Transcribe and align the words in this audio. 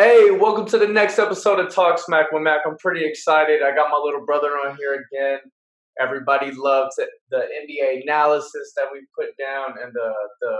Hey, 0.00 0.30
welcome 0.30 0.64
to 0.68 0.78
the 0.78 0.88
next 0.88 1.18
episode 1.18 1.60
of 1.60 1.74
Talk 1.74 1.98
Smack 1.98 2.32
with 2.32 2.40
Mac. 2.40 2.62
I'm 2.66 2.78
pretty 2.78 3.04
excited. 3.04 3.62
I 3.62 3.74
got 3.74 3.90
my 3.90 4.00
little 4.02 4.24
brother 4.24 4.52
on 4.52 4.74
here 4.78 4.94
again. 4.94 5.40
Everybody 6.00 6.52
loves 6.52 6.96
it, 6.96 7.10
the 7.30 7.36
NBA 7.36 8.04
analysis 8.04 8.72
that 8.76 8.86
we 8.90 9.00
put 9.14 9.36
down 9.36 9.74
and 9.78 9.92
the 9.92 10.10
the 10.40 10.56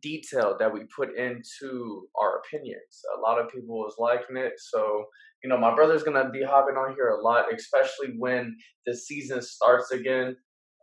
detail 0.00 0.56
that 0.58 0.72
we 0.72 0.84
put 0.96 1.14
into 1.14 2.08
our 2.18 2.38
opinions. 2.38 3.02
A 3.18 3.20
lot 3.20 3.38
of 3.38 3.52
people 3.52 3.76
was 3.76 3.96
liking 3.98 4.38
it, 4.38 4.54
so 4.56 5.04
you 5.44 5.50
know 5.50 5.58
my 5.58 5.74
brother's 5.74 6.02
gonna 6.02 6.30
be 6.30 6.42
hopping 6.42 6.76
on 6.76 6.94
here 6.94 7.08
a 7.10 7.20
lot, 7.20 7.52
especially 7.54 8.14
when 8.16 8.56
the 8.86 8.96
season 8.96 9.42
starts 9.42 9.90
again. 9.90 10.34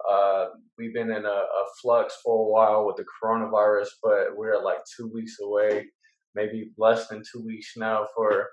Uh, 0.08 0.50
we've 0.78 0.94
been 0.94 1.10
in 1.10 1.26
a, 1.26 1.28
a 1.28 1.66
flux 1.82 2.16
for 2.24 2.46
a 2.46 2.52
while 2.52 2.86
with 2.86 2.98
the 2.98 3.06
coronavirus, 3.24 3.88
but 4.04 4.38
we're 4.38 4.64
like 4.64 4.82
two 4.96 5.10
weeks 5.12 5.38
away 5.42 5.88
maybe 6.36 6.72
less 6.78 7.08
than 7.08 7.22
two 7.32 7.44
weeks 7.46 7.74
now 7.76 8.08
for 8.16 8.48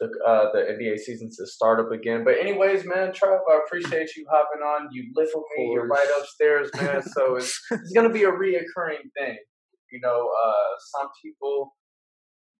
the 0.00 0.06
uh, 0.26 0.52
the 0.52 0.58
NBA 0.58 0.98
season 0.98 1.30
to 1.38 1.46
start 1.46 1.80
up 1.80 1.92
again. 1.92 2.24
But 2.24 2.38
anyways, 2.38 2.84
man, 2.84 3.12
Trev, 3.12 3.40
I 3.50 3.60
appreciate 3.64 4.16
you 4.16 4.26
hopping 4.30 4.62
on. 4.62 4.88
You 4.92 5.12
live 5.14 5.28
with 5.34 5.44
me. 5.56 5.72
You're 5.72 5.86
right 5.86 6.08
upstairs, 6.18 6.70
man. 6.80 7.02
so 7.02 7.36
it's 7.36 7.58
it's 7.70 7.92
gonna 7.92 8.12
be 8.12 8.24
a 8.24 8.32
reoccurring 8.32 9.10
thing. 9.18 9.38
You 9.92 10.00
know, 10.00 10.30
uh, 10.44 10.74
some 10.96 11.08
people 11.22 11.74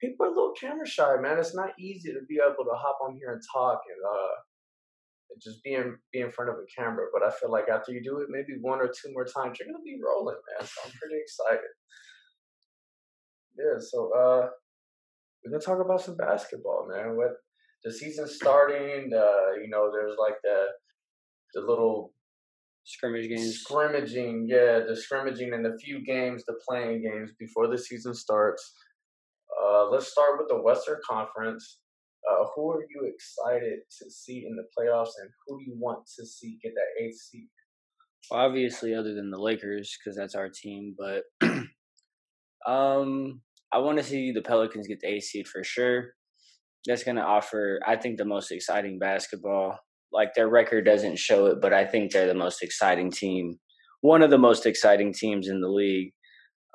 people 0.00 0.26
are 0.26 0.28
a 0.28 0.32
little 0.32 0.54
camera 0.58 0.86
shy, 0.86 1.16
man. 1.20 1.38
It's 1.38 1.54
not 1.54 1.70
easy 1.78 2.12
to 2.12 2.20
be 2.28 2.38
able 2.44 2.64
to 2.64 2.76
hop 2.76 2.98
on 3.02 3.16
here 3.16 3.32
and 3.32 3.42
talk 3.52 3.80
and 3.88 4.00
uh 4.06 4.34
just 5.42 5.62
be 5.64 5.74
in 5.74 5.96
be 6.12 6.20
in 6.20 6.30
front 6.30 6.50
of 6.50 6.56
a 6.56 6.66
camera. 6.80 7.06
But 7.12 7.22
I 7.26 7.30
feel 7.30 7.50
like 7.50 7.68
after 7.68 7.92
you 7.92 8.02
do 8.02 8.18
it 8.18 8.28
maybe 8.30 8.58
one 8.60 8.80
or 8.80 8.88
two 8.88 9.12
more 9.12 9.24
times, 9.24 9.58
you're 9.58 9.66
gonna 9.66 9.82
be 9.84 9.98
rolling, 10.04 10.36
man. 10.36 10.66
So 10.66 10.80
I'm 10.84 10.92
pretty 10.92 11.20
excited. 11.20 11.70
Yeah, 13.56 13.78
so 13.78 14.10
uh, 14.12 14.48
we're 15.44 15.52
gonna 15.52 15.62
talk 15.62 15.84
about 15.84 16.00
some 16.00 16.16
basketball, 16.16 16.88
man. 16.88 17.16
With 17.16 17.32
the 17.84 17.92
season 17.92 18.26
starting, 18.26 19.12
uh, 19.12 19.60
you 19.60 19.68
know, 19.68 19.90
there's 19.92 20.16
like 20.18 20.34
the 20.42 20.66
the 21.54 21.60
little 21.60 22.12
scrimmage 22.84 23.28
games, 23.28 23.60
scrimmaging, 23.60 24.46
yeah, 24.48 24.80
the 24.86 24.96
scrimmaging 24.96 25.52
and 25.54 25.64
the 25.64 25.78
few 25.82 26.04
games, 26.04 26.44
the 26.46 26.54
playing 26.68 27.02
games 27.02 27.30
before 27.38 27.68
the 27.68 27.78
season 27.78 28.14
starts. 28.14 28.74
Uh, 29.62 29.88
let's 29.88 30.10
start 30.10 30.38
with 30.38 30.48
the 30.48 30.60
Western 30.60 30.98
Conference. 31.08 31.78
Uh, 32.28 32.46
who 32.54 32.70
are 32.70 32.80
you 32.80 33.02
excited 33.04 33.80
to 33.98 34.10
see 34.10 34.46
in 34.46 34.56
the 34.56 34.64
playoffs, 34.76 35.12
and 35.20 35.30
who 35.46 35.58
do 35.58 35.64
you 35.66 35.76
want 35.78 36.00
to 36.18 36.26
see 36.26 36.58
get 36.62 36.72
that 36.74 37.04
eighth 37.04 37.18
seed? 37.18 37.48
Well, 38.30 38.40
obviously, 38.40 38.94
other 38.94 39.14
than 39.14 39.30
the 39.30 39.38
Lakers, 39.38 39.96
because 39.98 40.16
that's 40.16 40.34
our 40.34 40.48
team, 40.48 40.96
but 40.98 41.24
um, 42.66 43.40
I 43.72 43.78
want 43.78 43.98
to 43.98 44.04
see 44.04 44.32
the 44.32 44.42
Pelicans 44.42 44.86
get 44.86 45.00
the 45.00 45.08
A 45.08 45.20
seed 45.20 45.46
for 45.46 45.64
sure. 45.64 46.12
That's 46.86 47.04
going 47.04 47.16
to 47.16 47.22
offer, 47.22 47.80
I 47.86 47.96
think, 47.96 48.18
the 48.18 48.24
most 48.24 48.50
exciting 48.50 48.98
basketball. 48.98 49.78
Like 50.12 50.34
their 50.34 50.48
record 50.48 50.84
doesn't 50.84 51.18
show 51.18 51.46
it, 51.46 51.60
but 51.60 51.72
I 51.72 51.84
think 51.84 52.12
they're 52.12 52.26
the 52.26 52.34
most 52.34 52.62
exciting 52.62 53.10
team, 53.10 53.58
one 54.00 54.22
of 54.22 54.30
the 54.30 54.38
most 54.38 54.64
exciting 54.64 55.12
teams 55.12 55.48
in 55.48 55.60
the 55.60 55.68
league. 55.68 56.12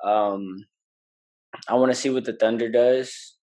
Um, 0.04 0.56
I 1.68 1.74
want 1.74 1.90
to 1.90 1.98
see 1.98 2.10
what 2.10 2.24
the 2.24 2.36
Thunder 2.36 2.70
does 2.70 3.36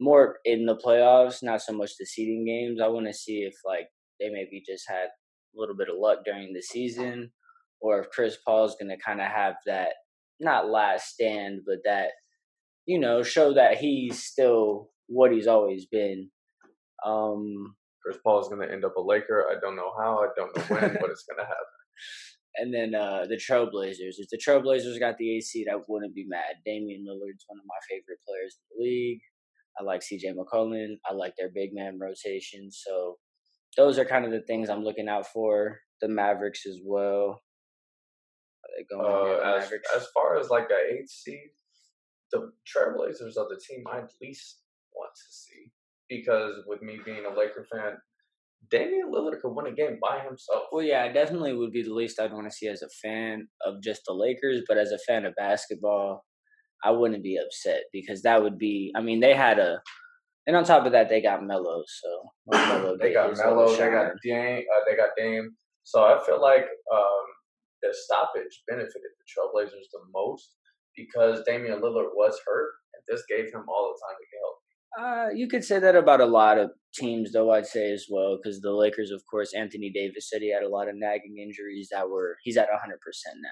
more 0.00 0.38
in 0.44 0.66
the 0.66 0.76
playoffs, 0.76 1.42
not 1.42 1.62
so 1.62 1.72
much 1.72 1.92
the 1.98 2.06
seeding 2.06 2.44
games. 2.44 2.80
I 2.80 2.88
want 2.88 3.06
to 3.06 3.12
see 3.12 3.40
if 3.40 3.54
like 3.64 3.88
they 4.20 4.28
maybe 4.28 4.62
just 4.66 4.84
had 4.88 5.06
a 5.06 5.54
little 5.54 5.76
bit 5.76 5.88
of 5.88 5.96
luck 5.98 6.18
during 6.24 6.52
the 6.52 6.62
season, 6.62 7.32
or 7.80 8.00
if 8.00 8.10
Chris 8.10 8.36
Paul's 8.44 8.76
going 8.80 8.90
to 8.90 9.02
kind 9.04 9.20
of 9.20 9.26
have 9.26 9.54
that 9.66 9.92
not 10.40 10.68
last 10.68 11.08
stand, 11.08 11.60
but 11.66 11.78
that 11.84 12.10
you 12.88 12.98
know, 12.98 13.22
show 13.22 13.52
that 13.52 13.76
he's 13.76 14.24
still 14.24 14.88
what 15.08 15.30
he's 15.30 15.46
always 15.46 15.84
been. 15.84 16.30
Um, 17.04 17.76
Chris 18.02 18.16
Paul 18.24 18.40
is 18.40 18.48
going 18.48 18.66
to 18.66 18.72
end 18.72 18.82
up 18.82 18.96
a 18.96 19.00
Laker. 19.00 19.44
I 19.50 19.60
don't 19.60 19.76
know 19.76 19.92
how. 20.00 20.20
I 20.20 20.28
don't 20.34 20.56
know 20.56 20.62
when, 20.74 20.96
but 20.98 21.10
it's 21.10 21.24
going 21.24 21.38
to 21.38 21.44
happen. 21.44 21.54
And 22.60 22.74
then 22.74 22.92
uh, 22.92 23.24
the 23.28 23.36
Trailblazers. 23.36 24.18
If 24.18 24.30
the 24.30 24.40
Trailblazers 24.44 24.98
got 24.98 25.16
the 25.16 25.36
A 25.36 25.40
seed, 25.40 25.68
I 25.72 25.76
wouldn't 25.86 26.12
be 26.12 26.26
mad. 26.26 26.56
Damian 26.66 27.04
Lillard's 27.04 27.44
one 27.46 27.60
of 27.60 27.64
my 27.64 27.76
favorite 27.88 28.18
players 28.26 28.58
in 28.58 28.64
the 28.70 28.84
league. 28.84 29.20
I 29.78 29.84
like 29.84 30.00
CJ 30.00 30.34
McCollum. 30.34 30.96
I 31.08 31.14
like 31.14 31.34
their 31.38 31.50
big 31.54 31.72
man 31.72 32.00
rotation. 32.00 32.68
So 32.72 33.18
those 33.76 33.96
are 33.96 34.04
kind 34.04 34.24
of 34.24 34.32
the 34.32 34.40
things 34.40 34.70
I'm 34.70 34.82
looking 34.82 35.08
out 35.08 35.28
for. 35.28 35.78
The 36.00 36.08
Mavericks 36.08 36.66
as 36.66 36.80
well. 36.84 37.42
Uh, 38.92 39.56
as, 39.56 39.70
as 39.96 40.06
far 40.14 40.38
as 40.38 40.50
like 40.50 40.68
the 40.68 40.76
eighth 40.92 41.10
seed, 41.10 41.50
the 42.32 42.52
Trailblazers 42.66 43.36
are 43.36 43.48
the 43.48 43.60
team 43.60 43.84
I 43.86 44.02
least 44.20 44.62
want 44.94 45.12
to 45.14 45.32
see 45.32 45.72
because 46.08 46.54
with 46.66 46.82
me 46.82 46.98
being 47.04 47.24
a 47.24 47.36
Laker 47.36 47.66
fan, 47.70 47.98
Damian 48.70 49.10
Lillard 49.12 49.40
could 49.40 49.54
win 49.54 49.66
a 49.66 49.72
game 49.72 49.98
by 50.00 50.20
himself. 50.20 50.64
Well, 50.72 50.84
yeah, 50.84 51.02
I 51.04 51.08
definitely 51.08 51.54
would 51.54 51.72
be 51.72 51.82
the 51.82 51.94
least 51.94 52.20
I'd 52.20 52.32
want 52.32 52.50
to 52.50 52.56
see 52.56 52.68
as 52.68 52.82
a 52.82 52.88
fan 52.88 53.48
of 53.64 53.82
just 53.82 54.02
the 54.06 54.12
Lakers, 54.12 54.62
but 54.68 54.78
as 54.78 54.90
a 54.92 54.98
fan 54.98 55.24
of 55.24 55.34
basketball, 55.36 56.24
I 56.84 56.90
wouldn't 56.90 57.22
be 57.22 57.38
upset 57.38 57.84
because 57.92 58.22
that 58.22 58.42
would 58.42 58.58
be. 58.58 58.92
I 58.96 59.00
mean, 59.00 59.20
they 59.20 59.34
had 59.34 59.58
a, 59.58 59.80
and 60.46 60.56
on 60.56 60.64
top 60.64 60.86
of 60.86 60.92
that, 60.92 61.08
they 61.08 61.20
got 61.22 61.44
Melo. 61.44 61.82
So 61.86 62.22
Melo 62.46 62.96
they 62.96 63.12
got 63.12 63.36
Melo, 63.36 63.70
they 63.70 63.90
got 63.90 64.12
Dame, 64.22 64.64
uh, 64.76 64.80
they 64.88 64.96
got 64.96 65.10
Dame. 65.16 65.50
So 65.84 66.04
I 66.04 66.24
feel 66.24 66.40
like 66.40 66.66
um, 66.92 67.24
the 67.82 67.94
stoppage 67.94 68.62
benefited 68.68 69.12
the 69.18 69.26
Trailblazers 69.28 69.88
the 69.92 70.00
most 70.12 70.54
because 70.96 71.42
Damian 71.46 71.80
Lillard 71.80 72.14
was 72.14 72.38
hurt, 72.46 72.72
and 72.94 73.02
this 73.08 73.22
gave 73.28 73.46
him 73.52 73.64
all 73.68 73.94
the 73.94 73.98
time 74.02 74.16
to 74.18 74.26
get 74.26 74.40
healthy. 74.42 74.58
Uh, 74.98 75.28
you 75.34 75.48
could 75.48 75.64
say 75.64 75.78
that 75.78 75.94
about 75.94 76.20
a 76.20 76.26
lot 76.26 76.58
of 76.58 76.70
teams, 76.94 77.32
though. 77.32 77.52
I'd 77.52 77.66
say 77.66 77.92
as 77.92 78.06
well, 78.10 78.36
because 78.36 78.60
the 78.60 78.72
Lakers, 78.72 79.10
of 79.10 79.22
course, 79.30 79.54
Anthony 79.54 79.90
Davis 79.94 80.28
said 80.28 80.42
he 80.42 80.52
had 80.52 80.62
a 80.62 80.68
lot 80.68 80.88
of 80.88 80.96
nagging 80.96 81.36
injuries 81.40 81.88
that 81.92 82.08
were 82.08 82.36
he's 82.42 82.56
at 82.56 82.68
hundred 82.80 83.00
percent 83.00 83.36
now 83.40 83.48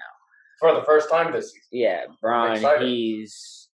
for 0.59 0.73
the 0.73 0.83
first 0.85 1.09
time 1.09 1.31
this 1.31 1.51
season. 1.51 1.67
Yeah, 1.71 2.01
Brian, 2.21 2.81
he's 2.81 3.69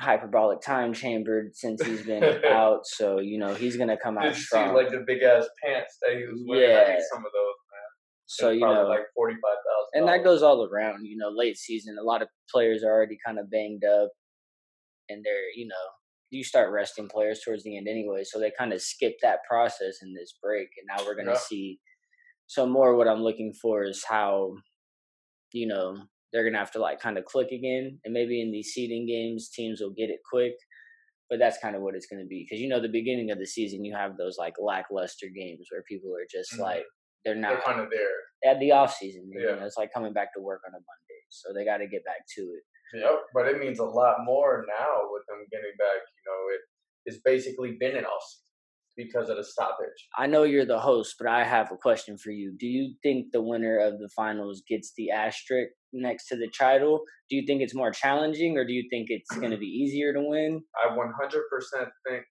hyperbolic 0.00 0.60
time 0.60 0.92
chambered 0.92 1.56
since 1.56 1.84
he's 1.84 2.02
been 2.02 2.24
out, 2.46 2.86
so 2.86 3.18
you 3.18 3.38
know 3.38 3.54
he's 3.54 3.76
gonna 3.76 3.96
come 3.96 4.18
out 4.18 4.32
Did 4.32 4.36
strong. 4.36 4.68
See, 4.68 4.74
like 4.74 4.90
the 4.90 5.04
big 5.06 5.22
ass 5.22 5.46
pants 5.62 5.98
that 6.02 6.16
he 6.16 6.24
was 6.24 6.42
wearing. 6.46 6.70
Yeah. 6.70 6.96
Some 7.12 7.24
of 7.24 7.32
those. 7.32 7.54
So 8.30 8.50
you 8.50 8.60
know, 8.60 8.86
like 8.86 9.06
forty 9.14 9.34
five 9.36 9.56
thousand, 9.64 9.94
and 9.94 10.08
that 10.08 10.22
goes 10.22 10.42
all 10.42 10.62
around. 10.62 11.06
You 11.06 11.16
know, 11.16 11.30
late 11.34 11.56
season, 11.56 11.96
a 11.98 12.04
lot 12.04 12.20
of 12.20 12.28
players 12.52 12.84
are 12.84 12.92
already 12.92 13.16
kind 13.24 13.38
of 13.38 13.50
banged 13.50 13.84
up, 13.84 14.10
and 15.08 15.24
they're 15.24 15.48
you 15.56 15.66
know, 15.66 15.74
you 16.28 16.44
start 16.44 16.70
resting 16.70 17.08
players 17.08 17.40
towards 17.42 17.64
the 17.64 17.78
end 17.78 17.88
anyway, 17.88 18.24
so 18.24 18.38
they 18.38 18.52
kind 18.56 18.74
of 18.74 18.82
skip 18.82 19.14
that 19.22 19.38
process 19.48 19.96
in 20.02 20.12
this 20.12 20.34
break, 20.42 20.68
and 20.76 20.86
now 20.94 21.06
we're 21.06 21.16
gonna 21.16 21.32
yeah. 21.32 21.38
see. 21.38 21.78
So 22.48 22.66
more, 22.66 22.96
what 22.96 23.08
I'm 23.08 23.22
looking 23.22 23.54
for 23.60 23.84
is 23.84 24.04
how, 24.06 24.52
you 25.52 25.66
know, 25.66 25.96
they're 26.30 26.44
gonna 26.44 26.58
have 26.58 26.72
to 26.72 26.80
like 26.80 27.00
kind 27.00 27.16
of 27.16 27.24
click 27.24 27.48
again, 27.50 27.98
and 28.04 28.12
maybe 28.12 28.42
in 28.42 28.52
these 28.52 28.72
seeding 28.74 29.06
games, 29.06 29.48
teams 29.48 29.80
will 29.80 29.94
get 29.96 30.10
it 30.10 30.20
quick. 30.30 30.52
But 31.30 31.38
that's 31.38 31.58
kind 31.58 31.76
of 31.76 31.82
what 31.82 31.94
it's 31.94 32.06
going 32.06 32.22
to 32.22 32.26
be 32.26 32.46
because 32.48 32.58
you 32.58 32.70
know 32.70 32.80
the 32.80 32.88
beginning 32.88 33.30
of 33.30 33.38
the 33.38 33.44
season 33.44 33.84
you 33.84 33.94
have 33.94 34.16
those 34.16 34.36
like 34.38 34.54
lackluster 34.58 35.26
games 35.26 35.66
where 35.70 35.82
people 35.86 36.10
are 36.16 36.26
just 36.30 36.52
mm-hmm. 36.52 36.62
like 36.62 36.84
they're 37.28 37.36
not 37.36 37.50
they're 37.50 37.74
kind 37.74 37.80
of 37.80 37.90
there 37.90 38.50
at 38.50 38.58
the 38.60 38.72
off 38.72 38.94
season. 38.96 39.30
Yeah. 39.32 39.40
You 39.40 39.56
know, 39.56 39.66
it's 39.66 39.76
like 39.76 39.92
coming 39.92 40.12
back 40.12 40.32
to 40.34 40.40
work 40.40 40.62
on 40.66 40.72
a 40.72 40.80
Monday, 40.80 41.20
so 41.28 41.52
they 41.52 41.64
got 41.64 41.78
to 41.78 41.86
get 41.86 42.04
back 42.04 42.24
to 42.36 42.40
it. 42.40 42.62
Yep, 42.94 43.20
but 43.34 43.46
it 43.46 43.58
means 43.58 43.80
a 43.80 43.84
lot 43.84 44.24
more 44.24 44.64
now 44.66 45.12
with 45.12 45.22
them 45.28 45.44
getting 45.52 45.76
back. 45.78 46.00
You 46.00 46.24
know, 46.24 46.54
it 46.54 46.60
it's 47.04 47.22
basically 47.24 47.76
been 47.78 47.96
an 47.96 48.04
off 48.04 48.22
season 48.22 48.48
because 48.96 49.28
of 49.28 49.36
the 49.36 49.44
stoppage. 49.44 50.08
I 50.16 50.26
know 50.26 50.42
you're 50.42 50.64
the 50.64 50.80
host, 50.80 51.16
but 51.18 51.28
I 51.28 51.44
have 51.44 51.70
a 51.70 51.76
question 51.76 52.16
for 52.16 52.30
you. 52.30 52.54
Do 52.58 52.66
you 52.66 52.94
think 53.02 53.26
the 53.30 53.42
winner 53.42 53.78
of 53.78 53.98
the 53.98 54.08
finals 54.16 54.62
gets 54.68 54.92
the 54.96 55.10
asterisk 55.10 55.70
next 55.92 56.28
to 56.28 56.36
the 56.36 56.50
title? 56.58 57.02
Do 57.28 57.36
you 57.36 57.44
think 57.46 57.60
it's 57.60 57.74
more 57.74 57.92
challenging, 57.92 58.56
or 58.56 58.66
do 58.66 58.72
you 58.72 58.88
think 58.90 59.08
it's 59.10 59.30
going 59.36 59.52
to 59.52 59.58
be 59.58 59.66
easier 59.66 60.14
to 60.14 60.20
win? 60.20 60.62
I 60.82 60.96
100% 60.96 61.00
think 62.08 62.24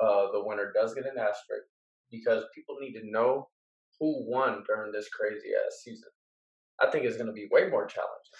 uh, 0.00 0.32
the 0.32 0.42
winner 0.44 0.72
does 0.74 0.94
get 0.94 1.04
an 1.04 1.18
asterisk 1.18 1.68
because 2.10 2.44
people 2.54 2.76
need 2.80 2.94
to 2.94 3.10
know 3.10 3.48
who 4.00 4.30
won 4.30 4.62
during 4.66 4.92
this 4.92 5.08
crazy 5.08 5.50
ass 5.66 5.80
season. 5.84 6.10
I 6.80 6.90
think 6.90 7.04
it's 7.04 7.16
going 7.16 7.28
to 7.28 7.32
be 7.32 7.48
way 7.50 7.68
more 7.68 7.86
challenging. 7.86 8.34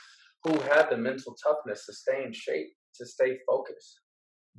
Who 0.45 0.59
had 0.71 0.91
the 0.91 0.97
mental 0.97 1.35
toughness 1.43 1.87
to 1.87 1.93
stay 1.93 2.25
in 2.25 2.33
shape, 2.33 2.69
to 2.97 3.07
stay 3.07 3.39
focused 3.49 4.01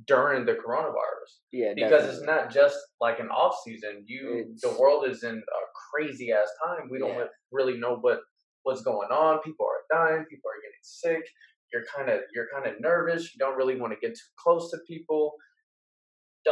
during 0.06 0.44
the 0.44 0.54
coronavirus? 0.54 1.32
Yeah, 1.52 1.72
because 1.74 2.02
definitely. 2.02 2.16
it's 2.16 2.26
not 2.26 2.52
just 2.52 2.76
like 3.00 3.20
an 3.20 3.28
off 3.28 3.56
season. 3.64 4.04
You, 4.06 4.46
it's... 4.50 4.62
the 4.62 4.76
world 4.78 5.06
is 5.08 5.22
in 5.22 5.36
a 5.36 5.60
crazy 5.92 6.32
ass 6.32 6.48
time. 6.66 6.88
We 6.90 6.98
don't 6.98 7.14
yeah. 7.14 7.24
really 7.52 7.78
know 7.78 7.96
what 7.96 8.20
what's 8.64 8.82
going 8.82 9.10
on. 9.10 9.40
People 9.42 9.66
are 9.66 9.96
dying. 9.96 10.24
People 10.28 10.50
are 10.50 10.60
getting 10.60 10.82
sick. 10.82 11.24
You're 11.72 11.84
kind 11.94 12.10
of 12.10 12.20
you're 12.34 12.48
kind 12.52 12.66
of 12.66 12.80
nervous. 12.80 13.34
You 13.34 13.38
don't 13.38 13.56
really 13.56 13.80
want 13.80 13.92
to 13.92 13.98
get 14.00 14.14
too 14.14 14.30
close 14.38 14.70
to 14.72 14.78
people 14.86 15.32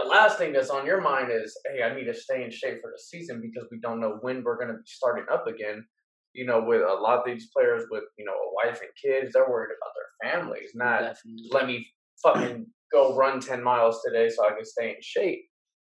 the 0.03 0.09
last 0.09 0.39
thing 0.39 0.53
that's 0.53 0.71
on 0.71 0.87
your 0.87 1.01
mind 1.01 1.31
is, 1.33 1.57
hey, 1.67 1.83
I 1.83 1.95
need 1.95 2.05
to 2.05 2.15
stay 2.15 2.45
in 2.45 2.51
shape 2.51 2.81
for 2.83 2.93
the 2.95 3.01
season 3.01 3.41
because 3.41 3.69
we 3.71 3.79
don't 3.81 4.01
know 4.01 4.19
when 4.21 4.43
we're 4.43 4.57
going 4.57 4.69
to 4.69 4.75
be 4.75 4.87
starting 4.87 5.25
up 5.33 5.47
again. 5.47 5.85
You 6.35 6.45
know, 6.45 6.63
with 6.63 6.83
a 6.83 6.93
lot 6.93 7.19
of 7.19 7.25
these 7.25 7.49
players 7.57 7.85
with, 7.91 8.05
you 8.19 8.25
know, 8.27 8.33
a 8.33 8.69
wife 8.69 8.81
and 8.83 8.91
kids, 9.03 9.33
they're 9.33 9.49
worried 9.49 9.75
about 9.75 9.93
their 9.97 10.31
families, 10.33 10.71
not 10.75 11.01
Definitely. 11.01 11.49
let 11.51 11.67
me 11.67 11.87
fucking 12.23 12.67
go 12.93 13.17
run 13.17 13.41
10 13.41 13.63
miles 13.63 14.03
today 14.05 14.29
so 14.29 14.45
I 14.45 14.55
can 14.55 14.65
stay 14.65 14.91
in 14.91 14.97
shape. 15.01 15.45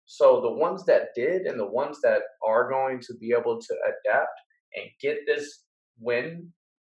So 0.06 0.40
the 0.42 0.52
ones 0.52 0.86
that 0.86 1.10
did 1.16 1.44
and 1.44 1.60
the 1.60 1.66
ones 1.66 2.00
that 2.04 2.22
are 2.46 2.70
going 2.70 3.00
to 3.02 3.16
be 3.20 3.34
able 3.38 3.60
to 3.60 3.76
adapt 3.88 4.40
and 4.76 4.86
get 5.02 5.20
this 5.26 5.64
win 6.00 6.52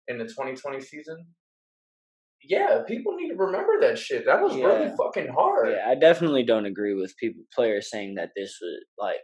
in 0.08 0.18
the 0.18 0.26
2020 0.26 0.80
season, 0.82 1.26
yeah, 2.44 2.82
people 2.88 3.16
need 3.16 3.23
to 3.38 3.44
remember 3.44 3.80
that 3.82 3.98
shit. 3.98 4.26
That 4.26 4.42
was 4.42 4.56
Yeah. 4.56 4.66
really 4.66 4.92
fucking 4.98 5.28
hard. 5.28 5.70
Yeah, 5.70 5.88
I 5.90 5.96
definitely 5.96 6.44
don't 6.44 6.66
agree 6.66 6.94
with 6.94 7.16
people 7.18 7.44
players 7.54 7.90
saying 7.90 8.16
that 8.16 8.32
this 8.36 8.58
was 8.62 8.84
like 8.98 9.20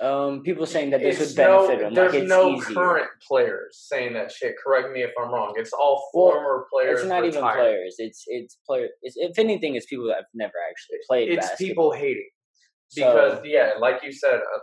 um 0.00 0.42
people 0.42 0.64
saying 0.66 0.90
that 0.90 1.00
this 1.00 1.20
It's 1.20 1.30
would 1.30 1.36
benefit 1.36 1.78
no, 1.78 1.84
them. 1.84 1.94
There's 1.94 2.14
like 2.14 2.22
no 2.24 2.50
easier. 2.54 2.74
current 2.74 3.10
players 3.26 3.76
saying 3.90 4.14
that 4.14 4.30
shit. 4.32 4.54
Correct 4.62 4.92
me 4.92 5.02
if 5.02 5.10
I'm 5.20 5.30
wrong. 5.32 5.54
It's 5.56 5.72
all 5.72 6.08
Well, 6.14 6.32
former 6.32 6.66
players. 6.72 7.00
It's 7.00 7.08
not 7.08 7.24
even 7.24 7.42
players. 7.42 7.96
It's 7.98 8.24
it's 8.28 8.56
player. 8.66 8.88
It's, 9.02 9.16
if 9.18 9.38
anything, 9.38 9.74
it's 9.74 9.86
people 9.86 10.06
that 10.06 10.16
have 10.16 10.24
never 10.32 10.54
actually 10.70 10.98
played. 11.08 11.28
It's 11.30 11.48
basketball. 11.48 11.90
people 11.90 11.92
hating 11.92 12.30
So- 12.88 13.12
because 13.12 13.40
yeah, 13.44 13.74
like 13.78 14.02
you 14.02 14.12
said, 14.12 14.36
uh, 14.36 14.60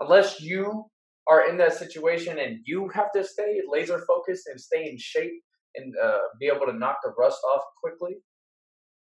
unless 0.00 0.40
you 0.40 0.86
are 1.28 1.48
in 1.48 1.56
that 1.58 1.74
situation 1.74 2.38
and 2.38 2.58
you 2.64 2.88
have 2.88 3.12
to 3.12 3.22
stay 3.22 3.60
laser 3.68 3.98
focused 4.08 4.46
and 4.48 4.58
stay 4.60 4.88
in 4.90 4.96
shape 4.98 5.40
and 5.76 5.94
uh, 6.02 6.18
be 6.38 6.46
able 6.46 6.66
to 6.66 6.72
knock 6.72 6.98
the 7.02 7.12
rust 7.18 7.38
off 7.54 7.62
quickly, 7.82 8.16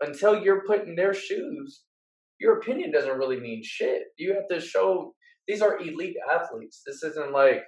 until 0.01 0.43
you're 0.43 0.65
put 0.67 0.87
in 0.87 0.95
their 0.95 1.15
shoes, 1.15 1.83
your 2.39 2.59
opinion 2.59 2.91
doesn't 2.91 3.19
really 3.19 3.41
mean 3.41 3.63
shit. 3.65 4.03
You 4.19 4.35
have 4.35 4.49
to 4.51 4.61
show 4.61 5.15
these 5.49 5.63
are 5.63 5.79
elite 5.79 6.17
athletes. 6.33 6.83
This 6.87 7.03
isn't 7.03 7.33
like, 7.33 7.63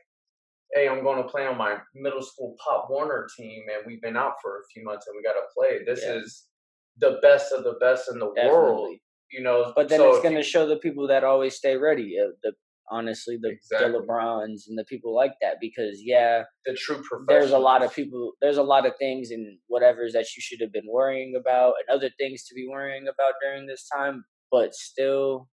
hey, 0.75 0.89
I'm 0.89 1.03
going 1.03 1.23
to 1.23 1.29
play 1.29 1.47
on 1.47 1.57
my 1.57 1.79
middle 1.95 2.23
school 2.23 2.57
Pop 2.63 2.89
Warner 2.91 3.27
team 3.37 3.63
and 3.75 3.87
we've 3.87 4.03
been 4.03 4.17
out 4.17 4.35
for 4.43 4.57
a 4.59 4.63
few 4.73 4.85
months 4.85 5.07
and 5.07 5.17
we 5.17 5.23
got 5.23 5.35
to 5.35 5.47
play. 5.57 5.85
This 5.87 6.03
Yeah. 6.05 6.17
is 6.17 6.47
the 6.99 7.19
best 7.23 7.53
of 7.53 7.65
the 7.65 7.75
best 7.81 8.11
in 8.11 8.19
the 8.19 8.27
world. 8.27 8.97
You 9.31 9.43
know, 9.43 9.73
But 9.77 9.89
then 9.89 10.01
so 10.01 10.11
it's 10.11 10.23
going 10.23 10.35
to 10.37 10.43
show 10.43 10.67
the 10.67 10.77
people 10.77 11.07
that 11.09 11.23
always 11.23 11.55
stay 11.55 11.77
ready. 11.77 12.17
Uh, 12.19 12.33
the 12.43 12.53
honestly, 12.91 13.39
the, 13.41 13.51
Exactly. 13.51 13.93
the 13.93 13.99
LeBrons 13.99 14.69
and 14.69 14.79
the 14.79 14.85
people 14.85 15.15
like 15.15 15.33
that. 15.41 15.57
Because 15.61 16.01
yeah, 16.03 16.43
the 16.65 16.75
true 16.75 17.03
there's 17.29 17.51
a 17.51 17.59
lot 17.59 17.83
of 17.85 17.95
people. 17.95 18.33
There's 18.41 18.57
a 18.57 18.63
lot 18.63 18.87
of 18.87 18.93
things 18.99 19.31
and 19.31 19.59
whatever's 19.69 20.13
that 20.13 20.27
you 20.37 20.41
should 20.41 20.61
have 20.61 20.73
been 20.73 20.89
worrying 20.91 21.35
about, 21.39 21.75
and 21.79 21.97
other 21.97 22.11
things 22.19 22.45
to 22.45 22.55
be 22.55 22.67
worrying 22.71 23.05
about 23.05 23.35
during 23.43 23.67
this 23.67 23.89
time. 23.95 24.25
But 24.51 24.75
still, 24.75 25.49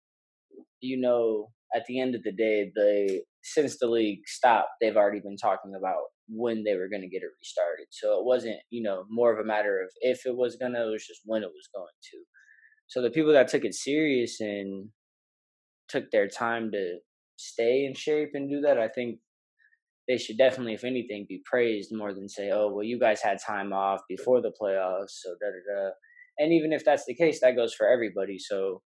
you 0.81 0.99
know, 0.99 1.49
at 1.75 1.85
the 1.87 1.99
end 1.99 2.15
of 2.15 2.23
the 2.23 2.31
day, 2.31 2.71
they 2.75 3.21
since 3.43 3.77
the 3.79 3.87
league 3.87 4.21
stopped, 4.25 4.69
they've 4.81 4.97
already 4.97 5.19
been 5.19 5.37
talking 5.37 5.73
about 5.77 6.03
when 6.27 6.63
they 6.63 6.75
were 6.75 6.89
going 6.89 7.03
to 7.03 7.07
get 7.07 7.21
it 7.21 7.29
restarted. 7.39 7.85
So 7.91 8.19
it 8.19 8.25
wasn't, 8.25 8.57
you 8.71 8.81
know, 8.81 9.03
more 9.09 9.31
of 9.31 9.39
a 9.39 9.47
matter 9.47 9.81
of 9.81 9.89
if 10.01 10.25
it 10.25 10.35
was 10.35 10.55
gonna. 10.55 10.87
It 10.87 10.91
was 10.91 11.05
just 11.05 11.21
when 11.25 11.43
it 11.43 11.51
was 11.53 11.69
going 11.73 11.93
to. 12.11 12.17
So 12.87 13.01
the 13.01 13.11
people 13.11 13.33
that 13.33 13.47
took 13.47 13.65
it 13.65 13.73
serious 13.73 14.39
and 14.39 14.89
took 15.89 16.11
their 16.11 16.27
time 16.27 16.71
to 16.71 16.97
stay 17.37 17.85
in 17.85 17.93
shape 17.93 18.31
and 18.33 18.49
do 18.49 18.61
that, 18.61 18.77
I 18.77 18.87
think 18.87 19.19
they 20.07 20.17
should 20.17 20.37
definitely, 20.37 20.73
if 20.73 20.83
anything, 20.83 21.25
be 21.27 21.41
praised 21.45 21.91
more 21.93 22.13
than 22.13 22.29
say, 22.29 22.51
"Oh, 22.51 22.67
well, 22.71 22.83
you 22.83 22.99
guys 22.99 23.21
had 23.21 23.39
time 23.45 23.73
off 23.73 24.01
before 24.07 24.41
the 24.41 24.51
playoffs, 24.61 25.11
so 25.21 25.31
da 25.41 25.47
da 25.47 25.61
da." 25.87 25.89
And 26.37 26.53
even 26.53 26.73
if 26.73 26.83
that's 26.85 27.05
the 27.05 27.15
case, 27.15 27.39
that 27.41 27.55
goes 27.55 27.73
for 27.73 27.87
everybody. 27.87 28.37
So 28.37 28.81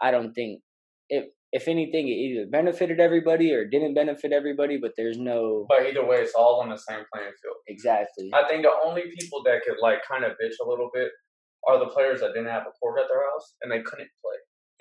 I 0.00 0.10
don't 0.10 0.32
think 0.32 0.60
if 1.08 1.26
if 1.52 1.68
anything, 1.68 2.08
it 2.08 2.12
either 2.12 2.46
benefited 2.50 2.98
everybody 2.98 3.52
or 3.52 3.64
didn't 3.64 3.94
benefit 3.94 4.32
everybody. 4.32 4.76
But 4.76 4.92
there's 4.96 5.18
no 5.18 5.66
But 5.68 5.86
either 5.86 6.04
way, 6.04 6.18
it's 6.18 6.34
all 6.34 6.60
on 6.60 6.68
the 6.68 6.76
same 6.76 7.04
playing 7.12 7.32
field. 7.42 7.56
exactly. 7.68 8.30
I 8.34 8.46
think 8.48 8.62
the 8.62 8.72
only 8.84 9.02
people 9.18 9.42
that 9.44 9.62
could 9.64 9.76
like 9.80 10.00
kind 10.08 10.24
of 10.24 10.32
bitch 10.32 10.54
a 10.64 10.68
little 10.68 10.90
bit 10.92 11.10
are 11.68 11.78
the 11.78 11.86
players 11.86 12.20
that 12.20 12.28
didn't 12.34 12.48
have 12.50 12.66
a 12.66 12.72
court 12.80 13.00
at 13.00 13.06
their 13.08 13.22
house 13.24 13.54
and 13.62 13.72
they 13.72 13.82
couldn't 13.82 14.10
play, 14.20 14.36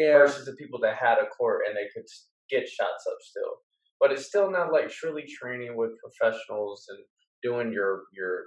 Yeah, 0.06 0.18
versus 0.18 0.46
the 0.46 0.54
people 0.54 0.80
that 0.82 0.96
had 0.98 1.18
a 1.18 1.28
court 1.28 1.62
and 1.68 1.78
they 1.78 1.88
could 1.94 2.04
get 2.50 2.68
shots 2.68 3.06
up 3.10 3.18
still. 3.22 3.54
But 4.00 4.12
it's 4.12 4.26
still 4.26 4.52
not 4.52 4.72
like 4.74 4.90
truly 4.90 5.24
training 5.24 5.76
with 5.78 5.92
professionals 6.04 6.86
and 6.90 7.00
doing 7.42 7.72
your 7.72 8.04
your 8.14 8.46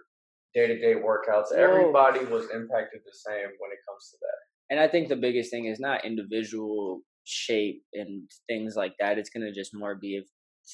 day 0.54 0.66
to 0.66 0.78
day 0.78 0.94
workouts. 0.94 1.52
Everybody 1.52 2.24
was 2.26 2.44
impacted 2.50 3.00
the 3.04 3.12
same 3.26 3.48
when 3.58 3.70
it 3.72 3.80
comes 3.88 4.10
to 4.10 4.16
that. 4.20 4.38
and 4.70 4.80
I 4.80 4.88
think 4.88 5.08
the 5.08 5.16
biggest 5.16 5.50
thing 5.50 5.66
is 5.66 5.78
not 5.80 6.04
individual 6.04 7.00
shape 7.24 7.82
and 7.94 8.28
things 8.48 8.76
like 8.76 8.94
that. 9.00 9.18
It's 9.18 9.30
gonna 9.30 9.52
just 9.52 9.74
more 9.74 9.94
be 9.94 10.16
if 10.16 10.26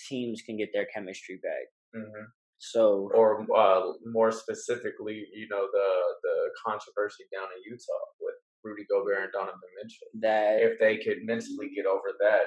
teams 0.09 0.43
can 0.43 0.57
get 0.57 0.71
their 0.73 0.87
chemistry 0.95 1.39
back. 1.43 1.67
hmm 1.95 2.25
So 2.59 3.11
Or 3.15 3.47
uh, 3.57 3.93
more 4.07 4.33
specifically, 4.33 5.27
you 5.35 5.47
know 5.49 5.67
the 5.73 5.89
the 6.27 6.37
controversy 6.67 7.25
down 7.33 7.49
in 7.55 7.61
Utah 7.71 8.05
with 8.21 8.35
Rudy 8.65 8.85
Gobert 8.91 9.23
and 9.25 9.33
Donovan 9.33 9.73
Mitchell. 9.83 10.09
that 10.21 10.63
if 10.63 10.79
they 10.79 10.97
could 11.05 11.19
mentally 11.25 11.71
get 11.75 11.87
over 11.87 12.11
that, 12.21 12.45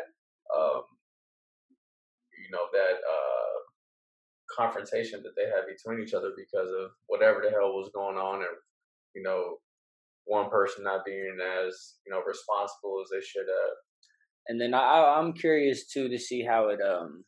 um, 0.55 0.83
you 2.43 2.51
know, 2.51 2.67
that 2.73 2.95
uh, 3.01 3.57
confrontation 4.57 5.23
that 5.23 5.35
they 5.35 5.45
had 5.45 5.65
between 5.67 6.03
each 6.03 6.13
other 6.13 6.31
because 6.35 6.69
of 6.69 6.91
whatever 7.07 7.41
the 7.43 7.49
hell 7.49 7.73
was 7.73 7.89
going 7.93 8.17
on, 8.17 8.37
and 8.41 8.57
you 9.15 9.23
know, 9.23 9.57
one 10.25 10.49
person 10.49 10.83
not 10.83 11.05
being 11.05 11.37
as 11.41 11.95
you 12.05 12.11
know 12.11 12.21
responsible 12.27 13.01
as 13.03 13.09
they 13.11 13.25
should 13.25 13.47
have. 13.47 13.75
and 14.47 14.59
then 14.61 14.73
I, 14.73 15.17
I'm 15.17 15.33
curious 15.33 15.87
too 15.87 16.09
to 16.09 16.19
see 16.19 16.43
how 16.43 16.69
it 16.69 16.79
um 16.81 17.23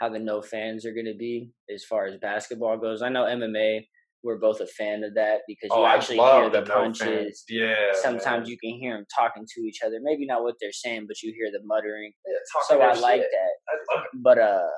how 0.00 0.08
the 0.08 0.18
no 0.18 0.42
fans 0.42 0.84
are 0.86 0.94
gonna 0.94 1.14
be 1.14 1.50
as 1.72 1.84
far 1.84 2.06
as 2.06 2.16
basketball 2.18 2.78
goes. 2.78 3.02
I 3.02 3.08
know 3.10 3.24
MMA 3.24 3.86
we're 4.24 4.38
both 4.38 4.60
a 4.60 4.66
fan 4.66 5.04
of 5.04 5.14
that 5.14 5.42
because 5.46 5.68
you 5.76 5.84
actually 5.84 6.16
hear 6.18 6.50
the 6.50 6.62
punches. 6.62 7.44
Yeah, 7.48 7.74
Sometimes 7.92 8.48
you 8.48 8.56
can 8.58 8.70
hear 8.80 8.94
them 8.96 9.04
talking 9.14 9.44
to 9.54 9.60
each 9.62 9.80
other. 9.84 9.98
Maybe 10.02 10.24
not 10.26 10.42
what 10.42 10.54
they're 10.60 10.72
saying, 10.72 11.04
but 11.06 11.22
you 11.22 11.32
hear 11.36 11.50
the 11.52 11.60
muttering. 11.64 12.12
yeah, 12.26 12.34
So 12.68 12.80
I 12.82 12.94
their 12.94 13.02
like 13.02 13.20
shit. 13.20 13.30
that. 13.30 13.52
I 13.68 13.96
love 13.96 14.04
it. 14.12 14.20
but 14.22 14.38
uh 14.38 14.68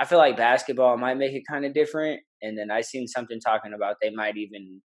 I 0.00 0.04
feel 0.04 0.18
like 0.18 0.36
basketball 0.36 0.96
might 0.96 1.16
make 1.16 1.32
it 1.32 1.42
kind 1.50 1.64
of 1.64 1.72
different. 1.74 2.20
And 2.42 2.56
then 2.58 2.70
I 2.70 2.82
seen 2.82 3.06
something 3.08 3.40
talking 3.40 3.72
about 3.74 3.96
they 4.02 4.10
might 4.10 4.36
even 4.36 4.80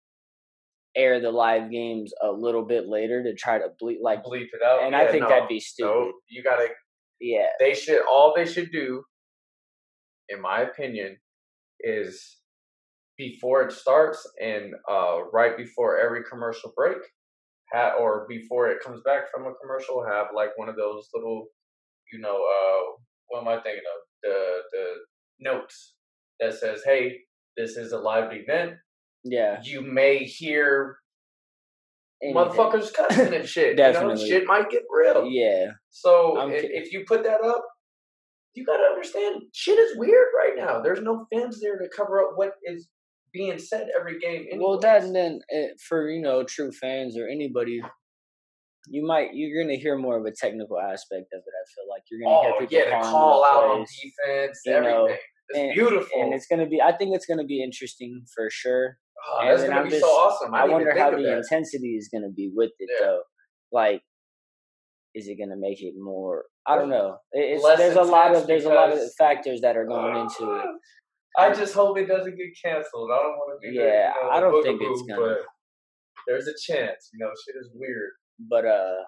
air 0.97 1.21
the 1.21 1.31
live 1.31 1.71
games 1.71 2.13
a 2.23 2.31
little 2.31 2.65
bit 2.65 2.87
later 2.87 3.23
to 3.23 3.35
try 3.35 3.59
to 3.59 3.69
bleep 3.83 3.97
like 4.03 4.23
bleep 4.25 4.49
it 4.53 4.63
out. 4.67 4.83
and 4.85 4.95
I 4.95 5.07
think 5.11 5.23
no, 5.25 5.29
that'd 5.31 5.49
be 5.49 5.61
stupid. 5.61 5.91
No, 5.91 6.13
you 6.29 6.43
gotta. 6.43 6.69
Yeah. 7.21 7.47
They 7.59 7.75
should. 7.75 8.03
All 8.11 8.33
they 8.37 8.45
should 8.47 8.71
do, 8.73 9.03
in 10.29 10.41
my 10.41 10.61
opinion, 10.63 11.17
is 11.81 12.39
before 13.19 13.62
it 13.62 13.73
starts 13.73 14.26
and 14.43 14.73
uh, 14.91 15.25
right 15.32 15.56
before 15.56 15.99
every 15.99 16.23
commercial 16.29 16.73
break, 16.76 16.99
ha- 17.73 17.94
or 18.00 18.26
before 18.28 18.69
it 18.69 18.83
comes 18.85 19.00
back 19.04 19.31
from 19.33 19.47
a 19.47 19.54
commercial, 19.62 20.04
have 20.04 20.26
like 20.35 20.50
one 20.57 20.69
of 20.69 20.76
those 20.76 21.09
little, 21.14 21.47
you 22.12 22.19
know, 22.21 22.37
uh, 22.37 23.02
what 23.28 23.40
am 23.40 23.49
I 23.49 23.62
thinking 23.62 23.83
of? 23.95 24.00
The 24.23 24.45
the 24.73 24.85
notes 25.40 25.95
that 26.40 26.54
says, 26.54 26.83
"Hey, 26.85 27.19
this 27.57 27.76
is 27.76 27.92
a 27.92 27.99
live 27.99 28.33
event. 28.33 28.73
Yeah. 29.25 29.61
You 29.62 29.83
may 29.83 30.19
hear 30.25 30.97
anything. 32.23 32.37
motherfuckers 32.37 32.92
cussing 32.92 33.35
and 33.35 33.49
shit. 33.49 33.71
You 33.71 33.76
Definitely. 33.76 34.14
know, 34.14 34.26
shit 34.26 34.47
might 34.47 34.71
get 34.71 34.83
real. 34.90 35.26
Yeah. 35.26 35.73
So 35.90 36.50
if, 36.50 36.64
if 36.64 36.92
you 36.92 37.04
put 37.07 37.25
that 37.25 37.42
up, 37.45 37.64
you 38.54 38.64
gotta 38.66 38.85
understand 38.85 39.42
shit 39.52 39.78
is 39.78 39.97
weird 39.97 40.28
right 40.37 40.54
now. 40.57 40.81
There's 40.83 41.02
no 41.02 41.26
fans 41.33 41.61
there 41.61 41.78
to 41.78 41.88
cover 41.95 42.21
up 42.21 42.33
what 42.35 42.52
is 42.64 42.88
being 43.33 43.59
said 43.59 43.89
every 43.99 44.19
game. 44.19 44.47
Well, 44.57 44.79
that 44.81 45.03
and 45.05 45.15
then 45.15 45.41
uh, 45.55 45.69
for 45.89 46.09
you 46.11 46.21
know 46.23 46.45
true 46.45 46.73
fans 46.73 47.17
or 47.19 47.27
anybody, 47.29 47.81
you 48.89 49.07
might 49.07 49.31
you're 49.35 49.62
gonna 49.65 49.77
hear 49.77 49.97
more 49.97 50.19
of 50.19 50.25
a 50.27 50.33
technical 50.33 50.79
aspect 50.79 51.27
of 51.33 51.39
it. 51.41 51.55
I 51.61 51.65
feel 51.75 51.89
like 51.89 52.03
you're 52.11 52.21
gonna 52.21 52.37
oh 52.37 52.43
hear 52.59 52.67
people 52.69 52.93
yeah, 52.93 53.03
call 53.03 53.45
out 53.45 53.65
on 53.65 53.81
defense, 53.81 54.61
you 54.65 54.73
everything. 54.73 54.95
know, 54.95 55.07
it's 55.07 55.59
and- 55.59 55.75
beautiful. 55.75 56.23
and 56.23 56.35
it's 56.35 56.47
gonna 56.47 56.67
be. 56.67 56.81
I 56.81 56.93
think 56.97 57.15
it's 57.15 57.27
gonna 57.27 57.45
be 57.45 57.62
interesting 57.62 58.25
for 58.35 58.49
sure. 58.51 58.99
oh, 59.27 59.41
and 59.41 59.51
that's 59.51 59.62
gonna 59.65 59.77
I'm 59.81 59.85
be 59.85 59.91
just- 59.91 60.03
so 60.03 60.09
awesome. 60.09 60.55
I, 60.55 60.62
I 60.62 60.65
wonder 60.65 60.97
how 60.99 61.11
the 61.11 61.23
that. 61.23 61.39
intensity 61.39 61.97
is 61.97 62.09
gonna 62.12 62.31
be 62.31 62.51
with 62.55 62.71
it 62.79 62.91
Yeah. 62.93 63.07
though. 63.07 63.23
Like, 63.73 64.03
is 65.15 65.29
it 65.29 65.39
gonna 65.39 65.57
make 65.59 65.81
it 65.83 65.95
more? 65.97 66.45
I 66.67 66.77
don't 66.77 66.91
know. 66.91 67.17
It- 67.33 67.57
It's, 67.61 67.79
there's 67.79 67.97
a 67.97 68.03
lot 68.03 68.35
of 68.35 68.47
there's 68.47 68.65
a 68.65 68.69
lot 68.69 68.93
of 68.93 68.99
factors 69.17 69.61
that 69.62 69.77
are 69.77 69.87
going 69.87 70.17
into 70.17 70.55
it. 70.57 70.67
I 71.39 71.55
just 71.55 71.75
hope 71.75 71.99
it 71.99 72.07
doesn't 72.07 72.37
get 72.37 72.49
canceled. 72.62 73.11
I 73.11 73.23
don't 73.23 73.37
want 73.37 73.61
to 73.61 73.69
be 73.69 73.75
Yeah, 73.75 74.12
you 74.15 74.23
know, 74.23 74.31
I 74.31 74.41
don't 74.41 74.62
think 74.62 74.81
it's 74.83 75.03
gonna. 75.03 75.21
But 75.21 75.39
there's 76.27 76.47
a 76.47 76.53
chance. 76.53 77.11
You 77.12 77.19
know, 77.21 77.31
shit 77.45 77.57
is 77.59 77.71
weird. 77.75 78.11
But 78.39 78.67
uh, 78.67 79.03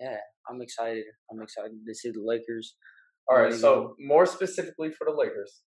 yeah, 0.00 0.16
I'm 0.48 0.62
excited. 0.62 1.04
I'm 1.30 1.42
excited 1.42 1.78
to 1.86 1.94
see 1.94 2.10
the 2.10 2.22
Lakers. 2.22 2.76
All 3.28 3.38
right, 3.38 3.52
so 3.52 3.96
more 3.98 4.24
specifically 4.24 4.92
for 4.92 5.04
the 5.04 5.16
Lakers, 5.16 5.62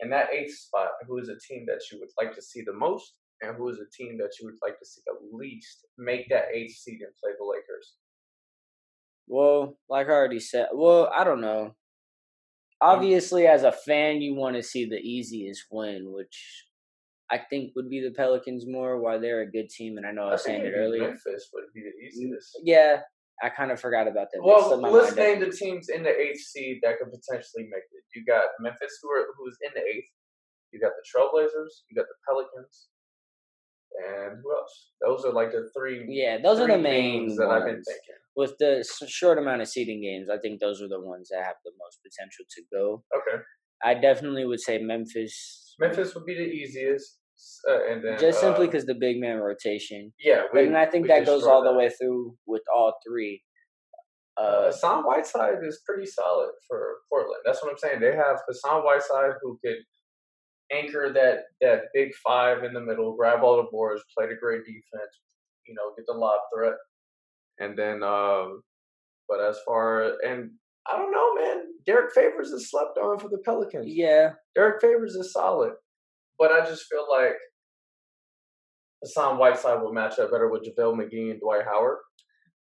in 0.00 0.10
that 0.10 0.32
eighth 0.32 0.56
spot, 0.56 0.88
who 1.06 1.18
is 1.18 1.28
a 1.28 1.38
team 1.48 1.64
that 1.68 1.80
you 1.90 2.00
would 2.00 2.08
like 2.20 2.34
to 2.34 2.42
see 2.42 2.62
the 2.66 2.72
most, 2.72 3.14
and 3.40 3.56
who 3.56 3.68
is 3.68 3.78
a 3.78 3.88
team 3.96 4.18
that 4.18 4.30
you 4.40 4.46
would 4.46 4.58
like 4.60 4.78
to 4.78 4.84
see 4.84 5.00
the 5.06 5.14
least 5.32 5.86
make 5.96 6.28
that 6.30 6.46
eighth 6.52 6.74
seed 6.74 6.98
and 7.00 7.12
play 7.22 7.30
the 7.38 7.44
Lakers? 7.44 7.94
Well, 9.28 9.78
like 9.88 10.08
I 10.08 10.10
already 10.10 10.40
said, 10.40 10.68
well, 10.74 11.08
I 11.16 11.22
don't 11.22 11.40
know. 11.40 11.76
Um, 12.82 12.90
Obviously, 12.96 13.46
as 13.46 13.62
a 13.62 13.72
fan, 13.72 14.20
you 14.22 14.34
want 14.34 14.56
to 14.56 14.62
see 14.62 14.86
the 14.86 14.98
easiest 14.98 15.64
win, 15.70 16.12
which 16.12 16.64
I 17.30 17.38
think 17.38 17.72
would 17.76 17.90
be 17.90 18.00
the 18.00 18.10
Pelicans 18.10 18.66
more. 18.66 19.00
Why 19.00 19.18
they're 19.18 19.42
a 19.42 19.50
good 19.50 19.68
team, 19.68 19.96
and 19.98 20.06
I 20.06 20.12
know 20.12 20.28
I 20.28 20.32
was 20.32 20.44
saying 20.44 20.64
it 20.64 20.72
earlier. 20.74 21.08
Memphis 21.08 21.50
would 21.52 21.64
be 21.74 21.82
the 21.82 22.06
easiest. 22.06 22.58
Yeah, 22.62 23.00
I 23.42 23.48
kind 23.50 23.70
of 23.70 23.80
forgot 23.80 24.08
about 24.08 24.28
that. 24.32 24.42
Well, 24.42 24.78
let's 24.80 25.14
name 25.14 25.40
the 25.40 25.50
teams 25.50 25.88
in 25.88 26.02
the 26.02 26.10
eighth 26.10 26.40
seed 26.40 26.80
that 26.82 26.98
could 26.98 27.10
potentially 27.10 27.64
make 27.64 27.84
it. 27.92 28.04
You 28.14 28.24
got 28.24 28.44
Memphis, 28.60 28.98
who 29.02 29.10
are 29.10 29.26
who's 29.38 29.56
in 29.62 29.70
the 29.74 29.80
eighth. 29.80 30.08
You 30.72 30.80
got 30.80 30.92
the 30.94 31.04
Trailblazers. 31.06 31.82
You 31.88 31.96
got 31.96 32.06
the 32.06 32.14
Pelicans. 32.26 32.88
And 33.98 34.38
who 34.42 34.52
else? 34.56 34.90
Those 35.04 35.24
are 35.24 35.32
like 35.32 35.50
the 35.52 35.68
three. 35.76 36.06
Yeah, 36.08 36.38
those 36.42 36.58
three 36.58 36.72
are 36.72 36.76
the 36.76 36.82
main 36.82 37.28
that 37.36 37.46
ones. 37.46 37.62
I've 37.62 37.66
been 37.66 37.82
thinking. 37.82 38.14
With 38.36 38.54
the 38.58 38.84
short 39.08 39.38
amount 39.38 39.60
of 39.60 39.68
seeding 39.68 40.00
games, 40.00 40.28
I 40.32 40.38
think 40.38 40.60
those 40.60 40.80
are 40.80 40.88
the 40.88 41.00
ones 41.00 41.28
that 41.30 41.42
have 41.44 41.56
the 41.64 41.72
most 41.78 41.98
potential 42.02 42.44
to 42.50 42.62
go. 42.72 43.02
Okay, 43.16 43.42
I 43.84 43.94
definitely 43.94 44.44
would 44.46 44.60
say 44.60 44.78
Memphis, 44.78 45.74
Memphis 45.78 46.14
would 46.14 46.24
be 46.24 46.34
the 46.34 46.42
easiest, 46.48 47.18
uh, 47.68 47.90
and 47.90 48.04
then 48.04 48.18
just 48.18 48.40
simply 48.40 48.64
uh, 48.64 48.68
because 48.68 48.86
the 48.86 48.94
big 48.94 49.20
man 49.20 49.38
rotation. 49.38 50.12
yeah, 50.22 50.42
we, 50.54 50.64
then 50.64 50.76
I 50.76 50.86
think 50.86 51.08
that 51.08 51.26
goes 51.26 51.44
all 51.44 51.62
the 51.64 51.74
way 51.74 51.90
through 51.90 52.36
with 52.46 52.62
all 52.74 52.94
three. 53.06 53.42
Uh, 54.38 54.42
Uh, 54.42 54.66
Hassan 54.66 55.02
Whiteside 55.04 55.58
is 55.66 55.82
pretty 55.84 56.06
solid 56.06 56.52
for 56.66 56.80
Portland. 57.10 57.42
That's 57.44 57.60
what 57.62 57.70
I'm 57.72 57.78
saying. 57.78 58.00
They 58.00 58.14
have 58.14 58.38
Hassan 58.48 58.82
Whiteside 58.84 59.32
who 59.42 59.58
could 59.62 59.78
anchor 60.72 61.12
that 61.12 61.44
that 61.60 61.84
big 61.94 62.12
five 62.26 62.64
in 62.64 62.72
the 62.72 62.80
middle, 62.80 63.16
grab 63.16 63.42
all 63.42 63.56
the 63.56 63.68
boards, 63.70 64.02
play 64.16 64.26
the 64.28 64.34
great 64.40 64.64
defense, 64.64 65.12
you 65.66 65.74
know, 65.74 65.92
get 65.96 66.06
the 66.06 66.12
lob 66.14 66.40
threat, 66.54 66.74
and 67.58 67.76
then. 67.78 68.02
um 68.02 68.62
But 69.28 69.40
as 69.40 69.58
far 69.66 70.14
and 70.26 70.50
I 70.86 70.96
don't 70.98 71.12
know, 71.12 71.34
man. 71.34 71.66
Derrick 71.86 72.12
Favors 72.12 72.50
is 72.50 72.70
slept 72.70 72.98
on 72.98 73.18
for 73.18 73.28
the 73.28 73.38
Pelicans. 73.44 73.86
yeah, 73.86 74.32
Derrick 74.54 74.80
Favors 74.80 75.14
is 75.14 75.32
solid, 75.32 75.72
but 76.38 76.50
I 76.52 76.64
just 76.64 76.84
feel 76.90 77.06
like 77.10 77.36
Hassan 79.02 79.38
Whiteside 79.38 79.80
will 79.80 79.92
match 79.92 80.18
up 80.18 80.30
better 80.30 80.48
with 80.50 80.62
JaVale 80.66 80.94
McGee 81.00 81.30
and 81.30 81.40
Dwight 81.40 81.64
Howard. 81.64 81.98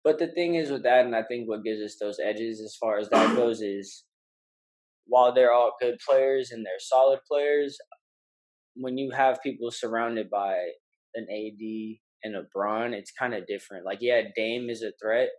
But 0.04 0.20
the 0.20 0.28
thing 0.28 0.56
is 0.56 0.70
with 0.72 0.84
that, 0.84 1.06
and 1.06 1.16
I 1.16 1.24
think 1.24 1.48
what 1.50 1.64
gives 1.64 1.82
us 1.82 1.98
those 2.00 2.20
edges 2.24 2.62
as 2.62 2.76
far 2.80 2.98
as 3.00 3.10
that 3.10 3.36
goes 3.36 3.62
is 3.62 4.06
while 5.08 5.34
they're 5.34 5.52
all 5.54 5.74
good 5.82 5.98
players 6.08 6.52
and 6.52 6.66
they're 6.66 6.80
solid 6.80 7.20
players, 7.30 7.78
when 8.80 8.98
you 8.98 9.12
have 9.12 9.42
people 9.44 9.72
surrounded 9.72 10.30
by 10.30 10.58
an 11.16 11.28
AD 11.30 11.98
and 12.24 12.36
a 12.36 12.44
Bron, 12.54 12.94
it's 12.94 13.12
kind 13.12 13.34
of 13.34 13.48
different. 13.48 13.86
Like, 13.86 14.00
yeah, 14.02 14.22
Dame 14.36 14.70
is 14.70 14.82
a 14.84 14.92
threat, 15.02 15.30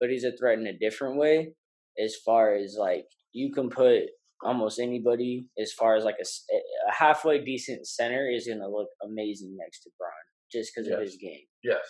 but 0.00 0.10
he's 0.10 0.24
a 0.24 0.36
threat 0.36 0.58
in 0.58 0.66
a 0.66 0.78
different 0.78 1.16
way. 1.16 1.54
As 2.02 2.16
far 2.24 2.54
as 2.54 2.76
like, 2.78 3.06
you 3.32 3.52
can 3.52 3.68
put 3.70 4.04
almost 4.44 4.80
anybody 4.80 5.46
as 5.60 5.72
far 5.72 5.94
as 5.96 6.04
like 6.04 6.16
a 6.20 6.92
halfway 6.92 7.44
decent 7.44 7.86
center 7.86 8.28
is 8.28 8.46
going 8.46 8.58
to 8.58 8.68
look 8.68 8.88
amazing 9.04 9.56
next 9.58 9.82
to 9.84 9.90
Bron 9.98 10.10
just 10.50 10.72
because 10.74 10.88
of 10.90 11.00
his 11.00 11.16
game. 11.16 11.44
Yes. 11.62 11.84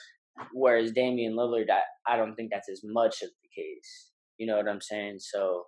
Whereas 0.52 0.92
Damian 0.92 1.34
Lillard, 1.34 1.70
I, 1.70 1.80
I 2.12 2.16
don't 2.16 2.34
think 2.34 2.50
that's 2.52 2.68
as 2.68 2.82
much 2.84 3.22
of 3.22 3.28
the 3.28 3.62
case. 3.62 4.10
You 4.38 4.46
know 4.46 4.56
what 4.56 4.68
I'm 4.68 4.80
saying? 4.80 5.18
So 5.20 5.64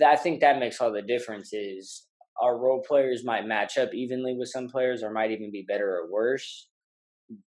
I- 0.00 0.12
I 0.12 0.16
think 0.16 0.40
that 0.40 0.58
makes 0.58 0.80
all 0.80 0.92
the 0.92 1.02
difference. 1.02 1.52
Is 1.52 2.07
our 2.40 2.58
role 2.58 2.82
players 2.86 3.24
might 3.24 3.46
match 3.46 3.78
up 3.78 3.94
evenly 3.94 4.34
with 4.38 4.48
some 4.48 4.68
players, 4.68 5.02
or 5.02 5.10
might 5.10 5.30
even 5.30 5.50
be 5.50 5.64
better 5.66 5.96
or 5.96 6.10
worse. 6.10 6.68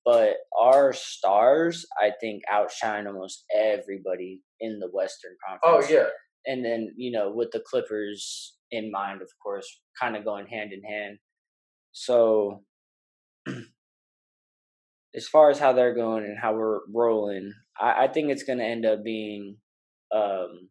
But 0.05 0.35
our 0.59 0.93
stars, 0.93 1.85
I 1.99 2.11
think, 2.21 2.43
outshine 2.51 3.07
almost 3.07 3.45
everybody 3.55 4.41
in 4.59 4.79
the 4.79 4.89
Western 4.91 5.35
Conference. 5.47 5.87
Oh 5.89 5.93
yeah. 5.93 6.07
And 6.45 6.63
then 6.63 6.93
you 6.97 7.11
know, 7.11 7.31
with 7.33 7.51
the 7.51 7.63
Clippers 7.65 8.55
in 8.71 8.91
mind, 8.91 9.21
of 9.21 9.29
course, 9.41 9.81
kind 9.99 10.15
of 10.15 10.25
going 10.25 10.47
hand 10.47 10.71
in 10.73 10.83
hand. 10.83 11.17
So 11.91 12.63
as 15.15 15.27
far 15.27 15.49
as 15.49 15.59
how 15.59 15.73
they're 15.73 15.95
going 15.95 16.23
and 16.23 16.37
how 16.41 16.53
we're 16.53 16.81
rolling, 16.93 17.53
I, 17.79 18.05
I 18.05 18.07
think 18.07 18.29
it's 18.29 18.43
going 18.43 18.59
to 18.59 18.65
end 18.65 18.85
up 18.85 19.03
being 19.03 19.57
um, 20.15 20.69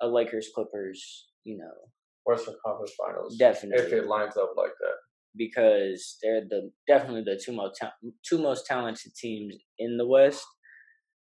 a 0.00 0.06
Lakers 0.06 0.48
Clippers, 0.54 1.26
you 1.44 1.58
know, 1.58 1.90
Western 2.30 2.54
Conference 2.64 2.92
Finals. 2.98 3.36
definitely 3.36 3.84
If 3.86 3.92
it 3.92 4.06
lines 4.06 4.36
up 4.36 4.52
like 4.56 4.72
that. 4.80 4.96
because 5.36 6.16
they're 6.22 6.42
the 6.48 6.70
definitely 6.86 7.22
the 7.24 7.40
two 7.42 7.52
most 7.52 7.78
ta- 7.80 7.94
two 8.28 8.38
most 8.38 8.66
talented 8.66 9.12
teams 9.14 9.54
in 9.78 9.96
the 9.96 10.06
West. 10.06 10.44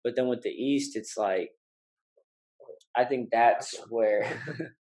But 0.04 0.16
then 0.16 0.28
with 0.28 0.42
the 0.42 0.50
East, 0.50 0.96
it's 0.96 1.16
like 1.18 1.50
I 2.96 3.06
think 3.06 3.30
that's 3.32 3.80
where 3.90 4.22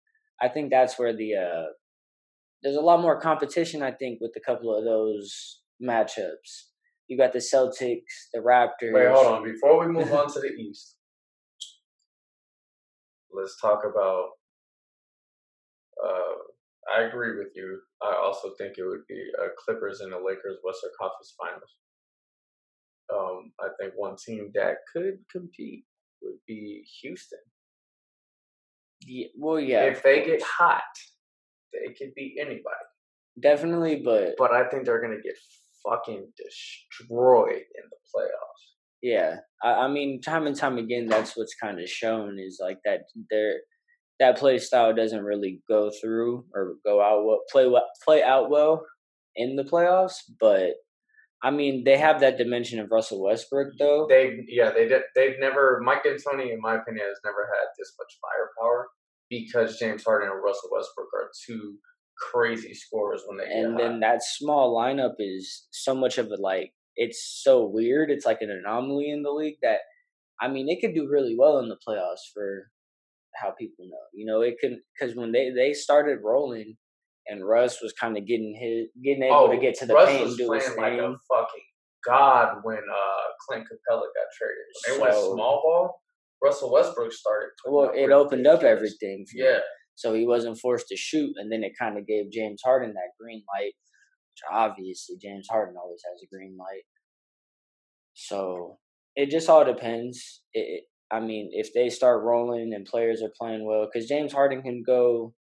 I 0.42 0.48
think 0.48 0.70
that's 0.70 0.98
where 0.98 1.14
the 1.16 1.34
uh, 1.36 1.66
there's 2.62 2.76
a 2.76 2.80
lot 2.80 3.00
more 3.00 3.20
competition. 3.20 3.82
I 3.82 3.92
think 3.92 4.20
with 4.20 4.32
a 4.36 4.40
couple 4.40 4.76
of 4.76 4.84
those 4.84 5.60
matchups, 5.82 6.50
you 7.08 7.16
got 7.16 7.32
the 7.32 7.38
Celtics, 7.38 8.14
the 8.34 8.40
Raptors. 8.40 8.92
Wait, 8.92 9.08
hold 9.08 9.26
on. 9.26 9.44
Before 9.44 9.78
we 9.80 9.86
move 9.92 10.12
on 10.20 10.26
to 10.32 10.40
the 10.40 10.48
East, 10.48 10.96
let's 13.32 13.60
talk 13.60 13.82
about. 13.84 14.30
Uh, 16.04 16.34
I 16.96 17.02
agree 17.02 17.36
with 17.36 17.48
you. 17.54 17.80
I 18.02 18.14
also 18.14 18.52
think 18.58 18.78
it 18.78 18.84
would 18.84 19.06
be 19.08 19.30
uh, 19.42 19.48
Clippers 19.58 20.00
and 20.00 20.12
the 20.12 20.18
Lakers 20.18 20.58
Western 20.62 20.90
Conference 21.00 21.34
Finals. 21.38 21.76
Um, 23.12 23.52
I 23.60 23.68
think 23.78 23.94
one 23.96 24.16
team 24.16 24.50
that 24.54 24.78
could 24.92 25.18
compete 25.30 25.84
would 26.22 26.38
be 26.46 26.84
Houston. 27.02 27.38
Yeah, 29.02 29.26
well, 29.36 29.60
yeah, 29.60 29.82
if 29.84 30.02
they 30.02 30.24
get 30.24 30.42
hot, 30.42 30.82
they 31.72 31.92
could 31.92 32.14
beat 32.14 32.38
anybody. 32.40 32.86
definitely, 33.40 33.96
but 34.04 34.34
But 34.38 34.52
I 34.52 34.68
think 34.68 34.84
they're 34.84 35.00
gonna 35.00 35.20
get 35.22 35.36
fucking 35.84 36.32
destroyed 36.36 37.52
in 37.52 37.84
the 37.90 37.96
playoffs. 38.14 38.64
Yeah, 39.02 39.36
I, 39.62 39.72
I 39.72 39.88
mean, 39.88 40.20
time 40.20 40.46
and 40.46 40.56
time 40.56 40.78
again, 40.78 41.06
that's 41.06 41.36
what's 41.36 41.54
kind 41.54 41.78
of 41.80 41.88
shown 41.88 42.38
is 42.38 42.58
like 42.60 42.78
that. 42.84 43.02
Their 43.30 43.60
that 44.18 44.38
play 44.38 44.58
style 44.58 44.94
doesn't 44.94 45.24
really 45.24 45.60
go 45.68 45.90
through 45.90 46.44
or 46.54 46.74
go 46.84 47.02
out 47.02 47.24
well, 47.24 47.40
play 47.50 47.70
play 48.04 48.22
out 48.22 48.50
well 48.50 48.84
in 49.34 49.56
the 49.56 49.64
playoffs. 49.64 50.16
But 50.40 50.74
I 51.42 51.50
mean, 51.50 51.84
they 51.84 51.98
have 51.98 52.20
that 52.20 52.38
dimension 52.38 52.80
of 52.80 52.90
Russell 52.90 53.22
Westbrook, 53.22 53.74
though. 53.78 54.06
They 54.08 54.44
yeah 54.48 54.70
they 54.70 54.88
did 54.88 55.02
they've 55.14 55.38
never 55.38 55.80
Mike 55.84 56.04
D'Antoni 56.04 56.52
in 56.52 56.60
my 56.60 56.76
opinion 56.76 57.06
has 57.06 57.20
never 57.24 57.48
had 57.54 57.68
this 57.78 57.94
much 57.98 58.18
firepower 58.20 58.88
because 59.28 59.78
James 59.78 60.04
Harden 60.04 60.30
and 60.30 60.42
Russell 60.42 60.70
Westbrook 60.72 61.08
are 61.14 61.30
two 61.46 61.76
crazy 62.18 62.72
scorers 62.72 63.22
when 63.26 63.36
they 63.36 63.44
and 63.44 63.78
then 63.78 64.00
that 64.00 64.22
small 64.22 64.74
lineup 64.74 65.16
is 65.18 65.66
so 65.70 65.94
much 65.94 66.16
of 66.16 66.28
a 66.28 66.36
like 66.36 66.72
it's 66.96 67.42
so 67.44 67.66
weird. 67.66 68.10
It's 68.10 68.24
like 68.24 68.40
an 68.40 68.50
anomaly 68.50 69.10
in 69.10 69.22
the 69.22 69.30
league 69.30 69.58
that 69.62 69.80
I 70.40 70.48
mean, 70.48 70.68
it 70.68 70.80
could 70.80 70.94
do 70.94 71.08
really 71.08 71.36
well 71.38 71.58
in 71.58 71.68
the 71.68 71.78
playoffs 71.86 72.32
for 72.32 72.70
how 73.40 73.52
people 73.58 73.86
know. 73.88 74.04
You 74.14 74.26
know, 74.26 74.40
it 74.42 74.56
could 74.60 74.76
because 74.98 75.14
when 75.16 75.32
they 75.32 75.50
they 75.50 75.72
started 75.72 76.18
rolling 76.22 76.76
and 77.28 77.46
Russ 77.46 77.80
was 77.82 77.92
kind 77.92 78.16
of 78.16 78.26
getting 78.26 78.54
his 78.60 78.88
getting 79.02 79.24
able 79.24 79.48
to 79.48 79.58
get 79.58 79.74
to 79.76 79.86
the 79.86 79.94
Oh, 79.94 79.96
Russ 79.96 80.08
paint 80.08 80.22
was 80.22 80.30
and 80.30 80.38
do 80.38 80.52
his 80.52 80.64
playing 80.64 80.80
like 80.80 80.92
a 81.00 81.02
thing. 81.08 81.16
fucking 81.30 81.66
god 82.06 82.58
when 82.62 82.78
uh 82.78 83.26
Clint 83.48 83.64
Capela 83.64 84.00
got 84.00 84.28
traded. 84.38 84.66
When 84.88 84.98
they 84.98 85.02
went 85.02 85.14
small 85.14 85.60
ball, 85.64 86.00
Russell 86.42 86.72
Westbrook 86.72 87.12
started. 87.12 87.50
Well, 87.66 87.90
it 87.94 88.10
opened 88.10 88.46
up 88.46 88.62
everything. 88.62 89.24
For 89.30 89.38
Yeah, 89.38 89.56
him. 89.56 89.60
So 89.94 90.12
he 90.14 90.26
wasn't 90.26 90.58
forced 90.58 90.88
to 90.88 90.96
shoot, 90.96 91.32
and 91.36 91.50
then 91.50 91.64
it 91.64 91.72
kind 91.78 91.98
of 91.98 92.06
gave 92.06 92.30
James 92.30 92.60
Harden 92.64 92.92
that 92.94 93.16
green 93.20 93.42
light, 93.52 93.72
which 93.72 94.42
obviously 94.52 95.16
James 95.20 95.48
Harden 95.50 95.74
always 95.82 96.02
has 96.04 96.20
a 96.22 96.28
green 96.34 96.56
light. 96.58 96.84
So 98.14 98.78
it 99.14 99.30
just 99.30 99.48
all 99.48 99.64
depends. 99.64 100.42
It- 100.52 100.84
I 101.10 101.20
mean, 101.20 101.50
if 101.52 101.72
they 101.72 101.88
start 101.88 102.24
rolling 102.24 102.74
and 102.74 102.84
players 102.84 103.22
are 103.22 103.32
playing 103.38 103.64
well, 103.64 103.86
because 103.86 104.08
James 104.08 104.32
Harden 104.32 104.62
can 104.62 104.82
go 104.84 105.34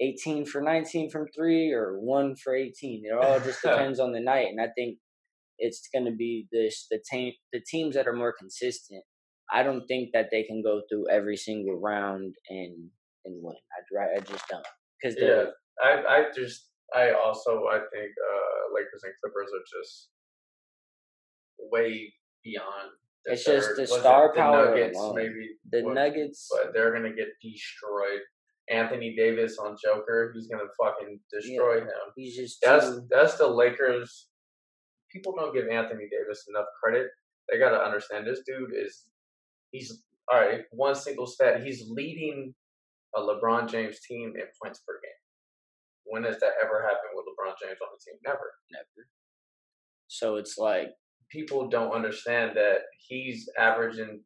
18 0.00 0.46
for 0.46 0.60
19 0.60 1.10
from 1.10 1.26
three 1.34 1.72
or 1.72 1.98
one 1.98 2.36
for 2.36 2.54
18. 2.54 3.04
It 3.04 3.12
all 3.12 3.40
just 3.40 3.62
depends 3.64 4.00
on 4.00 4.12
the 4.12 4.20
night, 4.20 4.48
and 4.48 4.60
I 4.60 4.68
think 4.76 4.98
it's 5.58 5.88
going 5.92 6.04
to 6.04 6.12
be 6.12 6.46
this 6.52 6.86
the 6.90 7.00
team 7.10 7.32
the 7.52 7.60
teams 7.60 7.94
that 7.94 8.06
are 8.06 8.16
more 8.16 8.34
consistent. 8.38 9.02
I 9.52 9.62
don't 9.62 9.86
think 9.86 10.10
that 10.12 10.28
they 10.30 10.42
can 10.42 10.62
go 10.62 10.82
through 10.88 11.08
every 11.10 11.36
single 11.36 11.78
round 11.80 12.34
and 12.50 12.90
and 13.24 13.42
win. 13.42 13.56
I 13.96 14.16
I 14.16 14.20
just 14.20 14.46
don't 14.48 14.66
because 15.00 15.16
yeah. 15.20 15.44
I 15.82 16.02
I 16.08 16.24
just 16.34 16.68
I 16.94 17.12
also 17.12 17.64
I 17.70 17.78
think 17.78 18.10
uh 18.10 18.74
Lakers 18.74 19.02
and 19.04 19.12
Clippers 19.22 19.50
are 19.54 19.80
just 19.80 20.08
way 21.58 22.12
beyond. 22.44 22.92
The 23.26 23.32
It's 23.32 23.44
just 23.44 23.74
the 23.76 23.82
was 23.82 23.90
it 23.92 24.00
star 24.00 24.28
the 24.28 24.40
power 24.40 24.66
Nuggets, 24.70 24.98
alone. 24.98 25.14
maybe 25.16 25.58
the 25.70 25.82
what- 25.82 25.94
Nuggets. 25.94 26.48
but 26.50 26.72
they're 26.72 26.92
gonna 26.92 27.12
get 27.14 27.28
destroyed. 27.42 28.20
Anthony 28.68 29.14
Davis 29.14 29.58
on 29.58 29.76
Joker, 29.82 30.32
he's 30.34 30.48
gonna 30.48 30.68
fucking 30.80 31.20
destroy 31.30 31.80
him. 31.82 31.88
He's 32.16 32.36
just 32.36 32.60
That's 32.62 32.86
too, 32.86 33.06
that's 33.10 33.36
the 33.38 33.46
Lakers. 33.46 34.28
People 35.12 35.34
don't 35.36 35.54
give 35.54 35.68
Anthony 35.68 36.08
Davis 36.10 36.46
enough 36.48 36.66
credit. 36.82 37.10
They 37.48 37.58
gotta 37.58 37.80
understand 37.80 38.26
this 38.26 38.40
dude 38.46 38.72
is 38.74 39.06
he's 39.70 40.02
all 40.28 40.40
right. 40.40 40.64
One 40.72 40.94
single 40.96 41.26
stat, 41.26 41.62
he's 41.62 41.88
leading 41.88 42.54
a 43.14 43.20
LeBron 43.20 43.68
James 43.70 44.00
team 44.00 44.34
in 44.36 44.46
points 44.62 44.80
per 44.80 44.94
game. 45.00 45.12
When 46.04 46.24
has 46.24 46.38
that 46.40 46.52
ever 46.62 46.82
happened 46.82 47.12
with 47.14 47.24
LeBron 47.26 47.54
James 47.62 47.78
on 47.80 47.88
the 47.92 48.10
team? 48.10 48.18
Never. 48.26 48.52
Never. 48.72 49.08
So 50.08 50.36
it's 50.36 50.58
like 50.58 50.90
people 51.30 51.68
don't 51.68 51.92
understand 51.92 52.52
that 52.56 52.78
he's 53.08 53.48
averaging 53.58 54.22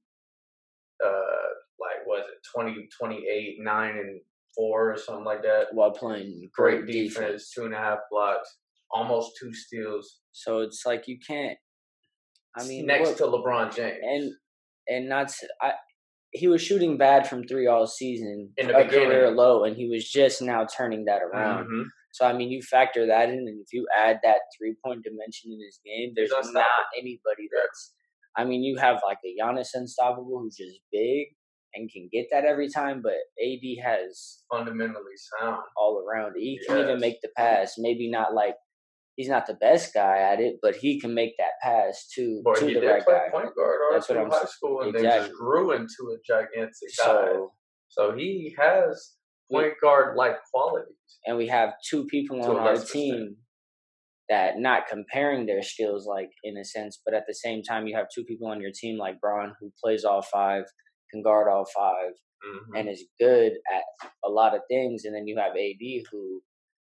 uh 1.05 1.49
like 1.81 2.07
was 2.07 2.25
it 2.29 2.47
20 2.55 2.89
28 2.99 3.57
9 3.61 3.91
and 3.91 4.21
4 4.57 4.93
or 4.93 4.97
something 4.99 5.25
like 5.25 5.43
that? 5.43 5.67
While 5.73 5.93
playing 5.93 6.51
great, 6.55 6.83
great 6.85 6.93
defense, 6.93 7.15
defense, 7.15 7.53
two 7.55 7.65
and 7.65 7.75
a 7.75 7.79
half 7.79 7.99
blocks 8.11 8.57
almost 8.93 9.33
two 9.41 9.55
steals. 9.55 10.19
So 10.33 10.61
it's 10.61 10.83
like 10.85 11.07
you 11.07 11.19
can't 11.27 11.57
i 12.57 12.65
mean 12.65 12.85
next 12.85 13.13
to 13.13 13.23
lebron 13.23 13.73
james. 13.73 13.97
and 14.03 14.33
and 14.89 15.09
not 15.09 15.33
I, 15.63 15.73
he 16.33 16.49
was 16.49 16.61
shooting 16.61 16.97
bad 16.99 17.29
from 17.29 17.45
three 17.45 17.67
all 17.67 17.87
season 17.87 18.51
in 18.57 18.69
the 18.69 18.77
a 18.77 18.85
beginning. 18.85 19.09
career 19.09 19.31
low 19.31 19.65
and 19.65 19.77
he 19.77 19.89
was 19.89 20.09
just 20.09 20.43
now 20.43 20.65
turning 20.65 21.05
that 21.07 21.23
around. 21.23 21.65
Mm-hmm. 21.65 21.83
So 22.13 22.27
I 22.27 22.33
mean, 22.33 22.51
you 22.51 22.63
factor 22.63 23.07
that 23.07 23.29
in, 23.29 23.39
and 23.39 23.61
if 23.61 23.73
you 23.73 23.87
add 23.97 24.19
that 24.23 24.41
three 24.59 24.75
point 24.85 25.05
dimension 25.05 25.53
in 25.53 25.61
his 25.65 25.79
game, 25.85 26.13
there's 26.15 26.31
not, 26.31 26.67
anybody 26.99 27.49
that's. 27.55 27.95
I 28.37 28.45
mean, 28.45 28.63
you 28.63 28.77
have 28.77 29.01
like 29.05 29.19
a 29.25 29.35
Giannis 29.43 29.71
Unstoppable 29.75 30.41
who's 30.41 30.57
just 30.57 30.79
big 30.93 31.29
and 31.75 31.91
can 31.91 32.09
get 32.13 32.27
that 32.31 32.45
every 32.45 32.69
time, 32.69 33.03
but 33.03 33.15
AD 33.43 33.85
has 33.85 34.43
fundamentally 34.51 35.17
sound 35.39 35.63
all 35.77 36.05
around. 36.05 36.35
He 36.37 36.59
yes. 36.61 36.67
can 36.67 36.85
even 36.85 37.01
make 37.01 37.21
the 37.23 37.29
pass. 37.37 37.75
Maybe 37.77 38.09
not 38.11 38.35
like 38.35 38.55
he's 39.17 39.29
not 39.29 39.47
the 39.47 39.55
best 39.55 39.93
guy 39.93 40.19
at 40.19 40.41
it, 40.41 40.57
but 40.63 40.77
he 40.77 41.01
can 41.01 41.15
make 41.15 41.35
that 41.39 41.53
pass 41.63 42.09
to 42.15 42.43
to 42.57 42.67
he 42.67 42.75
the 42.75 42.81
did 42.81 42.87
right 42.87 43.05
play 43.05 43.15
guy. 43.15 43.31
Point 43.31 43.55
guard 43.55 43.79
That's 43.93 44.09
what 44.09 44.19
I'm 44.19 44.31
high 44.31 44.45
school, 44.45 44.81
and 44.83 44.95
exactly. 44.95 45.11
then 45.11 45.29
just 45.29 45.39
grew 45.39 45.73
into 45.73 46.15
a 46.15 46.19
gigantic 46.27 46.91
so, 46.91 47.05
guy. 47.05 47.55
So 47.89 48.17
he 48.17 48.55
has 48.59 49.17
point 49.51 49.75
guard 49.83 50.17
like 50.17 50.37
qualities. 50.53 50.95
And 51.27 51.37
we 51.37 51.49
have 51.49 51.75
two 51.89 52.05
people 52.07 52.43
on 52.43 52.57
our 52.57 52.77
team 52.77 53.37
that 54.29 54.59
not 54.59 54.87
comparing 54.89 55.47
their 55.47 55.63
skills 55.63 56.07
like 56.07 56.31
in 56.45 56.57
a 56.57 56.65
sense, 56.65 57.01
but 57.05 57.15
at 57.15 57.25
the 57.27 57.35
same 57.35 57.63
time 57.63 57.87
you 57.87 57.97
have 57.97 58.07
two 58.15 58.25
people 58.25 58.49
on 58.49 58.61
your 58.61 58.71
team 58.73 58.97
like 58.97 59.21
Bron 59.21 59.55
who 59.61 59.73
plays 59.83 60.05
all 60.05 60.23
five, 60.23 60.65
can 61.11 61.23
guard 61.23 61.49
all 61.49 61.65
5 61.65 61.95
mm-hmm. 61.95 62.77
and 62.77 62.89
is 62.89 63.05
good 63.19 63.53
at 63.75 63.83
a 64.25 64.31
lot 64.31 64.55
of 64.55 64.63
things, 64.71 65.05
and 65.05 65.15
then 65.15 65.27
you 65.27 65.37
have 65.39 65.53
AD 65.53 66.05
who 66.11 66.41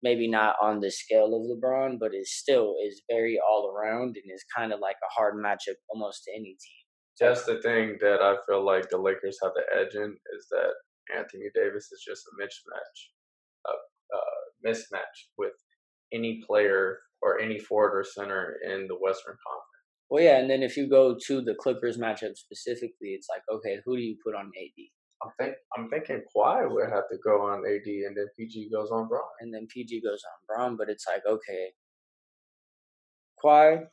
maybe 0.02 0.28
not 0.28 0.56
on 0.62 0.80
the 0.80 0.90
scale 0.90 1.26
of 1.26 1.42
LeBron, 1.42 1.98
but 1.98 2.14
is 2.14 2.34
still 2.34 2.74
is 2.86 3.02
very 3.10 3.38
all 3.38 3.74
around 3.74 4.16
and 4.16 4.32
is 4.32 4.44
kind 4.56 4.72
of 4.72 4.80
like 4.80 4.96
a 5.02 5.12
hard 5.12 5.34
matchup 5.34 5.76
almost 5.92 6.24
to 6.24 6.32
any 6.32 6.56
team. 6.60 6.84
That's 7.18 7.44
the 7.44 7.60
thing 7.60 7.98
that 8.00 8.20
I 8.22 8.36
feel 8.46 8.64
like 8.64 8.88
the 8.88 8.96
Lakers 8.96 9.38
have 9.42 9.52
the 9.54 9.64
edge 9.78 9.94
in 9.94 10.16
is 10.36 10.46
that 10.50 10.72
Anthony 11.16 11.50
Davis 11.54 11.90
is 11.92 12.02
just 12.06 12.24
a 12.26 12.42
mismatch, 12.42 12.98
a, 13.66 13.72
a 14.16 14.20
mismatch 14.66 15.28
with 15.38 15.52
any 16.12 16.42
player 16.46 16.98
or 17.22 17.40
any 17.40 17.58
forward 17.58 17.98
or 17.98 18.04
center 18.04 18.56
in 18.64 18.86
the 18.88 18.94
Western 18.94 19.36
Conference. 19.46 19.70
Well, 20.10 20.24
yeah, 20.24 20.38
and 20.38 20.50
then 20.50 20.62
if 20.62 20.76
you 20.76 20.88
go 20.88 21.16
to 21.26 21.40
the 21.40 21.54
Clippers 21.54 21.96
matchup 21.96 22.36
specifically, 22.36 23.10
it's 23.10 23.28
like, 23.28 23.42
okay, 23.52 23.78
who 23.84 23.96
do 23.96 24.02
you 24.02 24.16
put 24.24 24.34
on 24.34 24.46
AD? 24.46 24.84
I'm 25.22 25.30
think 25.38 25.54
I'm 25.76 25.88
thinking 25.88 26.22
Kawhi 26.34 26.68
would 26.70 26.88
have 26.88 27.08
to 27.10 27.18
go 27.22 27.42
on 27.42 27.58
AD, 27.58 27.86
and 27.86 28.16
then 28.16 28.26
PG 28.38 28.70
goes 28.72 28.90
on 28.90 29.06
Bron, 29.06 29.22
and 29.40 29.52
then 29.54 29.66
PG 29.68 30.00
goes 30.00 30.22
on 30.24 30.46
Bron. 30.48 30.76
But 30.76 30.88
it's 30.88 31.06
like, 31.06 31.22
okay, 31.28 31.68
Kawhi 33.44 33.84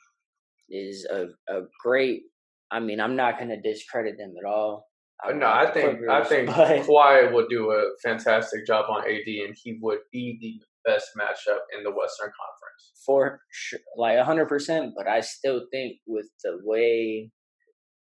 is 0.69 1.05
a 1.05 1.27
a 1.53 1.63
great. 1.83 2.24
I 2.71 2.79
mean, 2.79 3.00
I'm 3.00 3.15
not 3.15 3.38
going 3.38 3.50
to 3.50 3.62
discredit 3.62 4.17
them 4.17 4.33
at 4.43 4.50
all. 4.50 4.87
I 5.24 5.33
no, 5.33 5.47
I 5.47 5.71
think 5.71 6.07
I 6.09 6.24
think 6.24 6.47
but... 6.47 6.81
Kawhi 6.88 7.33
would 7.33 7.50
do 7.50 7.71
a 7.71 7.83
fantastic 8.03 8.67
job 8.67 8.86
on 8.89 9.03
AD, 9.03 9.27
and 9.27 9.55
he 9.62 9.77
would 9.81 10.00
be 10.12 10.38
the 10.39 10.91
best 10.91 11.09
matchup 11.17 11.59
in 11.75 11.83
the 11.83 11.89
Western 11.89 12.29
Conference 12.29 12.91
for 13.05 13.39
sure, 13.51 13.79
like 13.95 14.19
hundred 14.19 14.47
percent. 14.47 14.93
But 14.95 15.07
I 15.07 15.21
still 15.21 15.65
think 15.71 15.97
with 16.05 16.27
the 16.43 16.59
way 16.63 17.31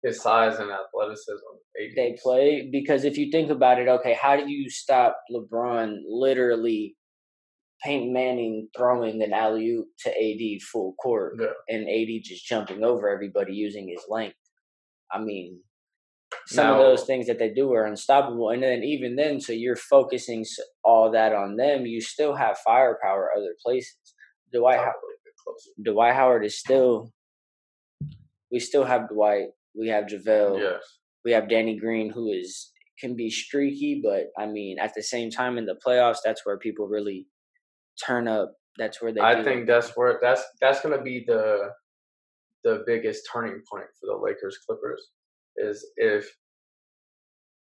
his 0.01 0.21
size 0.21 0.57
and 0.57 0.71
athleticism, 0.71 1.33
AD 1.79 1.95
they 1.95 2.17
play, 2.21 2.69
because 2.71 3.03
if 3.03 3.17
you 3.17 3.29
think 3.31 3.51
about 3.51 3.79
it, 3.79 3.87
okay, 3.87 4.17
how 4.19 4.35
do 4.35 4.51
you 4.51 4.69
stop 4.69 5.17
LeBron 5.31 5.97
literally? 6.07 6.95
Peyton 7.83 8.13
Manning 8.13 8.69
throwing 8.77 9.21
an 9.21 9.33
alley 9.33 9.67
oop 9.67 9.87
to 10.05 10.09
AD 10.09 10.61
full 10.61 10.93
court, 10.93 11.33
yeah. 11.37 11.47
and 11.67 11.89
AD 11.89 12.23
just 12.23 12.45
jumping 12.45 12.81
over 12.81 13.09
everybody 13.09 13.51
using 13.51 13.89
his 13.89 14.05
length. 14.07 14.37
I 15.11 15.19
mean, 15.19 15.59
some 16.47 16.67
now, 16.67 16.73
of 16.73 16.79
those 16.79 17.05
things 17.05 17.27
that 17.27 17.39
they 17.39 17.49
do 17.49 17.71
are 17.73 17.85
unstoppable. 17.85 18.49
And 18.49 18.63
then 18.63 18.83
even 18.83 19.15
then, 19.15 19.39
so 19.39 19.53
you're 19.53 19.75
focusing 19.75 20.45
all 20.83 21.11
that 21.11 21.33
on 21.33 21.55
them. 21.55 21.85
You 21.85 22.01
still 22.01 22.35
have 22.35 22.57
firepower 22.59 23.31
other 23.35 23.55
places. 23.63 23.95
Dwight 24.53 24.77
Howard, 24.77 24.93
Dwight 25.83 26.13
Howard 26.13 26.45
is 26.45 26.59
still. 26.59 27.11
We 28.51 28.59
still 28.59 28.83
have 28.83 29.09
Dwight. 29.09 29.47
We 29.75 29.87
have 29.87 30.05
JaVale. 30.05 30.59
Yes. 30.59 30.83
We 31.25 31.31
have 31.31 31.49
Danny 31.49 31.79
Green, 31.79 32.11
who 32.11 32.31
is 32.31 32.71
can 32.99 33.15
be 33.15 33.29
streaky, 33.29 34.01
but 34.03 34.27
I 34.37 34.45
mean, 34.45 34.77
at 34.79 34.93
the 34.93 35.01
same 35.01 35.31
time, 35.31 35.57
in 35.57 35.65
the 35.65 35.77
playoffs, 35.85 36.19
that's 36.23 36.45
where 36.45 36.57
people 36.57 36.87
really 36.87 37.27
turn 38.05 38.27
up. 38.27 38.53
That's 38.77 39.01
where 39.01 39.11
they. 39.11 39.21
I 39.21 39.43
think 39.43 39.67
that's 39.67 39.91
where 39.95 40.19
that's 40.21 40.43
that's 40.61 40.81
going 40.81 40.97
to 40.97 41.03
be 41.03 41.23
the 41.25 41.69
the 42.63 42.83
biggest 42.85 43.27
turning 43.31 43.61
point 43.69 43.87
for 43.99 44.07
the 44.07 44.17
Lakers 44.23 44.57
Clippers 44.65 45.09
is 45.57 45.85
if 45.97 46.35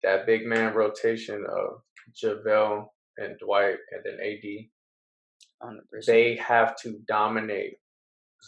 that 0.03 0.27
big 0.27 0.47
man 0.47 0.75
rotation 0.75 1.45
of 1.49 1.83
JaVale 2.23 2.87
and 3.17 3.39
Dwight 3.39 3.77
and 3.93 4.03
then 4.05 4.19
AD, 4.23 5.71
100%. 5.97 6.07
they 6.07 6.37
have 6.37 6.77
to 6.83 7.01
dominate 7.07 7.75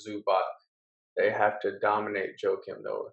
Zubac. 0.07 0.43
They 1.17 1.31
have 1.31 1.61
to 1.61 1.79
dominate 1.81 2.31
Joakim 2.43 2.83
Noah 2.83 3.11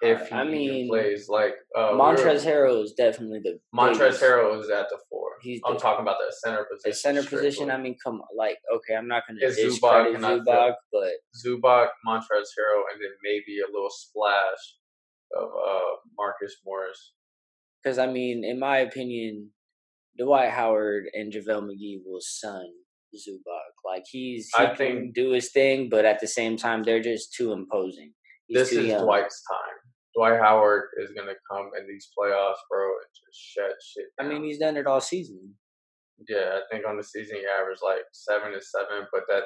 if 0.00 0.28
he 0.28 0.34
I 0.34 0.44
mean, 0.44 0.88
plays 0.88 1.28
like 1.28 1.54
uh, 1.76 1.92
Montrezl 1.92 2.44
Harrell 2.44 2.84
is 2.84 2.92
definitely 2.92 3.40
the 3.40 3.58
Montrezl 3.74 4.20
Harrell 4.20 4.60
is 4.60 4.70
at 4.70 4.88
the 4.88 4.98
four. 5.10 5.27
He's 5.40 5.60
I'm 5.64 5.74
the, 5.74 5.80
talking 5.80 6.02
about 6.02 6.16
the 6.18 6.34
center 6.44 6.66
position. 6.70 6.90
The 6.90 6.94
center 6.94 7.22
position. 7.22 7.70
I 7.70 7.78
mean, 7.78 7.96
come 8.02 8.20
on, 8.20 8.26
like 8.36 8.58
okay, 8.76 8.94
I'm 8.94 9.08
not 9.08 9.24
going 9.26 9.38
to 9.40 9.46
discredit 9.46 10.20
Zubac, 10.20 10.44
Zubac, 10.44 10.74
but 10.92 11.12
Zubac, 11.36 11.88
Montrezl 12.06 12.52
Harrell, 12.56 12.84
and 12.92 13.00
then 13.00 13.12
maybe 13.22 13.58
a 13.60 13.72
little 13.72 13.90
splash 13.90 14.76
of 15.36 15.48
uh, 15.48 15.96
Marcus 16.16 16.56
Morris. 16.64 17.12
Because 17.82 17.98
I 17.98 18.06
mean, 18.06 18.44
in 18.44 18.58
my 18.58 18.78
opinion, 18.78 19.50
Dwight 20.18 20.50
Howard 20.50 21.04
and 21.14 21.32
JaVale 21.32 21.62
McGee 21.62 22.00
will 22.04 22.20
son 22.20 22.66
Zubac. 23.14 23.72
Like 23.84 24.04
he's 24.10 24.50
he 24.56 24.62
I 24.62 24.74
think 24.74 25.14
do 25.14 25.32
his 25.32 25.50
thing, 25.50 25.88
but 25.88 26.04
at 26.04 26.20
the 26.20 26.26
same 26.26 26.56
time, 26.56 26.82
they're 26.82 27.02
just 27.02 27.32
too 27.32 27.52
imposing. 27.52 28.12
He's 28.46 28.58
this 28.58 28.72
is 28.72 28.86
young. 28.86 29.04
Dwight's 29.04 29.42
time. 29.48 29.77
Dwight 30.18 30.40
Howard 30.40 30.90
is 30.98 31.10
gonna 31.16 31.38
come 31.48 31.70
in 31.78 31.86
these 31.86 32.10
playoffs, 32.18 32.58
bro, 32.68 32.88
and 32.88 33.10
just 33.14 33.38
shut 33.38 33.70
shit. 33.80 34.06
Down. 34.18 34.26
I 34.26 34.34
mean, 34.34 34.42
he's 34.42 34.58
done 34.58 34.76
it 34.76 34.86
all 34.86 35.00
season. 35.00 35.54
Yeah, 36.28 36.58
I 36.58 36.60
think 36.72 36.84
on 36.84 36.96
the 36.96 37.04
season 37.04 37.36
he 37.36 37.44
averaged 37.46 37.82
like 37.84 38.02
seven 38.10 38.50
to 38.50 38.60
seven, 38.60 39.06
but 39.12 39.22
that 39.28 39.44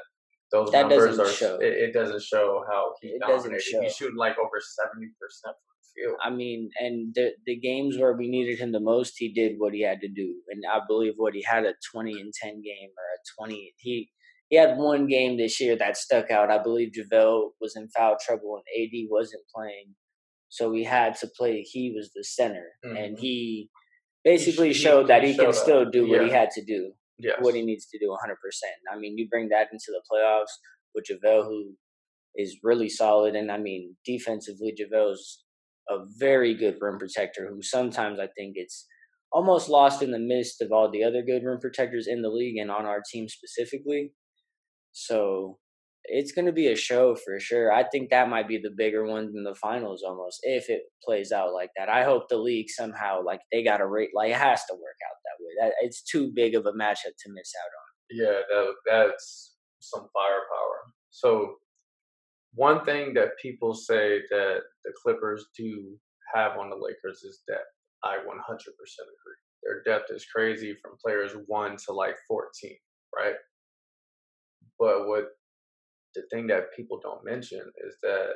those 0.50 0.70
that 0.70 0.88
numbers 0.88 1.18
are 1.18 1.28
show. 1.28 1.56
It, 1.56 1.74
it, 1.74 1.92
doesn't 1.92 2.22
show 2.22 2.64
how 2.70 2.94
he 3.02 3.08
it 3.08 3.20
dominated. 3.20 3.82
He's 3.82 3.96
shooting 3.96 4.16
like 4.16 4.38
over 4.38 4.60
seventy 4.60 5.10
percent 5.20 5.54
from 5.60 5.76
the 5.76 6.02
field. 6.02 6.16
I 6.24 6.30
mean, 6.30 6.70
and 6.80 7.14
the 7.14 7.32
the 7.44 7.60
games 7.60 7.98
where 7.98 8.16
we 8.16 8.30
needed 8.30 8.58
him 8.58 8.72
the 8.72 8.80
most, 8.80 9.16
he 9.18 9.30
did 9.30 9.56
what 9.58 9.74
he 9.74 9.82
had 9.82 10.00
to 10.00 10.08
do, 10.08 10.36
and 10.48 10.62
I 10.72 10.78
believe 10.88 11.14
what 11.18 11.34
he 11.34 11.42
had 11.42 11.66
a 11.66 11.74
twenty 11.92 12.18
and 12.18 12.32
ten 12.32 12.62
game 12.62 12.90
or 12.96 13.04
a 13.04 13.20
twenty. 13.36 13.74
He 13.76 14.08
he 14.48 14.56
had 14.56 14.78
one 14.78 15.06
game 15.06 15.36
this 15.36 15.60
year 15.60 15.76
that 15.76 15.98
stuck 15.98 16.30
out. 16.30 16.50
I 16.50 16.62
believe 16.62 16.92
JaVale 16.92 17.50
was 17.60 17.76
in 17.76 17.88
foul 17.88 18.16
trouble 18.24 18.56
and 18.56 18.82
AD 18.82 19.08
wasn't 19.10 19.42
playing 19.54 19.94
so 20.52 20.68
we 20.68 20.84
had 20.84 21.16
to 21.16 21.28
play. 21.34 21.62
He 21.62 21.94
was 21.96 22.10
the 22.14 22.22
center, 22.22 22.66
mm-hmm. 22.84 22.94
and 22.94 23.18
he 23.18 23.70
basically 24.22 24.68
he, 24.68 24.74
showed 24.74 25.08
that 25.08 25.24
he, 25.24 25.32
he 25.32 25.38
can 25.38 25.54
still 25.54 25.88
do 25.88 26.06
what 26.06 26.20
yeah. 26.20 26.26
he 26.26 26.30
had 26.30 26.50
to 26.50 26.62
do, 26.62 26.92
yes. 27.18 27.36
what 27.40 27.54
he 27.54 27.62
needs 27.62 27.86
to 27.86 27.98
do 27.98 28.10
100%. 28.10 28.34
I 28.92 28.98
mean, 28.98 29.16
you 29.16 29.28
bring 29.30 29.48
that 29.48 29.68
into 29.72 29.86
the 29.88 30.02
playoffs 30.12 30.52
with 30.94 31.06
JaVale, 31.10 31.44
who 31.44 31.72
is 32.36 32.58
really 32.62 32.90
solid. 32.90 33.34
And 33.34 33.50
I 33.50 33.56
mean, 33.56 33.96
defensively, 34.04 34.74
JaVale's 34.78 35.42
a 35.88 36.00
very 36.18 36.54
good 36.54 36.76
rim 36.82 36.98
protector 36.98 37.48
who 37.48 37.62
sometimes 37.62 38.20
I 38.20 38.26
think 38.36 38.52
it's 38.56 38.86
almost 39.32 39.70
lost 39.70 40.02
in 40.02 40.10
the 40.10 40.18
midst 40.18 40.60
of 40.60 40.70
all 40.70 40.90
the 40.90 41.02
other 41.02 41.22
good 41.22 41.44
rim 41.44 41.60
protectors 41.60 42.06
in 42.06 42.20
the 42.20 42.28
league 42.28 42.58
and 42.58 42.70
on 42.70 42.84
our 42.84 43.00
team 43.10 43.26
specifically. 43.26 44.12
So 44.92 45.60
it's 46.04 46.32
going 46.32 46.46
to 46.46 46.52
be 46.52 46.68
a 46.68 46.76
show 46.76 47.14
for 47.14 47.38
sure. 47.38 47.72
I 47.72 47.84
think 47.84 48.10
that 48.10 48.28
might 48.28 48.48
be 48.48 48.58
the 48.58 48.70
bigger 48.76 49.04
one 49.06 49.32
than 49.32 49.44
the 49.44 49.54
finals 49.54 50.02
almost 50.06 50.40
if 50.42 50.68
it 50.68 50.82
plays 51.04 51.32
out 51.32 51.52
like 51.54 51.70
that. 51.76 51.88
I 51.88 52.04
hope 52.04 52.28
the 52.28 52.38
league 52.38 52.68
somehow 52.70 53.22
like 53.24 53.40
they 53.52 53.62
got 53.62 53.78
to 53.78 53.86
rate 53.86 54.10
like 54.14 54.30
it 54.30 54.36
has 54.36 54.64
to 54.66 54.74
work 54.74 54.96
out 55.08 55.16
that 55.24 55.44
way. 55.44 55.52
That 55.60 55.74
it's 55.82 56.02
too 56.02 56.32
big 56.34 56.54
of 56.54 56.66
a 56.66 56.72
matchup 56.72 57.14
to 57.18 57.32
miss 57.32 57.52
out 57.60 57.66
on. 57.66 57.88
Yeah, 58.10 58.40
that 58.50 58.72
that's 58.90 59.54
some 59.80 60.08
firepower. 60.12 60.92
So 61.10 61.56
one 62.54 62.84
thing 62.84 63.14
that 63.14 63.38
people 63.40 63.74
say 63.74 64.20
that 64.30 64.60
the 64.84 64.92
Clippers 65.02 65.46
do 65.56 65.96
have 66.34 66.58
on 66.58 66.68
the 66.70 66.76
Lakers 66.76 67.22
is 67.22 67.42
that 67.48 67.60
I 68.04 68.16
100% 68.16 68.18
agree. 68.26 69.40
their 69.62 69.82
depth 69.84 70.10
is 70.10 70.26
crazy 70.26 70.74
from 70.82 70.96
players 71.02 71.32
one 71.46 71.76
to 71.86 71.92
like 71.92 72.16
fourteen, 72.28 72.76
right? 73.16 73.34
But 74.78 75.06
what 75.06 75.28
the 76.14 76.22
thing 76.30 76.46
that 76.48 76.74
people 76.76 77.00
don't 77.02 77.24
mention 77.24 77.60
is 77.86 77.96
that 78.02 78.34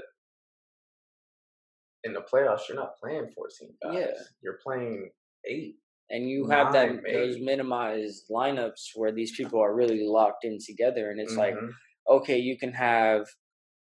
in 2.04 2.12
the 2.12 2.20
playoffs, 2.20 2.68
you're 2.68 2.76
not 2.76 2.96
playing 3.02 3.28
14 3.34 3.68
guys. 3.82 3.94
Yeah. 3.94 4.22
You're 4.42 4.58
playing 4.64 5.10
eight. 5.44 5.76
And 6.08 6.30
you 6.30 6.48
have 6.48 6.72
that 6.72 7.02
those 7.12 7.38
minimized 7.40 8.26
lineups 8.30 8.90
where 8.94 9.10
these 9.10 9.36
people 9.36 9.60
are 9.60 9.74
really 9.74 10.06
locked 10.06 10.44
in 10.44 10.58
together, 10.64 11.10
and 11.10 11.20
it's 11.20 11.32
mm-hmm. 11.32 11.40
like, 11.40 11.54
okay, 12.08 12.38
you 12.38 12.56
can 12.56 12.72
have 12.72 13.26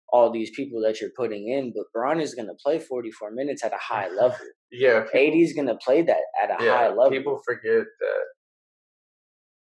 all 0.10 0.32
these 0.32 0.52
people 0.56 0.80
that 0.82 1.02
you're 1.02 1.10
putting 1.18 1.50
in, 1.50 1.74
but 1.76 1.86
Bron 1.92 2.22
is 2.22 2.36
going 2.36 2.48
to 2.48 2.54
play 2.64 2.78
44 2.78 3.32
minutes 3.32 3.64
at 3.64 3.74
a 3.74 3.80
high 3.80 4.10
level. 4.10 4.38
yeah, 4.72 5.06
people, 5.12 5.42
is 5.42 5.54
going 5.54 5.68
to 5.68 5.76
play 5.76 6.04
that 6.04 6.22
at 6.42 6.52
a 6.52 6.64
yeah, 6.64 6.78
high 6.78 6.90
level. 6.90 7.10
People 7.10 7.42
forget 7.44 7.84
that 8.00 8.26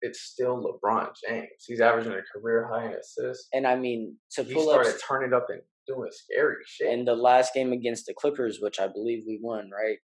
it's 0.02 0.22
still 0.22 0.64
LeBron 0.64 1.10
James. 1.28 1.66
He's 1.68 1.82
averaging 1.82 2.14
a 2.14 2.22
career 2.40 2.70
high 2.72 2.88
in 2.88 2.94
assists. 2.94 3.48
And 3.54 3.68
I 3.68 3.76
mean, 3.76 4.18
to 4.34 4.44
he 4.44 4.62
started 4.62 4.94
up, 4.96 5.02
turning 5.08 5.34
up 5.34 5.48
and 5.50 5.62
doing 5.88 6.10
scary 6.12 6.56
shit. 6.66 6.94
In 6.94 7.06
the 7.06 7.16
last 7.16 7.54
game 7.54 7.74
against 7.74 8.06
the 8.06 8.14
Clippers, 8.14 8.60
which 8.62 8.80
I 8.80 8.88
believe 8.88 9.24
we 9.28 9.40
won, 9.42 9.70
right? 9.72 9.98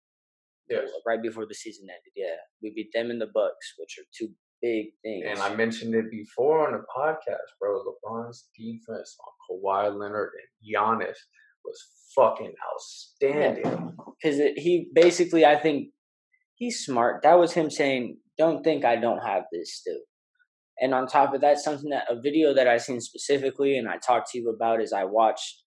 Yes. 0.70 0.90
Right 1.06 1.22
before 1.22 1.46
the 1.46 1.54
season 1.54 1.88
ended. 1.90 2.14
Yeah, 2.16 2.38
we 2.62 2.74
beat 2.74 2.90
them 2.94 3.12
in 3.12 3.20
the 3.20 3.28
Bucks, 3.34 3.74
which 3.78 3.98
are 4.00 4.06
two 4.18 4.30
big 4.62 4.88
things. 5.04 5.26
And 5.28 5.40
I 5.40 5.54
mentioned 5.56 5.94
it 5.94 6.10
before 6.10 6.66
on 6.66 6.74
the 6.74 6.84
podcast, 6.96 7.50
bro. 7.60 7.84
LeBron's 7.84 8.48
defense 8.58 9.18
on 9.20 9.60
Kawhi 9.62 10.00
Leonard 10.00 10.32
and 10.40 10.74
Giannis 10.74 11.18
was 11.66 11.82
fucking 12.16 12.54
outstanding. 12.74 13.98
Because 14.22 14.40
yeah. 14.40 14.50
he 14.56 14.90
basically, 14.96 15.46
I 15.46 15.58
think, 15.58 15.90
he's 16.56 16.86
smart. 16.86 17.24
That 17.24 17.38
was 17.40 17.52
him 17.52 17.70
saying, 17.70 18.18
"Don't 18.38 18.64
think 18.64 18.86
I 18.86 18.96
don't 18.96 19.26
have 19.26 19.44
this 19.52 19.76
still." 19.76 20.00
And 20.80 20.94
on 20.94 21.08
top 21.08 21.34
of 21.34 21.42
that, 21.42 21.60
something 21.60 21.90
that 21.92 22.06
a 22.10 22.20
video 22.20 22.54
that 22.54 22.68
I 22.68 22.78
seen 22.78 23.00
specifically, 23.00 23.78
and 23.78 23.88
I 23.88 23.98
talked 23.98 24.32
to 24.32 24.40
you 24.40 24.50
about, 24.50 24.82
is 24.82 24.92
I 24.92 25.06
watched 25.06 25.64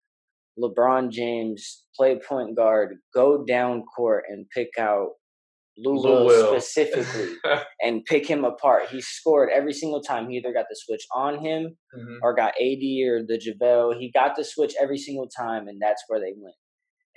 LeBron 0.57 1.11
James 1.11 1.85
play 1.95 2.19
point 2.19 2.55
guard, 2.55 2.97
go 3.13 3.43
down 3.43 3.83
court 3.83 4.25
and 4.29 4.45
pick 4.49 4.69
out 4.79 5.09
Lou 5.77 6.01
Will, 6.03 6.59
specifically 6.59 7.35
and 7.81 8.05
pick 8.05 8.27
him 8.27 8.45
apart. 8.45 8.89
He 8.89 9.01
scored 9.01 9.49
every 9.53 9.73
single 9.73 10.01
time. 10.01 10.29
He 10.29 10.37
either 10.37 10.53
got 10.53 10.65
the 10.69 10.77
switch 10.77 11.05
on 11.13 11.43
him 11.43 11.75
mm-hmm. 11.95 12.17
or 12.21 12.35
got 12.35 12.53
AD 12.59 12.83
or 13.07 13.25
the 13.25 13.39
JaVale. 13.39 13.99
He 13.99 14.11
got 14.11 14.35
the 14.35 14.43
switch 14.43 14.73
every 14.79 14.97
single 14.97 15.27
time, 15.27 15.67
and 15.67 15.81
that's 15.81 16.03
where 16.07 16.19
they 16.19 16.33
went. 16.37 16.55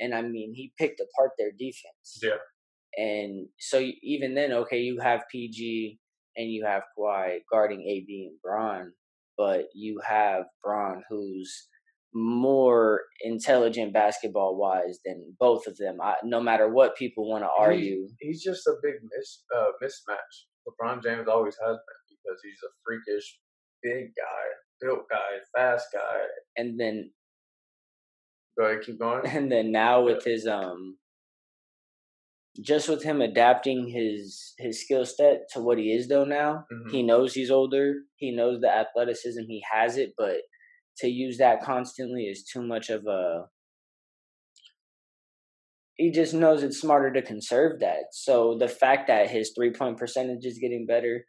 And 0.00 0.14
I 0.14 0.22
mean, 0.22 0.54
he 0.54 0.72
picked 0.78 1.00
apart 1.00 1.32
their 1.38 1.50
defense. 1.52 2.18
Yeah. 2.22 2.36
And 2.96 3.48
so 3.58 3.84
even 4.02 4.34
then, 4.34 4.52
okay, 4.52 4.80
you 4.80 5.00
have 5.00 5.24
PG 5.30 5.98
and 6.36 6.50
you 6.50 6.64
have 6.64 6.82
Kawhi 6.98 7.38
guarding 7.50 7.80
AD 7.80 8.08
and 8.08 8.40
Bron, 8.42 8.92
but 9.36 9.66
you 9.74 10.00
have 10.06 10.44
Bron 10.62 11.02
who's 11.08 11.68
more 12.14 13.02
intelligent 13.20 13.92
basketball 13.92 14.56
wise 14.56 14.98
than 15.04 15.36
both 15.38 15.66
of 15.66 15.76
them. 15.76 15.98
I, 16.00 16.14
no 16.24 16.40
matter 16.40 16.68
what 16.68 16.96
people 16.96 17.28
want 17.28 17.44
to 17.44 17.50
argue, 17.58 18.08
he's 18.20 18.42
just 18.42 18.66
a 18.66 18.72
big 18.82 18.94
mis, 19.02 19.42
uh, 19.54 19.72
mismatch. 19.82 20.46
LeBron 20.66 21.02
James 21.02 21.28
always 21.28 21.56
has 21.62 21.76
been 21.76 22.16
because 22.26 22.40
he's 22.42 22.58
a 22.64 22.72
freakish 22.84 23.38
big 23.82 24.12
guy, 24.16 24.44
built 24.80 25.04
guy, 25.10 25.18
fast 25.54 25.88
guy, 25.92 26.20
and 26.56 26.80
then 26.80 27.10
go 28.58 28.64
ahead, 28.64 28.82
keep 28.82 28.98
going. 28.98 29.22
And 29.26 29.52
then 29.52 29.70
now 29.70 30.02
with 30.02 30.24
his 30.24 30.46
um, 30.46 30.96
just 32.62 32.88
with 32.88 33.02
him 33.02 33.20
adapting 33.20 33.88
his 33.88 34.54
his 34.58 34.82
skill 34.82 35.04
set 35.04 35.48
to 35.52 35.60
what 35.60 35.78
he 35.78 35.92
is 35.92 36.08
though 36.08 36.24
now, 36.24 36.64
mm-hmm. 36.72 36.90
he 36.90 37.02
knows 37.02 37.34
he's 37.34 37.50
older. 37.50 37.94
He 38.16 38.34
knows 38.34 38.60
the 38.60 38.70
athleticism. 38.70 39.42
He 39.46 39.62
has 39.72 39.96
it, 39.96 40.14
but 40.16 40.38
to 40.98 41.08
use 41.08 41.38
that 41.38 41.62
constantly 41.62 42.24
is 42.24 42.44
too 42.44 42.62
much 42.62 42.90
of 42.90 43.06
a 43.06 43.46
he 45.96 46.10
just 46.10 46.34
knows 46.34 46.62
it's 46.62 46.80
smarter 46.80 47.10
to 47.12 47.22
conserve 47.22 47.80
that. 47.80 48.12
So 48.12 48.56
the 48.58 48.68
fact 48.68 49.08
that 49.08 49.30
his 49.30 49.52
three 49.56 49.72
point 49.72 49.96
percentage 49.96 50.44
is 50.44 50.58
getting 50.58 50.86
better, 50.86 51.24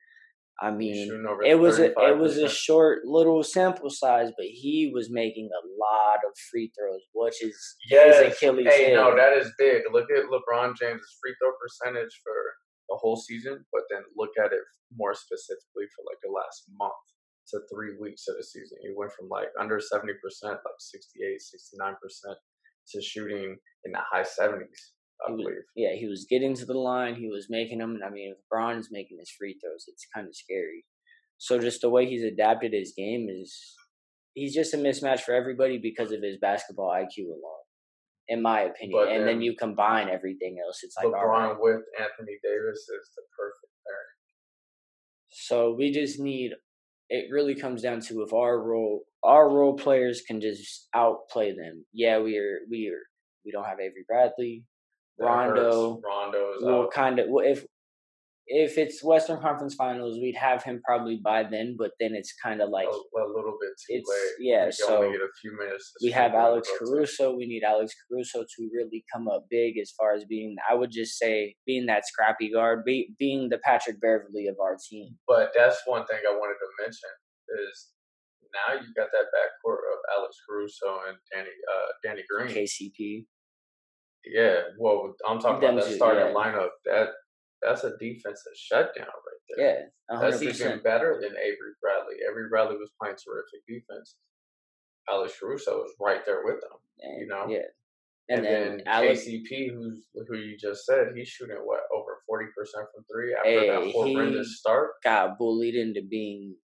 I 0.60 0.72
mean, 0.72 1.24
it 1.46 1.60
was 1.60 1.78
a 1.78 1.94
it 1.94 2.18
was 2.18 2.38
a 2.38 2.50
short 2.50 3.06
little 3.06 3.44
sample 3.44 3.92
size, 3.92 4.32
but 4.36 4.48
he 4.48 4.90
was 4.92 5.10
making 5.12 5.50
a 5.54 5.64
lot 5.78 6.26
of 6.26 6.34
free 6.50 6.72
throws, 6.74 7.02
which 7.14 7.44
is 7.44 7.56
yes. 7.90 8.34
Achilles 8.34 8.66
hey, 8.68 8.94
no, 8.94 9.16
that 9.16 9.34
is 9.34 9.52
big. 9.60 9.84
Look 9.92 10.08
at 10.10 10.26
LeBron 10.26 10.74
James' 10.76 11.18
free 11.22 11.36
throw 11.38 11.52
percentage 11.62 12.22
for 12.24 12.34
the 12.90 12.98
whole 12.98 13.18
season, 13.18 13.66
but 13.72 13.84
then 13.92 14.02
look 14.16 14.32
at 14.40 14.52
it 14.52 14.66
more 14.96 15.14
specifically 15.14 15.86
for 15.94 16.02
like 16.10 16.18
the 16.24 16.32
last 16.32 16.66
month 16.80 17.06
to 17.50 17.60
three 17.72 17.96
weeks 18.00 18.28
of 18.28 18.36
the 18.36 18.44
season. 18.44 18.78
He 18.82 18.92
went 18.96 19.12
from 19.14 19.30
like 19.30 19.50
under 19.60 19.78
70%, 19.78 20.18
like 20.44 20.80
68, 20.80 21.38
69% 21.38 22.36
to 22.90 23.02
shooting 23.02 23.58
in 23.86 23.92
the 23.92 24.00
high 24.00 24.24
70s, 24.24 24.97
I 25.26 25.32
believe. 25.32 25.46
Was, 25.46 25.64
yeah, 25.76 25.96
he 25.98 26.08
was 26.08 26.26
getting 26.30 26.56
to 26.56 26.66
the 26.66 26.78
line. 26.78 27.16
He 27.16 27.28
was 27.28 27.48
making 27.50 27.80
them. 27.80 28.00
I 28.06 28.10
mean, 28.10 28.34
if 28.34 28.78
is 28.78 28.90
making 28.92 29.18
his 29.20 29.32
free 29.32 29.58
throws, 29.62 29.86
it's 29.88 30.08
kind 30.14 30.28
of 30.28 30.36
scary. 30.36 30.86
So 31.38 31.60
just 31.60 31.82
the 31.82 31.90
way 31.90 32.08
he's 32.08 32.24
adapted 32.24 32.74
his 32.74 32.94
game 32.96 33.28
is 33.30 33.76
he's 34.34 34.54
just 34.54 34.74
a 34.74 34.78
mismatch 34.78 35.22
for 35.22 35.34
everybody 35.34 35.78
because 35.78 36.12
of 36.12 36.22
his 36.22 36.38
basketball 36.38 36.90
IQ 36.90 37.26
alone, 37.28 37.66
in 38.28 38.42
my 38.42 38.62
opinion. 38.62 39.00
But 39.00 39.10
and 39.10 39.22
then, 39.22 39.26
then 39.26 39.42
you 39.42 39.56
combine 39.56 40.10
everything 40.10 40.58
else. 40.66 40.82
It's 40.84 40.96
like 40.98 41.08
LeBron 41.08 41.14
right. 41.14 41.56
with 41.60 41.82
Anthony 42.00 42.38
Davis 42.44 42.80
is 42.80 43.12
the 43.16 43.24
perfect 43.38 43.74
pairing. 43.86 44.14
So 45.30 45.76
we 45.78 45.92
just 45.92 46.20
need 46.20 46.52
it 47.10 47.32
really 47.32 47.56
comes 47.56 47.82
down 47.82 48.02
to 48.02 48.22
if 48.22 48.34
our 48.34 48.60
role 48.62 49.04
our 49.24 49.50
role 49.50 49.76
players 49.76 50.22
can 50.22 50.42
just 50.42 50.88
outplay 50.94 51.52
them. 51.52 51.86
Yeah, 51.94 52.20
we 52.20 52.38
are 52.38 52.60
we 52.70 52.90
are 52.90 53.04
we 53.46 53.52
don't 53.52 53.66
have 53.66 53.80
Avery 53.80 54.06
Bradley, 54.08 54.66
Rondo. 55.20 56.02
Rondo 56.04 56.54
is 56.58 56.64
will 56.64 56.88
kind 56.90 57.20
of 57.20 57.28
if 57.44 57.66
if 58.50 58.78
it's 58.78 59.04
Western 59.04 59.42
Conference 59.42 59.76
Finals, 59.76 60.20
we'd 60.22 60.36
have 60.36 60.64
him 60.64 60.82
probably 60.86 61.20
by 61.22 61.44
then. 61.44 61.76
But 61.78 61.92
then 62.00 62.16
it's 62.16 62.34
kind 62.42 62.62
of 62.62 62.70
like 62.70 62.88
a, 62.88 62.90
a, 62.90 63.28
little 63.28 63.58
bit 63.60 63.72
too 63.76 64.00
it's, 64.00 64.10
late. 64.10 64.48
Yeah, 64.48 64.66
we 64.66 64.72
so 64.72 64.98
only 64.98 65.12
get 65.12 65.22
a 65.22 65.28
few 65.42 65.58
minutes. 65.58 65.94
we 66.02 66.12
have 66.12 66.34
Alex 66.34 66.70
Caruso. 66.80 67.36
We 67.36 67.46
need 67.46 67.64
Alex 67.64 67.94
Caruso 68.08 68.44
to 68.44 68.70
really 68.74 69.04
come 69.14 69.28
up 69.28 69.46
big 69.50 69.78
as 69.78 69.92
far 69.92 70.14
as 70.14 70.24
being. 70.26 70.56
I 70.70 70.76
would 70.76 70.92
just 70.92 71.18
say 71.18 71.56
being 71.66 71.86
that 71.88 72.08
scrappy 72.08 72.52
guard, 72.52 72.86
be, 72.86 73.14
being 73.20 73.50
the 73.50 73.58
Patrick 73.60 74.00
Beverley 74.00 74.48
of 74.48 74.56
our 74.62 74.78
team. 74.90 75.18
But 75.28 75.52
that's 75.56 75.82
one 75.86 76.06
thing 76.06 76.20
I 76.28 76.34
wanted 76.34 76.56
to 76.56 76.84
mention 76.84 77.10
is 77.68 77.90
now 78.54 78.76
you 78.76 78.94
got 78.96 79.10
that 79.12 79.28
backcourt 79.36 79.84
of 79.84 80.00
Alex 80.18 80.38
Caruso 80.48 81.00
and 81.08 81.18
Danny 81.34 81.50
uh, 81.50 81.92
Danny 82.04 82.24
Green, 82.30 82.56
KCP. 82.56 83.26
Yeah, 84.32 84.62
well, 84.78 85.16
I'm 85.28 85.40
talking 85.40 85.70
about 85.70 85.84
that 85.84 85.94
starting 85.94 86.28
yeah. 86.28 86.34
lineup. 86.34 86.70
That 86.86 87.10
that's 87.62 87.84
a 87.84 87.98
defensive 87.98 88.54
shutdown 88.56 89.08
right 89.08 89.58
there. 89.58 89.90
Yeah, 90.10 90.16
100%. 90.16 90.22
that's 90.22 90.42
even 90.42 90.82
better 90.84 91.20
than 91.22 91.32
Avery 91.32 91.74
Bradley. 91.82 92.16
Avery 92.30 92.50
Bradley 92.50 92.78
was 92.78 92.90
playing 93.02 93.16
terrific 93.16 93.66
defense. 93.68 94.16
Alex 95.10 95.34
Caruso 95.40 95.78
was 95.78 95.94
right 96.00 96.26
there 96.26 96.42
with 96.44 96.60
them. 96.62 96.78
And, 97.00 97.22
you 97.22 97.28
know, 97.28 97.46
yeah. 97.48 97.60
And, 98.30 98.46
and 98.46 98.46
then, 98.46 98.78
then 98.78 98.88
Alex, 98.88 99.22
KCP, 99.22 99.72
who's 99.74 100.04
who 100.28 100.36
you 100.36 100.58
just 100.58 100.86
said, 100.86 101.14
he's 101.16 101.30
shooting 101.30 101.56
what 101.64 101.80
over 101.96 102.18
forty 102.28 102.48
percent 102.56 102.86
from 102.94 103.06
three 103.10 103.34
after 103.34 103.50
hey, 103.50 103.70
that 103.70 103.92
horrendous 103.94 104.60
start. 104.60 104.92
Got 105.04 105.38
bullied 105.38 105.76
into 105.76 106.02
being 106.02 106.56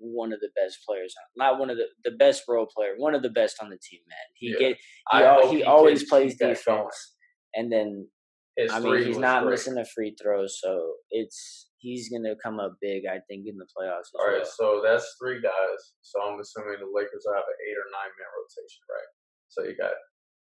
one 0.00 0.32
of 0.32 0.40
the 0.40 0.48
best 0.56 0.78
players, 0.86 1.14
on, 1.16 1.24
not 1.36 1.60
one 1.60 1.70
of 1.70 1.76
the 1.76 1.86
the 2.04 2.16
best 2.16 2.42
role 2.48 2.66
player, 2.66 2.94
one 2.96 3.14
of 3.14 3.22
the 3.22 3.30
best 3.30 3.56
on 3.62 3.70
the 3.70 3.78
team. 3.78 4.00
Man, 4.08 4.18
he 4.34 4.48
yeah. 4.48 4.68
get 4.68 4.78
he, 5.12 5.48
he, 5.50 5.56
he 5.58 5.62
always 5.62 6.08
plays 6.08 6.36
defense, 6.36 7.14
and 7.54 7.70
then 7.70 8.08
His 8.56 8.72
I 8.72 8.80
mean 8.80 9.04
he's 9.04 9.18
not 9.18 9.42
great. 9.42 9.52
missing 9.52 9.78
a 9.78 9.84
free 9.84 10.16
throw, 10.20 10.46
so 10.46 10.94
it's 11.10 11.68
he's 11.78 12.08
gonna 12.08 12.34
come 12.42 12.58
up 12.58 12.76
big. 12.80 13.04
I 13.06 13.20
think 13.28 13.46
in 13.46 13.56
the 13.56 13.66
playoffs. 13.76 14.10
All 14.18 14.26
right, 14.26 14.42
well. 14.42 14.52
so 14.56 14.82
that's 14.84 15.16
three 15.20 15.40
guys. 15.40 15.80
So 16.02 16.20
I'm 16.22 16.40
assuming 16.40 16.80
the 16.80 16.90
Lakers 16.92 17.24
will 17.24 17.34
have 17.34 17.44
an 17.44 17.60
eight 17.68 17.78
or 17.78 17.88
nine 17.92 18.12
man 18.16 18.30
rotation, 18.40 18.82
right? 18.88 19.10
So 19.48 19.64
you 19.64 19.76
got 19.76 19.92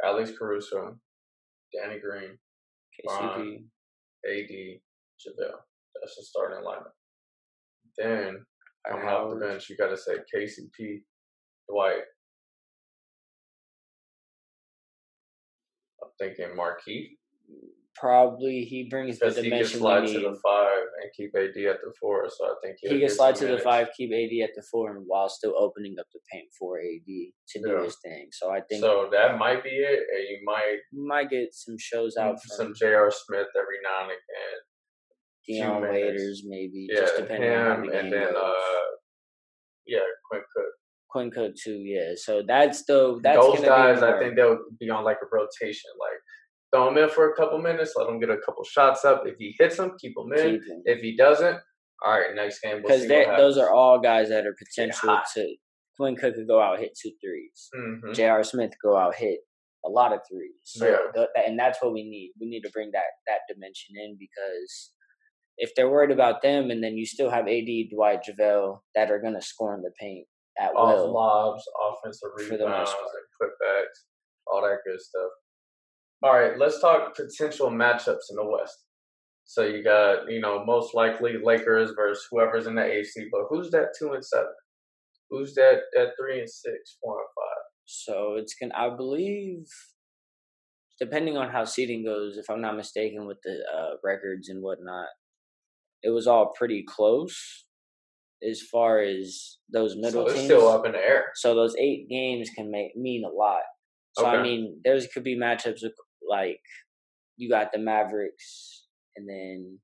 Alex 0.05 0.33
Caruso, 0.39 0.99
Danny 1.75 2.01
Green, 2.01 2.39
KCP, 3.07 3.65
AD, 4.27 4.51
JaVale. 4.51 5.61
That's 6.01 6.17
the 6.17 6.23
starting 6.23 6.65
lineup. 6.65 6.93
Then 7.97 8.45
Coming 8.87 9.09
off 9.09 9.31
the 9.31 9.37
bench, 9.37 9.69
you 9.69 9.77
got 9.77 9.89
to 9.89 9.97
say 9.97 10.15
KCP, 10.35 11.03
Dwight. 11.69 12.03
I'm 16.03 16.11
thinking 16.19 16.57
Markieff. 16.57 17.09
Probably 17.95 18.63
he 18.65 18.85
brings 18.89 19.19
the 19.19 19.31
dimension. 19.31 19.45
He 19.45 19.61
can 19.61 19.67
slide 19.67 20.07
to 20.07 20.21
the 20.21 20.39
five 20.43 20.87
and 21.03 21.11
keep 21.17 21.35
AD 21.37 21.57
at 21.65 21.81
the 21.83 21.93
four, 22.01 22.29
so 22.29 22.47
I 22.47 22.55
think 22.63 22.77
he 22.81 23.01
can 23.01 23.09
slide 23.09 23.35
to 23.37 23.45
minutes. 23.47 23.65
the 23.65 23.69
five, 23.69 23.89
keep 23.97 24.13
AD 24.13 24.49
at 24.49 24.55
the 24.55 24.63
four, 24.71 24.95
and 24.95 25.05
while 25.05 25.29
still 25.29 25.55
opening 25.59 25.97
up 25.99 26.07
the 26.15 26.21
paint 26.33 26.47
for 26.57 26.79
AD 26.79 27.05
to 27.05 27.61
do 27.61 27.83
his 27.83 27.97
thing. 28.05 28.29
So 28.31 28.53
I 28.53 28.61
think 28.61 28.83
so. 28.83 29.09
That 29.11 29.37
might 29.39 29.65
be 29.65 29.71
it, 29.71 29.99
and 30.15 30.29
you 30.31 30.39
might 30.45 30.77
you 30.93 31.07
might 31.09 31.29
get 31.29 31.49
some 31.53 31.77
shows 31.77 32.17
out 32.17 32.37
mm, 32.37 32.41
some 32.47 32.73
J.R. 32.73 33.11
Smith 33.11 33.49
every 33.57 33.79
now 33.83 34.03
and 34.03 34.13
again 34.13 34.61
Dion 35.49 35.83
Waiters, 35.83 36.43
maybe. 36.47 36.87
Yeah, 36.91 37.01
just 37.01 37.17
depending 37.17 37.51
him, 37.51 37.61
on 37.61 37.67
how 37.77 37.77
the 37.85 37.87
game 37.93 38.05
and 38.05 38.13
then 38.13 38.33
goes. 38.33 38.43
uh, 38.45 38.97
yeah, 39.87 39.99
Quinn 40.31 40.43
Cook. 40.55 40.73
Quinn 41.11 41.31
Cook 41.31 41.55
too, 41.57 41.79
yeah. 41.85 42.13
So 42.17 42.43
that's 42.47 42.85
the 42.85 43.19
that's 43.23 43.39
Those 43.39 43.61
guys, 43.61 44.03
I 44.03 44.19
think 44.19 44.37
they'll 44.37 44.59
be 44.79 44.91
on 44.91 45.05
like 45.05 45.19
a 45.23 45.27
rotation. 45.33 45.91
Like 45.99 46.19
throw 46.73 46.89
him 46.91 46.99
in 46.99 47.09
for 47.09 47.31
a 47.33 47.35
couple 47.37 47.59
minutes, 47.59 47.95
let 47.97 48.09
him 48.09 48.21
get 48.21 48.29
a 48.31 48.37
couple 48.45 48.63
shots 48.65 49.05
up. 49.05 49.23
If 49.27 49.37
he 49.39 49.55
hits 49.59 49.79
them, 49.79 49.93
keep 49.99 50.15
him 50.17 50.33
in. 50.37 50.53
keep 50.61 50.69
him. 50.69 50.83
If 50.85 51.01
he 51.01 51.17
doesn't, 51.17 51.59
all 52.05 52.13
right, 52.19 52.35
next 52.35 52.61
game 52.61 52.83
we'll 52.85 52.99
because 52.99 53.09
those 53.09 53.57
are 53.57 53.71
all 53.73 53.99
guys 54.01 54.29
that 54.29 54.45
are 54.47 54.55
potential 54.59 55.19
to. 55.35 55.55
Quinn 55.99 56.15
Cook 56.15 56.35
could 56.35 56.47
go 56.47 56.61
out 56.61 56.79
hit 56.79 56.97
two 57.01 57.11
threes. 57.25 57.71
Mhm. 57.75 58.15
J.R. 58.15 58.45
Smith 58.45 58.71
go 58.83 58.97
out 58.97 59.15
hit 59.17 59.41
a 59.85 59.89
lot 59.89 60.13
of 60.13 60.21
threes. 60.31 60.53
So 60.65 60.87
Yeah. 61.17 61.25
and 61.47 61.59
that's 61.59 61.83
what 61.83 61.93
we 61.93 62.03
need. 62.05 62.33
We 62.41 62.49
need 62.49 62.61
to 62.63 62.71
bring 62.71 62.91
that 62.93 63.05
that 63.27 63.41
dimension 63.49 63.97
in 63.97 64.17
because 64.19 64.93
if 65.59 65.75
they're 65.75 65.91
worried 65.91 66.11
about 66.11 66.43
them, 66.43 66.71
and 66.71 66.83
then 66.83 66.97
you 66.97 67.05
still 67.05 67.31
have 67.31 67.49
AD, 67.49 67.91
Dwight, 67.91 68.21
JaVale 68.29 68.81
that 68.95 69.11
are 69.11 69.21
going 69.21 69.35
to 69.35 69.43
score 69.43 69.75
in 69.75 69.83
the 69.83 69.91
paint 70.01 70.27
at 70.59 70.71
off 70.75 70.97
will. 70.97 71.13
lobs, 71.13 71.65
offensive 71.91 72.31
For 72.37 72.45
the 72.45 72.65
rebounds, 72.65 72.91
and 72.91 73.51
putbacks, 73.51 74.05
all 74.47 74.63
that 74.63 74.79
good 74.87 75.01
stuff. 75.01 75.31
All 76.23 76.33
right, 76.33 76.59
let's 76.59 76.81
talk 76.81 77.15
potential 77.15 77.71
matchups 77.71 78.31
in 78.31 78.37
the 78.37 78.45
West. 78.45 78.85
So 79.45 79.63
you 79.63 79.83
got, 79.83 80.31
you 80.31 80.41
know, 80.41 80.65
most 80.65 80.95
likely 80.95 81.35
Lakers 81.43 81.93
versus 81.97 82.27
whoever's 82.31 82.67
in 82.67 82.75
the 82.75 82.85
AC, 82.85 83.29
but 83.31 83.43
who's 83.49 83.71
that 83.71 83.95
two 83.99 84.13
and 84.13 84.25
seven? 84.25 84.53
Who's 85.31 85.55
that 85.55 85.81
that 85.95 86.13
three 86.21 86.41
and 86.41 86.51
six, 86.51 86.97
four 87.03 87.19
and 87.19 87.29
five? 87.37 87.65
So 87.87 88.35
it's 88.37 88.55
gonna, 88.55 88.75
I 88.77 88.95
believe, 88.95 89.65
depending 91.01 91.37
on 91.37 91.51
how 91.51 91.65
seeding 91.65 92.05
goes, 92.05 92.37
if 92.37 92.51
I'm 92.51 92.61
not 92.61 92.77
mistaken, 92.77 93.27
with 93.27 93.39
the 93.43 93.61
uh, 93.75 93.95
records 94.05 94.49
and 94.49 94.63
whatnot, 94.63 95.07
it 96.09 96.15
was 96.15 96.27
all 96.27 96.53
pretty 96.57 96.85
close 96.89 97.67
as 98.49 98.63
far 98.63 99.01
as 99.01 99.59
those 99.71 99.95
middle 99.95 100.27
so 100.27 100.33
teams. 100.33 100.45
still 100.47 100.69
up 100.69 100.87
in 100.87 100.93
the 100.93 100.99
air. 100.99 101.27
So 101.35 101.55
those 101.55 101.77
eight 101.77 102.09
games 102.09 102.49
can 102.57 102.71
make 102.71 102.97
mean 102.97 103.25
a 103.25 103.29
lot. 103.29 103.63
So 104.17 104.25
I 104.27 104.43
mean, 104.43 104.81
there's 104.85 105.07
could 105.13 105.23
be 105.23 105.39
matchups 105.39 105.83
with, 105.83 105.93
like 106.29 106.61
you 107.37 107.51
got 107.51 107.73
the 107.73 107.79
Mavericks 107.79 108.87
and 109.17 109.29
then 109.29 109.79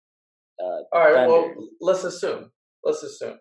uh, 0.58 0.96
All 0.96 1.12
right, 1.12 1.28
well, 1.28 1.52
let's 1.80 2.04
assume. 2.04 2.50
Let's 2.82 3.02
assume. 3.02 3.38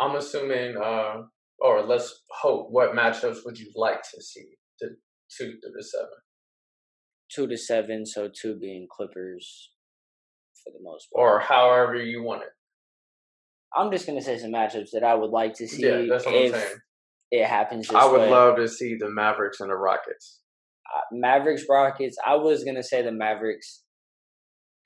I'm 0.00 0.16
assuming, 0.16 0.76
uh, 0.76 1.22
or 1.58 1.82
let's 1.82 2.22
hope. 2.30 2.68
What 2.70 2.94
matchups 2.94 3.38
would 3.44 3.58
you 3.58 3.70
like 3.74 4.02
to 4.14 4.22
see? 4.22 4.46
The 4.80 4.96
two 5.36 5.52
to 5.52 5.68
the 5.76 5.82
seven. 5.82 6.08
two 7.34 7.46
to 7.48 7.56
seven, 7.56 8.06
so 8.06 8.28
two 8.28 8.58
being 8.58 8.86
Clippers 8.90 9.70
for 10.64 10.70
the 10.72 10.82
most 10.82 11.08
part. 11.14 11.22
or 11.26 11.40
however 11.40 11.96
you 11.96 12.22
want 12.22 12.42
it. 12.42 12.48
I'm 13.76 13.90
just 13.92 14.06
gonna 14.06 14.22
say 14.22 14.38
some 14.38 14.50
matchups 14.52 14.90
that 14.92 15.04
I 15.04 15.14
would 15.14 15.30
like 15.30 15.54
to 15.54 15.68
see 15.68 15.82
yeah, 15.82 16.02
that's 16.08 16.26
what 16.26 16.34
I'm 16.34 16.50
saying. 16.52 16.76
it 17.30 17.46
happens. 17.46 17.90
I 17.90 18.04
would 18.10 18.20
way. 18.22 18.30
love 18.30 18.56
to 18.56 18.68
see 18.68 18.96
the 18.96 19.08
Mavericks 19.10 19.60
and 19.60 19.70
the 19.70 19.76
Rockets. 19.76 20.40
Uh, 20.92 21.00
Mavericks 21.12 21.64
Rockets. 21.68 22.16
I 22.26 22.34
was 22.34 22.64
gonna 22.64 22.82
say 22.82 23.02
the 23.02 23.12
Mavericks 23.12 23.84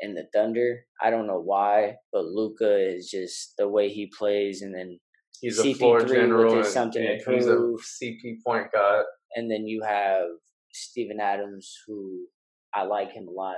and 0.00 0.16
the 0.16 0.26
Thunder. 0.34 0.80
I 1.02 1.08
don't 1.10 1.26
know 1.26 1.40
why, 1.40 1.94
but 2.12 2.24
Luka 2.26 2.76
is 2.78 3.10
just 3.10 3.54
the 3.56 3.68
way 3.68 3.88
he 3.88 4.10
plays, 4.18 4.60
and 4.62 4.74
then 4.74 4.98
He's 5.40 5.60
CP3 5.60 5.76
floor 5.78 5.96
with 5.98 6.08
general 6.08 6.56
his 6.56 6.66
and, 6.66 6.72
something 6.74 7.02
to 7.02 7.08
and 7.12 7.34
he's 7.34 7.46
a 7.46 7.54
prove. 7.54 7.80
CP 7.80 8.36
point 8.46 8.70
guard. 8.72 9.06
and 9.34 9.50
then 9.50 9.66
you 9.66 9.82
have 9.82 10.26
Steven 10.72 11.20
Adams, 11.20 11.74
who 11.86 12.26
I 12.74 12.82
like 12.84 13.12
him 13.12 13.28
a 13.28 13.30
lot. 13.30 13.56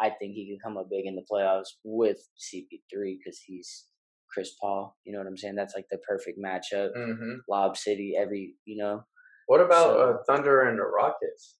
I 0.00 0.10
think 0.10 0.34
he 0.34 0.46
can 0.46 0.58
come 0.62 0.76
up 0.78 0.88
big 0.90 1.06
in 1.06 1.16
the 1.16 1.24
playoffs 1.30 1.68
with 1.84 2.18
CP3 2.38 3.16
because 3.18 3.40
he's 3.46 3.86
Chris 4.32 4.52
Paul. 4.60 4.96
You 5.04 5.12
know 5.12 5.18
what 5.18 5.26
I'm 5.26 5.36
saying? 5.36 5.54
That's 5.56 5.74
like 5.74 5.86
the 5.90 5.98
perfect 6.08 6.38
matchup. 6.44 6.90
hmm 6.94 7.36
Lob 7.48 7.76
City, 7.76 8.14
every 8.18 8.54
you 8.64 8.82
know. 8.82 9.02
What 9.46 9.60
about 9.60 9.84
So- 9.84 10.00
uh, 10.00 10.16
Thunder 10.26 10.62
and 10.68 10.78
the 10.78 10.84
Rockets? 10.84 11.56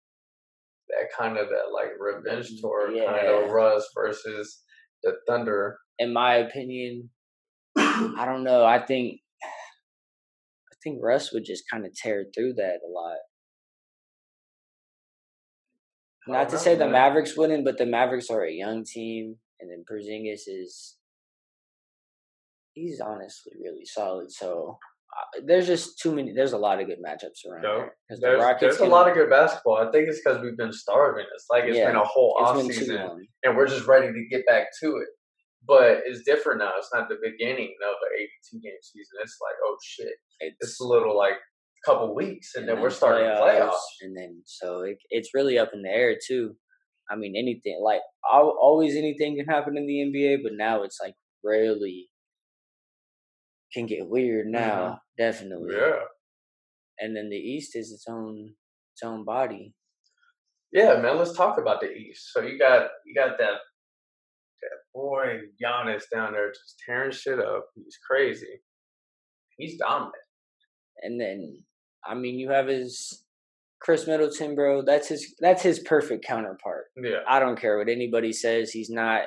That 0.89 1.09
kind 1.19 1.37
of 1.37 1.49
that 1.49 1.73
like 1.73 1.91
revenge 1.99 2.61
tour 2.61 2.89
kind 2.91 3.27
of 3.27 3.51
Russ 3.51 3.87
versus 3.95 4.63
the 5.03 5.17
Thunder. 5.29 5.79
In 5.99 6.13
my 6.15 6.37
opinion, 6.37 7.11
I 7.77 8.25
don't 8.25 8.43
know. 8.45 8.65
I 8.65 8.79
think 8.85 9.21
I 9.45 10.77
think 10.83 11.01
Russ 11.03 11.33
would 11.33 11.45
just 11.45 11.65
kind 11.71 11.85
of 11.85 11.93
tear 11.95 12.25
through 12.35 12.55
that 12.55 12.79
a 12.87 12.89
lot. 12.91 13.19
Not 16.29 16.49
to 16.51 16.59
say 16.59 16.75
the. 16.75 16.89
Mavericks 16.89 17.37
wouldn't, 17.37 17.65
but 17.65 17.79
the 17.79 17.87
Mavericks 17.87 18.31
are 18.31 18.45
a 18.45 18.53
young 18.53 18.85
team, 18.85 19.37
and 19.61 19.71
then 19.71 19.85
Porzingis 19.91 20.43
is 20.47 20.97
he's 22.75 23.01
honestly 23.01 23.53
really 23.63 23.85
solid. 23.85 24.31
So 24.31 24.79
uh, 25.17 25.41
there's 25.47 25.67
just 25.67 25.99
too 25.99 26.15
many. 26.15 26.33
There's 26.33 26.53
a 26.53 26.59
lot 26.59 26.81
of 26.81 26.87
good 26.87 26.99
matchups 27.05 27.49
around 27.49 27.63
No, 27.63 27.89
the 28.09 28.17
There's, 28.21 28.41
Rockets 28.43 28.79
there's 28.79 28.89
a 28.89 28.93
lot 28.93 29.09
of 29.09 29.15
good 29.15 29.31
basketball. 29.31 29.77
I 29.77 29.91
think 29.91 30.09
it's 30.09 30.21
because 30.23 30.41
we've 30.43 30.57
been 30.57 30.73
starving. 30.73 31.27
It's 31.35 31.47
like 31.51 31.65
it's 31.65 31.77
Yeah, 31.77 31.89
been 31.89 31.97
a 31.97 32.05
whole 32.05 32.37
off 32.39 32.61
season, 32.63 33.27
and 33.43 33.57
we're 33.57 33.67
just 33.67 33.87
ready 33.87 34.09
to 34.09 34.29
get 34.31 34.47
back 34.47 34.69
to 34.83 34.97
it. 34.99 35.09
But 35.67 36.03
it's 36.07 36.23
different 36.23 36.61
now. 36.61 36.71
It's 36.79 36.91
not 36.95 37.09
the 37.09 37.19
beginning 37.23 37.75
of 37.83 37.95
an 38.01 38.29
82 38.53 38.61
game 38.61 38.73
season. 38.81 39.19
It's 39.23 39.39
like, 39.43 39.57
oh 39.65 39.77
shit, 39.85 40.15
It's, 40.41 40.57
it's 40.61 40.81
a 40.81 40.85
little 40.85 41.17
like 41.17 41.35
couple 41.85 42.15
weeks, 42.15 42.55
and, 42.55 42.69
then, 42.69 42.81
we're 42.81 42.91
starting 42.91 43.27
playoffs, 43.29 43.71
playoffs. 43.71 44.03
and 44.03 44.17
then 44.17 44.43
so 44.45 44.81
it, 44.83 44.99
it's 45.11 45.31
really 45.35 45.59
up 45.59 45.71
in 45.73 45.83
the 45.83 45.91
air 45.91 46.17
too. 46.27 46.55
I 47.11 47.17
mean, 47.17 47.35
anything 47.37 47.81
like 47.83 48.01
always 48.31 48.97
anything 48.97 49.37
can 49.37 49.47
happen 49.47 49.77
in 49.77 49.87
the 49.87 49.95
NBA, 50.13 50.43
but 50.43 50.53
now 50.55 50.83
it's 50.83 50.99
like 51.03 51.15
rarely 51.45 52.09
can 53.73 53.87
get 53.87 54.09
weird 54.09 54.47
now. 54.47 55.01
Definitely, 55.17 55.75
Mm-hmm. 55.75 55.95
Yeah, 55.95 56.01
And 57.01 57.17
then 57.17 57.29
the 57.31 57.37
East 57.37 57.77
is 57.77 57.93
its 57.93 58.07
own 58.09 58.55
its 58.95 59.03
own 59.03 59.25
body. 59.25 59.75
yeah, 60.73 61.01
man. 61.01 61.17
Let's 61.19 61.33
talk 61.33 61.59
about 61.59 61.81
the 61.81 61.91
East. 61.91 62.33
So 62.33 62.43
you 62.43 62.59
got 62.59 62.89
you 63.07 63.15
got 63.15 63.39
that 63.39 63.55
that 64.63 64.79
boy 64.95 65.41
Giannis 65.63 66.05
down 66.13 66.33
there 66.33 66.51
just 66.51 66.81
tearing 66.85 67.13
shit 67.13 67.39
up. 67.39 67.67
He's 67.75 67.99
crazy. 68.09 68.61
He's 69.57 69.79
dominant. 69.79 70.15
And 71.03 71.21
then 71.21 71.63
I 72.09 72.15
mean, 72.15 72.39
you 72.39 72.51
have 72.51 72.67
his 72.69 73.25
Khris 73.81 74.07
Middleton, 74.07 74.55
bro. 74.55 74.83
That's 74.83 75.09
his 75.09 75.35
that's 75.41 75.63
his 75.63 75.79
perfect 75.81 76.25
counterpart. 76.25 76.87
Yeah, 76.97 77.19
I 77.29 77.39
don't 77.39 77.61
care 77.61 77.79
what 77.79 77.89
anybody 77.89 78.33
says. 78.33 78.71
He's 78.71 78.91
not 78.91 79.23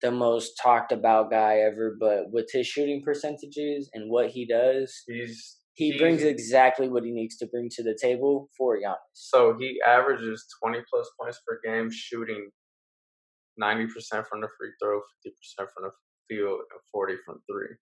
the 0.00 0.10
most 0.12 0.52
talked 0.62 0.92
about 0.92 1.30
guy 1.30 1.58
ever, 1.58 1.96
but 1.98 2.30
with 2.30 2.48
his 2.52 2.66
shooting 2.66 3.02
percentages 3.04 3.90
and 3.92 4.10
what 4.10 4.30
he 4.30 4.46
does, 4.46 5.02
he's 5.06 5.56
he 5.74 5.88
he's- 5.90 6.00
brings 6.00 6.22
exactly 6.22 6.88
what 6.88 7.04
he 7.04 7.10
needs 7.10 7.36
to 7.38 7.46
bring 7.46 7.68
to 7.70 7.82
the 7.82 7.98
table 8.00 8.48
for 8.56 8.78
Giannis. 8.78 8.96
So 9.12 9.56
he 9.58 9.80
averages 9.86 10.46
20 10.62 10.78
plus 10.90 11.10
points 11.20 11.40
per 11.46 11.60
game, 11.64 11.90
shooting 11.90 12.50
90% 13.60 14.26
from 14.28 14.40
the 14.40 14.48
free 14.58 14.70
throw, 14.80 15.00
50% 15.26 15.68
from 15.74 15.84
the 15.84 15.90
field, 16.28 16.60
and 16.70 16.80
40 16.92 17.14
from 17.24 17.40
three. 17.50 17.74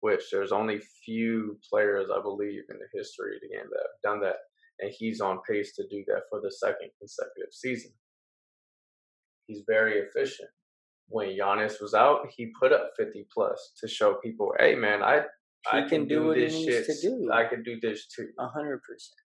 Which 0.00 0.30
there's 0.30 0.52
only 0.52 0.80
few 1.04 1.58
players, 1.68 2.06
I 2.14 2.22
believe, 2.22 2.62
in 2.70 2.78
the 2.78 2.86
history 2.98 3.34
of 3.36 3.42
the 3.42 3.48
game 3.48 3.66
that 3.70 3.80
have 3.82 4.02
done 4.12 4.20
that, 4.20 4.36
and 4.80 4.92
he's 4.96 5.20
on 5.20 5.40
pace 5.48 5.74
to 5.76 5.86
do 5.88 6.04
that 6.06 6.22
for 6.30 6.40
the 6.40 6.52
second 6.52 6.90
consecutive 7.00 7.52
season. 7.52 7.92
He's 9.46 9.62
very 9.66 9.98
efficient. 9.98 10.50
When 11.08 11.30
Giannis 11.30 11.80
was 11.80 11.94
out, 11.94 12.28
he 12.36 12.52
put 12.60 12.72
up 12.72 12.92
50 12.96 13.26
plus 13.32 13.72
to 13.80 13.88
show 13.88 14.14
people, 14.22 14.54
"Hey, 14.58 14.74
man, 14.74 15.02
I 15.02 15.24
I 15.66 15.82
can 15.88 16.06
do 16.06 16.26
what 16.26 16.36
he 16.36 16.44
this 16.44 16.52
needs 16.54 16.86
to 16.86 16.92
shit. 16.94 17.02
do. 17.02 17.32
I 17.32 17.46
can 17.46 17.62
do 17.62 17.80
this 17.80 18.06
too." 18.06 18.30
A 18.38 18.46
hundred 18.48 18.82
percent. 18.82 19.16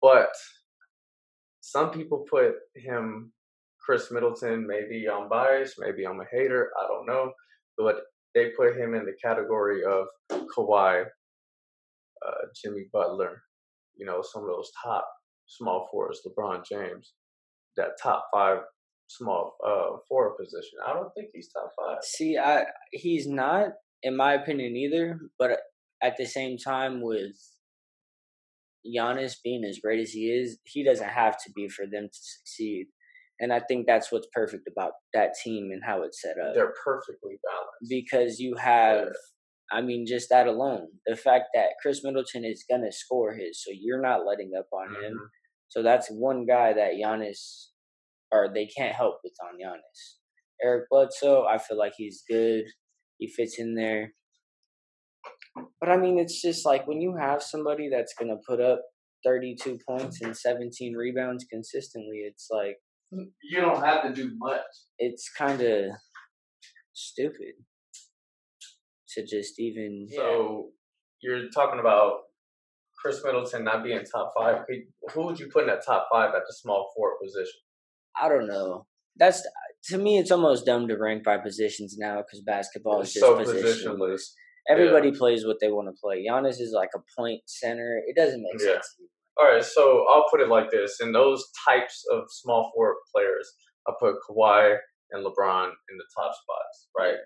But 0.00 0.32
some 1.60 1.90
people 1.90 2.24
put 2.30 2.54
him, 2.74 3.32
Khris 3.84 4.10
Middleton, 4.10 4.66
maybe 4.66 5.08
I'm 5.08 5.28
biased, 5.28 5.78
maybe 5.78 6.06
I'm 6.06 6.20
a 6.20 6.24
hater, 6.30 6.72
I 6.80 6.86
don't 6.86 7.06
know. 7.06 7.32
But 7.76 8.04
they 8.34 8.50
put 8.56 8.76
him 8.76 8.94
in 8.94 9.04
the 9.04 9.14
category 9.22 9.82
of 9.84 10.06
Kawhi, 10.56 11.04
uh, 12.26 12.46
Jimmy 12.62 12.84
Butler, 12.92 13.42
you 13.96 14.06
know, 14.06 14.22
some 14.22 14.42
of 14.42 14.48
those 14.48 14.70
top 14.82 15.06
small 15.46 15.88
forwards, 15.90 16.20
LeBron 16.26 16.62
James, 16.70 17.12
that 17.76 18.00
top 18.02 18.26
five 18.32 18.58
small 19.08 19.56
uh, 19.66 19.96
forward 20.08 20.36
position. 20.38 20.78
I 20.86 20.92
don't 20.92 21.10
think 21.14 21.30
he's 21.34 21.50
top 21.52 21.70
five. 21.76 21.98
See, 22.02 22.38
I 22.38 22.64
he's 22.92 23.26
not, 23.26 23.70
in 24.02 24.16
my 24.16 24.34
opinion, 24.34 24.76
either. 24.76 25.18
But 25.38 25.58
at 26.02 26.16
the 26.16 26.26
same 26.26 26.56
time, 26.56 27.00
with 27.02 27.36
Giannis 28.86 29.34
being 29.42 29.64
as 29.64 29.80
great 29.82 30.00
as 30.00 30.10
he 30.10 30.30
is, 30.30 30.58
he 30.64 30.84
doesn't 30.84 31.08
have 31.08 31.36
to 31.44 31.52
be 31.54 31.68
for 31.68 31.86
them 31.86 32.08
to 32.08 32.18
succeed. 32.18 32.86
And 33.40 33.52
I 33.52 33.60
think 33.60 33.86
that's 33.86 34.12
what's 34.12 34.28
perfect 34.34 34.68
about 34.70 34.92
that 35.14 35.30
team 35.42 35.70
and 35.72 35.82
how 35.84 36.02
it's 36.02 36.20
set 36.20 36.36
up. 36.38 36.54
They're 36.54 36.74
perfectly 36.84 37.38
balanced. 37.42 37.88
because 37.88 38.38
you 38.38 38.54
have 38.56 39.08
I 39.72 39.80
mean 39.80 40.04
just 40.06 40.28
that 40.30 40.46
alone 40.46 40.88
the 41.06 41.16
fact 41.16 41.46
that 41.54 41.70
Khris 41.80 42.02
Middleton 42.04 42.44
is 42.44 42.64
going 42.68 42.82
to 42.82 42.92
score 42.92 43.32
his 43.34 43.62
so 43.62 43.70
you're 43.72 44.02
not 44.02 44.26
letting 44.26 44.52
up 44.58 44.66
on 44.72 44.88
him 45.02 45.12
Mhm. 45.14 45.28
so 45.68 45.82
that's 45.82 46.08
one 46.10 46.44
guy 46.44 46.72
that 46.74 46.94
Giannis 46.94 47.68
or 48.32 48.48
they 48.52 48.66
can't 48.66 48.94
help 48.94 49.20
with 49.24 49.34
on 49.46 49.58
Giannis 49.58 50.00
Eric 50.62 50.84
Bledsoe, 50.90 51.44
I 51.46 51.56
feel 51.58 51.78
like 51.78 51.94
he's 51.96 52.22
good. 52.28 52.64
He 53.18 53.26
fits 53.28 53.58
in 53.58 53.74
there. 53.76 54.12
But 55.80 55.88
I 55.88 55.96
mean, 55.96 56.18
it's 56.18 56.40
just 56.42 56.66
like 56.66 56.86
when 56.86 57.00
you 57.00 57.16
have 57.16 57.42
somebody 57.42 57.88
that's 57.88 58.12
going 58.14 58.28
to 58.30 58.36
put 58.46 58.60
up 58.60 58.82
32 59.24 59.78
points 59.88 60.20
and 60.20 60.36
17 60.36 60.94
rebounds 60.94 61.44
consistently, 61.50 62.18
it's 62.26 62.48
like. 62.50 62.76
You 63.12 63.60
don't 63.60 63.82
have 63.84 64.02
to 64.04 64.12
do 64.12 64.32
much. 64.38 64.60
It's 64.98 65.30
kind 65.36 65.60
of 65.60 65.84
stupid 66.92 67.54
to 69.14 69.22
just 69.26 69.58
even. 69.58 70.06
So 70.14 70.68
you're 71.20 71.48
talking 71.50 71.80
about 71.80 72.20
Khris 73.02 73.22
Middleton 73.24 73.64
not 73.64 73.82
being 73.82 74.00
top 74.04 74.32
five. 74.38 74.62
Who 75.12 75.26
would 75.26 75.40
you 75.40 75.48
put 75.52 75.62
in 75.62 75.68
that 75.68 75.84
top 75.84 76.08
five 76.12 76.34
at 76.34 76.42
the 76.46 76.54
small 76.54 76.90
forward 76.94 77.16
position? 77.22 77.60
I 78.20 78.28
don't 78.28 78.46
know. 78.46 78.86
That's 79.16 79.46
to 79.88 79.98
me, 79.98 80.18
it's 80.18 80.30
almost 80.30 80.66
dumb 80.66 80.86
to 80.88 80.96
rank 80.96 81.24
by 81.24 81.38
positions 81.38 81.96
now 81.98 82.18
because 82.18 82.42
basketball 82.42 83.00
is 83.00 83.12
just 83.12 83.24
so 83.24 83.36
positionless. 83.36 83.84
positionless. 83.86 84.22
Everybody 84.68 85.08
Yeah. 85.08 85.18
plays 85.18 85.46
what 85.46 85.56
they 85.60 85.68
want 85.70 85.88
to 85.88 85.98
play. 86.00 86.24
Giannis 86.28 86.60
is 86.60 86.72
like 86.74 86.90
a 86.94 87.00
point 87.18 87.40
center. 87.46 88.00
It 88.06 88.14
doesn't 88.14 88.42
make 88.42 88.60
Yeah. 88.60 88.74
sense. 88.74 88.96
All 89.40 89.46
right, 89.50 89.64
so 89.64 90.04
I'll 90.10 90.28
put 90.30 90.40
it 90.40 90.48
like 90.48 90.70
this: 90.70 90.98
in 91.00 91.12
those 91.12 91.44
types 91.66 92.04
of 92.12 92.24
small 92.28 92.70
forward 92.74 92.96
players, 93.14 93.50
I 93.88 93.92
put 93.98 94.16
Kawhi 94.28 94.76
and 95.12 95.24
LeBron 95.24 95.66
in 95.66 95.96
the 95.96 96.04
top 96.14 96.32
spots, 96.34 96.88
right? 96.98 97.16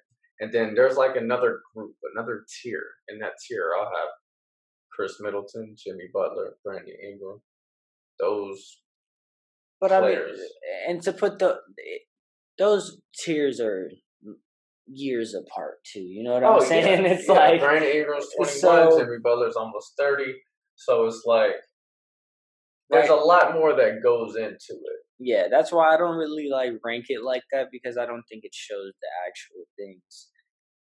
And 0.41 0.53
then 0.53 0.75
there's 0.75 0.97
like 0.97 1.17
another 1.17 1.61
group, 1.75 1.95
another 2.15 2.45
tier. 2.63 2.83
In 3.09 3.19
that 3.19 3.33
tier, 3.47 3.71
I'll 3.77 3.87
have 3.87 4.09
Khris 4.93 5.21
Middleton, 5.21 5.75
Jimmy 5.77 6.09
Butler, 6.13 6.55
Brandon 6.65 6.95
Ingram. 7.03 7.41
Those 8.21 8.79
But 9.81 9.91
I 9.91 10.01
mean, 10.01 10.19
and 10.89 11.03
to 11.03 11.13
put 11.13 11.41
the 11.41 11.59
those 12.59 13.01
tiers 13.25 13.61
are 13.61 13.91
years 14.87 15.35
apart 15.35 15.79
too. 15.85 16.03
You 16.03 16.23
know 16.23 16.35
what 16.35 16.45
I'm 16.45 16.53
oh, 16.53 16.61
saying? 16.61 17.05
It's 17.07 17.29
Oh, 17.29 17.35
yeah. 17.35 17.41
like 17.51 17.61
Brandon 17.61 17.91
Ingram's 17.91 18.29
21, 18.37 18.61
so- 18.61 18.99
Jimmy 18.99 19.17
Butler's 19.23 19.57
almost 19.57 19.95
30. 19.99 20.35
So 20.77 21.07
it's 21.07 21.23
like 21.25 21.55
there's 22.91 23.09
a 23.11 23.15
lot 23.15 23.55
more 23.55 23.75
that 23.75 24.03
goes 24.03 24.37
into 24.37 24.73
it. 24.73 25.01
yeah, 25.19 25.45
that's 25.51 25.73
why 25.73 25.95
I 25.95 25.97
don't 25.97 26.17
really 26.17 26.49
like 26.51 26.73
rank 26.85 27.07
it 27.09 27.23
like 27.23 27.43
that 27.53 27.69
because 27.73 27.97
I 27.97 28.07
don't 28.07 28.25
think 28.29 28.45
it 28.45 28.55
shows 28.55 28.93
the 29.01 29.09
actual 29.27 29.65
things. 29.79 30.29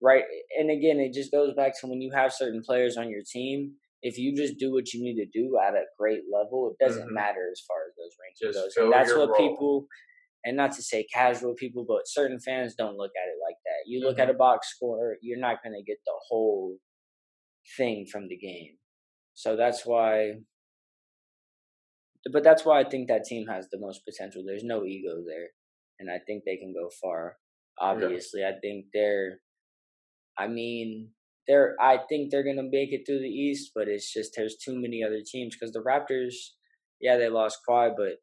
Right. 0.01 0.23
And 0.59 0.69
again, 0.69 0.99
it 0.99 1.13
just 1.13 1.31
goes 1.31 1.53
back 1.55 1.73
to 1.81 1.87
when 1.87 2.01
you 2.01 2.11
have 2.13 2.31
certain 2.31 2.61
players 2.63 2.97
on 2.97 3.09
your 3.09 3.23
team, 3.29 3.73
if 4.03 4.17
you 4.19 4.35
just 4.35 4.57
do 4.59 4.71
what 4.71 4.93
you 4.93 5.01
need 5.03 5.15
to 5.15 5.25
do 5.25 5.57
at 5.57 5.73
a 5.73 5.85
great 5.97 6.21
level, 6.31 6.71
it 6.71 6.83
doesn't 6.83 7.09
Mhm. 7.09 7.13
matter 7.13 7.49
as 7.51 7.61
far 7.67 7.77
as 7.87 7.95
those 7.95 8.15
rankings 8.21 8.53
goes. 8.53 8.77
And 8.77 8.93
that's 8.93 9.15
what 9.15 9.29
role. 9.29 9.37
people 9.37 9.87
and 10.45 10.55
not 10.55 10.71
to 10.73 10.83
say 10.83 11.03
casual 11.11 11.55
people, 11.55 11.83
but 11.85 12.07
certain 12.07 12.39
fans 12.39 12.75
don't 12.75 12.95
look 12.95 13.11
at 13.21 13.27
it 13.27 13.37
like 13.43 13.57
that. 13.65 13.81
You 13.87 14.01
look 14.01 14.17
Mm-hmm. 14.17 14.21
at 14.21 14.29
a 14.29 14.35
box 14.35 14.69
score, 14.69 15.17
you're 15.21 15.39
not 15.39 15.63
gonna 15.63 15.81
get 15.81 15.97
the 16.05 16.13
whole 16.27 16.77
thing 17.75 18.05
from 18.05 18.27
the 18.27 18.37
game. 18.37 18.77
So 19.33 19.55
that's 19.55 19.83
why 19.85 20.33
but 22.31 22.43
that's 22.43 22.65
why 22.65 22.79
I 22.79 22.89
think 22.89 23.07
that 23.07 23.25
team 23.25 23.47
has 23.47 23.69
the 23.69 23.79
most 23.79 24.05
potential. 24.05 24.43
There's 24.45 24.63
no 24.63 24.85
ego 24.85 25.23
there. 25.27 25.49
And 25.99 26.09
I 26.11 26.19
think 26.25 26.43
they 26.45 26.57
can 26.57 26.73
go 26.73 26.89
far. 27.01 27.37
Obviously. 27.79 28.43
I 28.43 28.53
think 28.61 28.85
they're 28.93 29.39
I 30.37 30.47
mean, 30.47 31.09
they're 31.47 31.75
I 31.81 31.99
think 32.09 32.29
they're 32.31 32.43
gonna 32.43 32.63
make 32.63 32.91
it 32.93 33.03
through 33.05 33.19
the 33.19 33.29
East, 33.29 33.71
but 33.75 33.87
it's 33.87 34.11
just 34.13 34.33
there's 34.35 34.57
too 34.57 34.79
many 34.79 35.03
other 35.03 35.21
teams 35.25 35.55
because 35.55 35.73
the 35.73 35.81
Raptors, 35.81 36.35
yeah, 36.99 37.17
they 37.17 37.29
lost 37.29 37.59
Kawhi, 37.67 37.93
but 37.95 38.17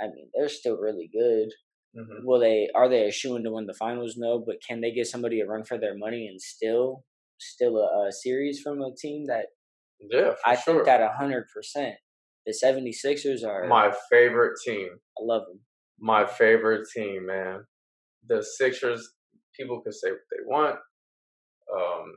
I 0.00 0.06
mean 0.06 0.30
they're 0.34 0.48
still 0.48 0.76
really 0.78 1.08
good. 1.12 1.50
Mhm. 1.96 2.24
Will 2.24 2.40
they 2.40 2.68
are 2.74 2.88
they 2.88 3.06
a 3.08 3.12
shoe 3.12 3.40
to 3.42 3.50
win 3.52 3.66
the 3.66 3.74
finals? 3.74 4.16
No, 4.16 4.38
but 4.38 4.62
can 4.66 4.80
they 4.80 4.92
give 4.92 5.06
somebody 5.08 5.40
a 5.40 5.46
run 5.46 5.64
for 5.64 5.78
their 5.78 5.96
money 5.96 6.26
and 6.28 6.40
still 6.40 7.04
still 7.38 7.76
a, 7.78 8.08
a 8.08 8.12
series 8.12 8.60
from 8.60 8.80
a 8.82 8.94
team 8.96 9.26
that 9.26 9.46
Yeah, 10.00 10.34
I 10.46 10.54
sure. 10.56 10.74
think 10.74 10.86
that 10.86 11.00
hundred 11.16 11.46
percent. 11.54 11.96
The 12.46 12.54
76ers 12.64 13.46
are 13.46 13.66
My 13.68 13.92
favorite 14.10 14.58
team. 14.64 14.88
I 15.18 15.22
love 15.22 15.42
them. 15.46 15.60
My 15.98 16.26
favorite 16.26 16.88
team, 16.94 17.26
man. 17.26 17.64
The 18.28 18.42
Sixers, 18.42 19.12
people 19.58 19.80
can 19.82 19.92
say 19.92 20.10
what 20.10 20.20
they 20.30 20.44
want. 20.46 20.76
Um, 21.74 22.14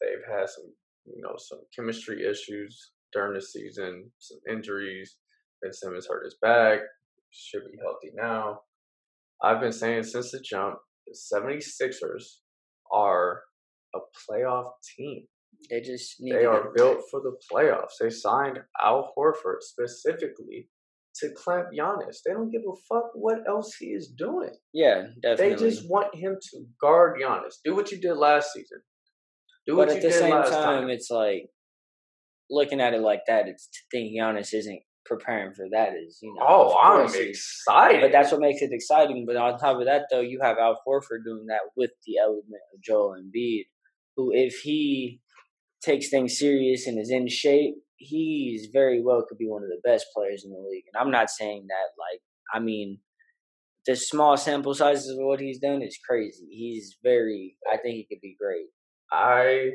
they've 0.00 0.38
had 0.38 0.48
some, 0.48 0.72
you 1.06 1.22
know, 1.22 1.34
some 1.38 1.60
chemistry 1.74 2.24
issues 2.28 2.92
during 3.12 3.34
the 3.34 3.40
season, 3.40 4.10
some 4.18 4.38
injuries. 4.50 5.16
Ben 5.62 5.72
Simmons 5.72 6.06
hurt 6.08 6.24
his 6.24 6.36
back, 6.42 6.80
should 7.30 7.62
be 7.70 7.78
healthy 7.82 8.10
now. 8.14 8.60
I've 9.42 9.60
been 9.60 9.72
saying 9.72 10.04
since 10.04 10.30
the 10.30 10.40
jump, 10.40 10.76
the 11.06 11.16
76ers 11.34 12.38
are 12.92 13.42
a 13.94 13.98
playoff 13.98 14.70
team. 14.96 15.26
They 15.70 15.80
just 15.80 16.16
need 16.20 16.34
They 16.34 16.44
are 16.44 16.72
built 16.74 17.02
for 17.10 17.20
the 17.20 17.36
playoffs. 17.50 17.98
They 18.00 18.10
signed 18.10 18.58
Al 18.82 19.12
Horford 19.16 19.60
specifically 19.60 20.68
to 21.16 21.30
clamp 21.30 21.68
Giannis. 21.76 22.18
They 22.24 22.32
don't 22.32 22.50
give 22.50 22.62
a 22.62 22.76
fuck 22.88 23.10
what 23.14 23.38
else 23.48 23.74
he 23.78 23.86
is 23.86 24.08
doing. 24.08 24.50
Yeah, 24.72 25.06
definitely. 25.22 25.54
They 25.54 25.70
just 25.70 25.88
want 25.88 26.14
him 26.14 26.36
to 26.50 26.64
guard 26.80 27.20
Giannis. 27.20 27.54
Do 27.64 27.74
what 27.74 27.90
you 27.92 28.00
did 28.00 28.14
last 28.14 28.52
season. 28.52 28.80
Do 29.66 29.76
what 29.76 29.88
but 29.88 29.92
you 29.92 29.96
at 29.98 30.02
the 30.02 30.08
did 30.08 30.18
same 30.18 30.30
last 30.30 30.50
time, 30.50 30.82
time. 30.82 30.90
it's 30.90 31.10
like 31.10 31.48
looking 32.50 32.80
at 32.80 32.94
it 32.94 33.00
like 33.00 33.20
that. 33.28 33.48
It's 33.48 33.68
to 33.68 33.78
think 33.90 34.12
Giannis 34.16 34.52
isn't 34.54 34.80
preparing 35.04 35.52
for 35.52 35.66
that 35.72 35.90
is 35.94 36.18
you 36.22 36.34
know. 36.34 36.44
Oh, 36.48 36.76
I'm 36.80 37.06
excited. 37.06 38.00
But 38.00 38.12
that's 38.12 38.32
what 38.32 38.40
makes 38.40 38.62
it 38.62 38.70
exciting. 38.72 39.24
But 39.26 39.36
on 39.36 39.58
top 39.58 39.78
of 39.78 39.86
that, 39.86 40.06
though, 40.10 40.20
you 40.20 40.40
have 40.42 40.58
Al 40.58 40.80
Horford 40.86 41.24
doing 41.24 41.46
that 41.48 41.60
with 41.76 41.90
the 42.06 42.18
element 42.18 42.62
of 42.74 42.82
Joel 42.82 43.16
Embiid, 43.20 43.64
who, 44.16 44.32
if 44.32 44.60
he 44.60 45.20
takes 45.84 46.08
things 46.08 46.38
serious 46.38 46.86
and 46.86 46.98
is 46.98 47.10
in 47.10 47.28
shape, 47.28 47.74
he's 47.96 48.68
very 48.72 49.02
well 49.02 49.24
could 49.28 49.38
be 49.38 49.48
one 49.48 49.62
of 49.62 49.68
the 49.68 49.80
best 49.88 50.06
players 50.14 50.44
in 50.44 50.52
the 50.52 50.58
league. 50.58 50.84
And 50.92 51.00
I'm 51.00 51.10
not 51.10 51.30
saying 51.30 51.66
that 51.68 51.98
like 51.98 52.20
I 52.52 52.58
mean 52.58 52.98
the 53.86 53.96
small 53.96 54.36
sample 54.36 54.74
sizes 54.74 55.10
of 55.10 55.24
what 55.24 55.40
he's 55.40 55.58
done 55.58 55.82
is 55.82 55.98
crazy. 56.08 56.46
He's 56.50 56.96
very 57.02 57.56
I 57.70 57.76
think 57.76 57.94
he 57.96 58.06
could 58.08 58.20
be 58.20 58.36
great. 58.40 58.66
I 59.10 59.70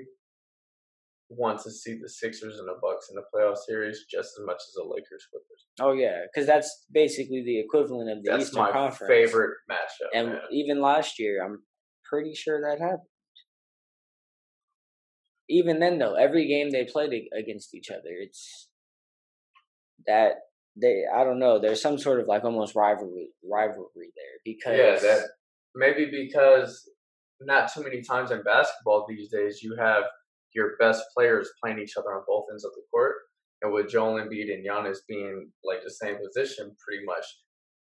want 1.29 1.59
to 1.61 1.71
see 1.71 1.97
the 2.01 2.09
Sixers 2.09 2.57
and 2.57 2.67
the 2.67 2.77
Bucks 2.81 3.09
in 3.09 3.15
the 3.15 3.23
playoff 3.33 3.57
series 3.67 4.05
just 4.09 4.29
as 4.39 4.45
much 4.45 4.55
as 4.55 4.73
the 4.75 4.83
Lakers 4.83 5.27
Clippers. 5.29 5.65
Oh 5.79 5.91
yeah, 5.93 6.21
because 6.31 6.47
that's 6.47 6.85
basically 6.91 7.43
the 7.45 7.59
equivalent 7.59 8.09
of 8.09 8.23
the 8.23 8.31
That's 8.31 8.45
Eastern 8.45 8.63
my 8.63 8.71
Conference. 8.71 9.11
favorite 9.11 9.55
matchup. 9.69 10.07
And 10.13 10.27
man. 10.29 10.39
even 10.51 10.81
last 10.81 11.19
year, 11.19 11.43
I'm 11.45 11.63
pretty 12.09 12.33
sure 12.33 12.61
that 12.61 12.81
happened. 12.81 13.09
Even 15.49 15.79
then, 15.79 15.97
though, 15.97 16.15
every 16.15 16.47
game 16.47 16.69
they 16.71 16.85
played 16.85 17.11
against 17.37 17.73
each 17.73 17.89
other, 17.89 18.09
it's 18.09 18.67
that 20.05 20.33
they. 20.75 21.03
I 21.13 21.23
don't 21.23 21.39
know. 21.39 21.59
There's 21.59 21.81
some 21.81 21.97
sort 21.97 22.19
of 22.19 22.27
like 22.27 22.43
almost 22.43 22.75
rivalry 22.75 23.29
rivalry 23.49 24.11
there 24.15 24.37
because 24.43 24.77
Yeah, 24.77 24.99
that 25.09 25.21
maybe 25.75 26.09
because 26.11 26.89
not 27.41 27.71
too 27.73 27.83
many 27.83 28.01
times 28.01 28.31
in 28.31 28.41
basketball 28.43 29.05
these 29.07 29.29
days 29.29 29.61
you 29.61 29.75
have 29.79 30.03
your 30.53 30.75
best 30.79 31.03
players 31.15 31.49
playing 31.63 31.79
each 31.79 31.93
other 31.97 32.09
on 32.13 32.23
both 32.27 32.45
ends 32.51 32.65
of 32.65 32.71
the 32.75 32.81
court, 32.91 33.15
and 33.61 33.71
with 33.71 33.89
Joel 33.89 34.15
Embiid 34.19 34.53
and 34.53 34.65
Giannis 34.65 34.97
being 35.07 35.49
like 35.63 35.83
the 35.83 35.91
same 35.91 36.17
position, 36.17 36.75
pretty 36.85 37.05
much 37.05 37.25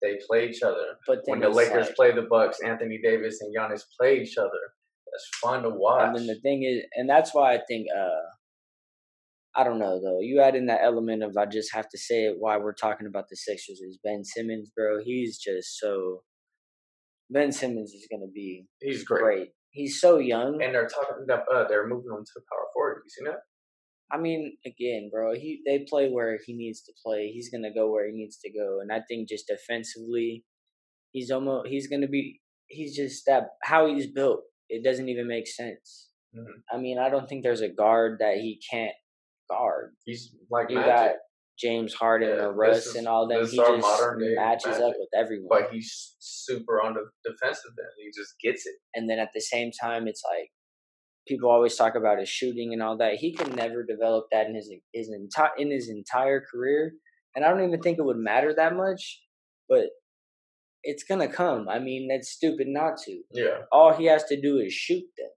they 0.03 0.18
play 0.29 0.48
each 0.48 0.62
other. 0.62 0.98
But 1.07 1.20
When 1.24 1.40
the 1.40 1.48
Lakers 1.48 1.87
like- 1.87 1.96
play 1.96 2.12
the 2.12 2.22
Bucks, 2.29 2.61
Anthony 2.61 2.98
Davis 3.03 3.40
and 3.40 3.55
Giannis 3.57 3.83
play 3.98 4.20
each 4.20 4.37
other. 4.37 4.50
That's 5.14 5.31
fun 5.40 5.62
to 5.62 5.70
watch. 5.70 6.09
And 6.09 6.16
then 6.16 6.27
the 6.27 6.40
thing 6.40 6.64
is, 6.64 6.85
and 6.96 7.09
that's 7.09 7.33
why 7.33 7.55
I 7.55 7.61
think, 7.68 7.87
uh 7.96 8.27
I 9.57 9.62
don't 9.62 9.79
know 9.79 10.00
though. 10.03 10.18
You 10.20 10.40
add 10.40 10.57
in 10.57 10.66
that 10.66 10.81
element 10.83 11.22
of 11.22 11.37
I 11.37 11.46
just 11.46 11.72
have 11.72 11.88
to 11.90 11.98
say 11.98 12.24
it. 12.24 12.37
Why 12.38 12.57
we're 12.57 12.72
talking 12.72 13.07
about 13.07 13.29
the 13.31 13.37
Sixers 13.37 13.81
is 13.81 13.98
Ben 14.03 14.24
Simmons, 14.24 14.70
bro. 14.77 14.98
He's 15.05 15.38
just 15.38 15.79
so. 15.79 16.22
Ben 17.31 17.53
Simmons 17.53 17.92
is 17.92 18.09
gonna 18.11 18.31
be 18.35 18.66
He's 18.81 19.05
great. 19.05 19.22
great. 19.22 19.49
He's 19.70 20.01
so 20.01 20.18
young. 20.18 20.61
And 20.62 20.74
they're 20.74 20.88
talking 20.88 21.22
about 21.24 21.45
uh, 21.55 21.68
they're 21.68 21.86
moving 21.86 22.11
him 22.11 22.24
to 22.24 22.32
the 22.34 22.43
power 22.51 22.66
forward. 22.74 23.03
You 23.05 23.11
seen 23.11 23.26
that? 23.26 23.41
I 24.12 24.18
mean, 24.18 24.57
again, 24.66 25.09
bro, 25.12 25.34
he 25.34 25.62
they 25.64 25.86
play 25.88 26.11
where 26.11 26.38
he 26.45 26.53
needs 26.53 26.82
to 26.82 26.93
play. 27.05 27.30
He's 27.32 27.49
gonna 27.51 27.72
go 27.72 27.91
where 27.91 28.07
he 28.09 28.12
needs 28.12 28.38
to 28.38 28.53
go, 28.53 28.80
and 28.80 28.93
I 28.93 29.03
think 29.09 29.28
just 29.28 29.47
defensively, 29.47 30.45
he's 31.12 31.30
almost 31.30 31.68
he's 31.68 31.86
gonna 31.86 32.09
be. 32.09 32.41
He's 32.66 32.97
just 32.97 33.24
that 33.26 33.51
how 33.62 33.86
he's 33.86 34.07
built. 34.09 34.41
It 34.68 34.82
doesn't 34.84 35.08
even 35.08 35.26
make 35.28 35.46
sense. 35.46 36.10
Mhm. 36.34 36.62
I 36.72 36.78
mean, 36.78 36.98
I 36.98 37.08
don't 37.10 37.28
think 37.28 37.42
there's 37.42 37.60
a 37.60 37.68
guard 37.68 38.18
that 38.20 38.38
he 38.38 38.60
can't 38.70 38.94
guard. 39.48 39.94
He's 40.04 40.34
like 40.50 40.70
You 40.70 40.76
magic, 40.76 40.94
got 40.94 41.14
James 41.58 41.94
Harden 41.94 42.30
Yeah, 42.30 42.44
or 42.46 42.52
Russ 42.52 42.86
is- 42.86 42.96
and 42.96 43.06
all 43.06 43.28
them. 43.28 43.46
He 43.46 43.56
just 43.56 43.84
matches 44.18 44.78
up 44.78 44.94
with 44.98 45.10
everyone. 45.14 45.48
but 45.48 45.70
he's 45.72 46.16
super 46.18 46.82
on 46.82 46.94
the 46.94 47.04
defensive 47.30 47.70
end. 47.78 47.88
He 47.98 48.10
just 48.10 48.34
gets 48.40 48.66
it. 48.66 48.76
and 48.94 49.08
then 49.08 49.18
at 49.18 49.30
the 49.34 49.40
same 49.40 49.70
time, 49.70 50.08
it's 50.08 50.22
like 50.24 50.50
people 51.28 51.48
always 51.50 51.76
talk 51.76 51.94
about 51.94 52.18
his 52.18 52.28
shooting 52.28 52.72
and 52.72 52.82
all 52.82 52.96
that. 52.98 53.14
He 53.14 53.32
could 53.34 53.54
never 53.56 53.82
develop 53.84 54.26
that 54.32 54.46
in 54.46 54.54
his 54.54 54.72
his 54.92 55.10
entire 55.10 55.54
in 55.56 55.70
his 55.70 55.88
entire 55.88 56.40
career, 56.40 56.94
and 57.36 57.44
I 57.44 57.50
don't 57.50 57.64
even 57.66 57.80
think 57.80 57.98
it 57.98 58.02
would 58.04 58.16
matter 58.18 58.52
that 58.54 58.74
much. 58.74 59.22
But 59.68 59.90
it's 60.85 61.03
gonna 61.05 61.28
come. 61.28 61.68
I 61.68 61.78
mean, 61.78 62.09
that's 62.09 62.30
stupid 62.30 62.66
not 62.68 62.99
to. 63.05 63.22
Yeah. 63.32 63.62
All 63.72 63.93
he 63.93 64.05
has 64.07 64.24
to 64.24 64.41
do 64.41 64.59
is 64.59 64.72
shoot 64.72 65.05
them 65.18 65.30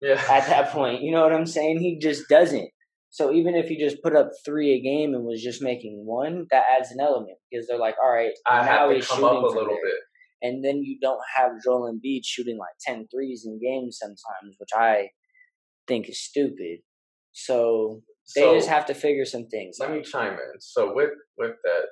Yeah. 0.00 0.22
at 0.30 0.46
that 0.48 0.70
point. 0.70 1.02
You 1.02 1.12
know 1.12 1.22
what 1.22 1.32
I'm 1.32 1.46
saying? 1.46 1.80
He 1.80 1.98
just 1.98 2.28
doesn't. 2.28 2.70
So 3.10 3.30
even 3.32 3.54
if 3.54 3.66
he 3.68 3.76
just 3.78 4.02
put 4.02 4.16
up 4.16 4.30
three 4.44 4.72
a 4.74 4.80
game 4.80 5.12
and 5.14 5.24
was 5.24 5.42
just 5.42 5.60
making 5.62 6.04
one, 6.06 6.46
that 6.50 6.64
adds 6.78 6.90
an 6.92 6.98
element 7.00 7.36
because 7.50 7.66
they're 7.66 7.78
like, 7.78 7.96
all 8.02 8.10
right, 8.10 8.32
I 8.46 8.64
now 8.64 8.64
have 8.64 8.88
to 8.88 8.94
he's 8.96 9.06
come 9.06 9.18
shooting 9.18 9.36
up 9.36 9.42
a 9.44 9.46
little 9.48 9.66
there. 9.66 9.84
bit. 9.84 10.00
And 10.40 10.64
then 10.64 10.78
you 10.82 10.98
don't 11.00 11.20
have 11.36 11.52
Joel 11.62 11.92
Embiid 11.92 12.22
shooting 12.24 12.56
like 12.58 12.74
10 12.80 13.08
threes 13.12 13.44
in 13.46 13.60
games 13.62 13.98
sometimes, 14.00 14.56
which 14.58 14.70
I 14.74 15.10
think 15.86 16.08
is 16.08 16.20
stupid. 16.24 16.78
So 17.32 18.02
they 18.34 18.40
So 18.42 18.54
just 18.56 18.68
have 18.68 18.86
to 18.86 18.94
figure 18.94 19.24
some 19.26 19.46
things 19.48 19.76
let 19.78 19.90
out. 19.90 19.96
me 19.96 20.02
chime 20.02 20.32
in. 20.32 20.60
So 20.60 20.92
with 20.94 21.10
with 21.36 21.56
that, 21.64 21.84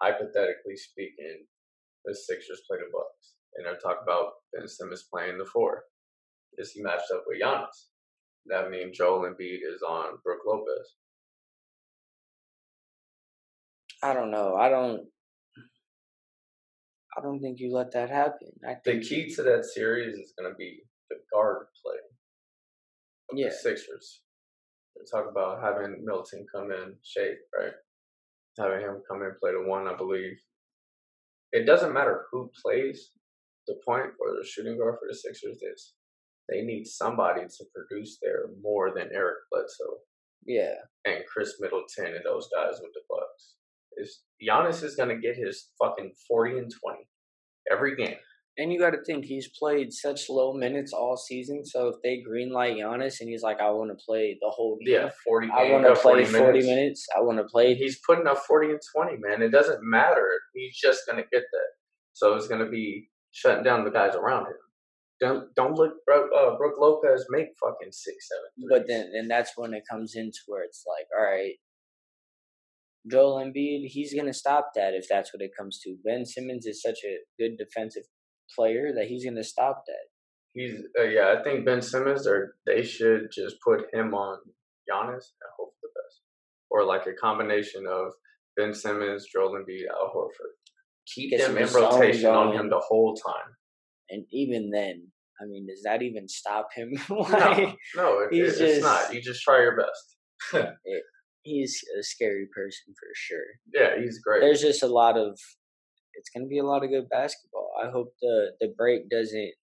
hypothetically 0.00 0.76
speaking, 0.76 1.46
the 2.04 2.14
Sixers 2.14 2.62
play 2.68 2.78
the 2.78 2.90
Bucks, 2.92 3.34
and 3.54 3.66
they're 3.66 3.78
about 4.02 4.32
Ben 4.54 4.68
Simmons 4.68 5.06
playing 5.12 5.38
the 5.38 5.44
four. 5.44 5.84
Is 6.58 6.72
he 6.72 6.82
matched 6.82 7.10
up 7.12 7.24
with 7.26 7.40
Giannis? 7.40 7.86
That 8.46 8.70
means 8.70 8.96
Joel 8.96 9.22
Embiid 9.30 9.58
is 9.62 9.82
on 9.86 10.18
Brook 10.24 10.40
Lopez. 10.46 10.96
I 14.02 14.14
don't 14.14 14.30
know. 14.30 14.56
I 14.56 14.68
don't. 14.68 15.02
I 17.18 17.20
don't 17.22 17.40
think 17.40 17.58
you 17.58 17.72
let 17.74 17.92
that 17.92 18.08
happen. 18.08 18.48
I 18.66 18.76
The 18.84 19.00
key 19.00 19.34
to 19.34 19.42
that 19.42 19.64
series 19.64 20.16
is 20.16 20.32
going 20.38 20.50
to 20.50 20.56
be 20.56 20.80
the 21.10 21.16
guard 21.32 21.66
play 21.84 21.96
Yeah. 23.34 23.48
the 23.48 23.54
Sixers. 23.54 24.22
They 24.96 25.02
talk 25.10 25.28
about 25.30 25.62
having 25.62 26.04
Milton 26.04 26.46
come 26.54 26.70
in 26.70 26.94
shape, 27.02 27.38
right? 27.58 27.72
Having 28.58 28.80
him 28.80 29.02
come 29.10 29.22
in 29.22 29.32
play 29.40 29.52
the 29.52 29.68
one, 29.68 29.86
I 29.88 29.96
believe. 29.96 30.38
It 31.52 31.66
doesn't 31.66 31.92
matter 31.92 32.26
who 32.30 32.50
plays. 32.62 33.10
The 33.66 33.78
point 33.86 34.10
or 34.18 34.34
the 34.34 34.46
shooting 34.46 34.78
guard 34.78 34.96
for 34.98 35.06
the 35.08 35.14
Sixers 35.14 35.62
is 35.62 35.94
they 36.48 36.62
need 36.62 36.86
somebody 36.86 37.42
to 37.42 37.64
produce 37.74 38.18
there 38.20 38.46
more 38.62 38.92
than 38.92 39.10
Eric 39.12 39.36
Bledsoe 39.52 39.98
yeah. 40.46 40.74
and 41.04 41.24
Khris 41.26 41.54
Middleton 41.60 42.14
and 42.16 42.24
those 42.24 42.48
guys 42.54 42.80
with 42.80 42.92
the 42.94 43.02
Bucks. 43.08 43.54
Is 43.96 44.22
Giannis 44.42 44.82
is 44.82 44.94
gonna 44.96 45.18
get 45.18 45.36
his 45.36 45.70
fucking 45.80 46.12
forty 46.28 46.58
and 46.58 46.70
twenty 46.70 47.06
every 47.70 47.96
game. 47.96 48.16
And 48.60 48.70
you 48.70 48.78
got 48.78 48.90
to 48.90 49.02
think 49.06 49.24
he's 49.24 49.48
played 49.58 49.90
such 49.90 50.28
low 50.28 50.52
minutes 50.52 50.92
all 50.92 51.16
season. 51.16 51.64
So 51.64 51.88
if 51.88 51.94
they 52.04 52.22
greenlight 52.22 52.76
Giannis 52.76 53.20
and 53.20 53.30
he's 53.30 53.42
like, 53.42 53.58
I 53.58 53.70
want 53.70 53.90
to 53.90 54.04
play 54.04 54.36
the 54.38 54.50
whole 54.50 54.76
game. 54.84 54.96
Yeah, 54.96 55.10
forty. 55.26 55.48
I 55.48 55.72
want 55.72 55.84
to 55.84 55.92
uh, 55.92 55.98
play 55.98 56.26
40 56.26 56.60
minutes. 56.60 57.06
I 57.16 57.22
want 57.22 57.38
to 57.38 57.44
play. 57.44 57.74
He's 57.74 57.98
putting 58.06 58.26
up 58.26 58.36
forty 58.46 58.68
and 58.68 58.80
twenty, 58.94 59.16
man. 59.18 59.40
It 59.40 59.48
doesn't 59.48 59.80
matter. 59.82 60.26
He's 60.54 60.76
just 60.76 61.06
gonna 61.08 61.22
get 61.32 61.42
that. 61.50 61.68
So 62.12 62.34
it's 62.34 62.48
gonna 62.48 62.68
be 62.68 63.08
shutting 63.30 63.64
down 63.64 63.84
the 63.84 63.90
guys 63.90 64.14
around 64.14 64.48
him. 64.48 64.60
Don't 65.22 65.54
don't 65.54 65.74
look 65.74 65.94
Brook, 66.04 66.28
uh, 66.36 66.58
Brook 66.58 66.74
Lopez 66.78 67.24
make 67.30 67.48
fucking 67.64 67.92
six 67.92 68.28
seven. 68.28 68.68
But 68.68 68.86
then, 68.86 69.10
and 69.14 69.30
that's 69.30 69.52
when 69.56 69.72
it 69.72 69.84
comes 69.90 70.16
into 70.16 70.38
where 70.48 70.64
it's 70.64 70.84
like, 70.86 71.06
all 71.18 71.24
right, 71.24 71.54
Joel 73.10 73.42
Embiid, 73.42 73.86
he's 73.86 74.12
gonna 74.12 74.34
stop 74.34 74.72
that 74.74 74.92
if 74.92 75.06
that's 75.08 75.32
what 75.32 75.40
it 75.40 75.52
comes 75.58 75.80
to. 75.84 75.96
Ben 76.04 76.26
Simmons 76.26 76.66
is 76.66 76.82
such 76.82 76.98
a 77.06 77.16
good 77.38 77.56
defensive 77.56 78.04
player 78.56 78.92
that 78.94 79.06
he's 79.06 79.24
gonna 79.24 79.44
stop 79.44 79.82
that. 79.86 80.06
he's 80.54 80.74
uh, 80.98 81.04
yeah. 81.04 81.34
I 81.38 81.42
think 81.42 81.64
Ben 81.64 81.82
Simmons 81.82 82.26
or 82.26 82.56
they 82.66 82.82
should 82.82 83.28
just 83.32 83.56
put 83.64 83.80
him 83.92 84.14
on 84.14 84.38
Giannis 84.90 85.12
and 85.40 85.50
hope 85.58 85.72
for 85.80 85.88
the 85.88 85.90
best, 85.94 86.20
or 86.70 86.84
like 86.84 87.06
a 87.06 87.12
combination 87.12 87.84
of 87.88 88.12
Ben 88.56 88.74
Simmons, 88.74 89.26
Joel 89.32 89.52
Embiid, 89.54 89.86
Al 89.90 90.12
Horford. 90.14 90.54
Keep 91.14 91.30
Get 91.30 91.40
them 91.48 91.58
in 91.58 91.72
rotation 91.72 92.30
on 92.30 92.54
him 92.54 92.68
the 92.70 92.82
whole 92.86 93.14
time. 93.16 93.56
And 94.10 94.24
even 94.32 94.70
then, 94.70 95.08
I 95.40 95.46
mean, 95.46 95.66
does 95.68 95.82
that 95.84 96.02
even 96.02 96.28
stop 96.28 96.68
him? 96.74 96.92
No, 97.08 97.16
like, 97.16 97.76
no, 97.96 98.18
it, 98.20 98.28
he's 98.32 98.42
it- 98.42 98.46
it's 98.48 98.58
just- 98.58 98.82
not. 98.82 99.14
You 99.14 99.20
just 99.20 99.42
try 99.42 99.60
your 99.60 99.76
best. 99.76 100.16
he's 101.42 101.80
a 101.98 102.02
scary 102.02 102.46
person 102.54 102.94
for 102.98 103.08
sure. 103.14 103.46
Yeah, 103.72 104.00
he's 104.00 104.20
great. 104.20 104.40
There's 104.40 104.60
just 104.60 104.82
a 104.82 104.86
lot 104.88 105.16
of. 105.16 105.38
It's 106.20 106.28
gonna 106.30 106.46
be 106.46 106.58
a 106.58 106.64
lot 106.64 106.84
of 106.84 106.90
good 106.90 107.08
basketball. 107.08 107.72
I 107.82 107.90
hope 107.90 108.14
the 108.20 108.52
the 108.60 108.68
break 108.76 109.08
doesn't 109.08 109.54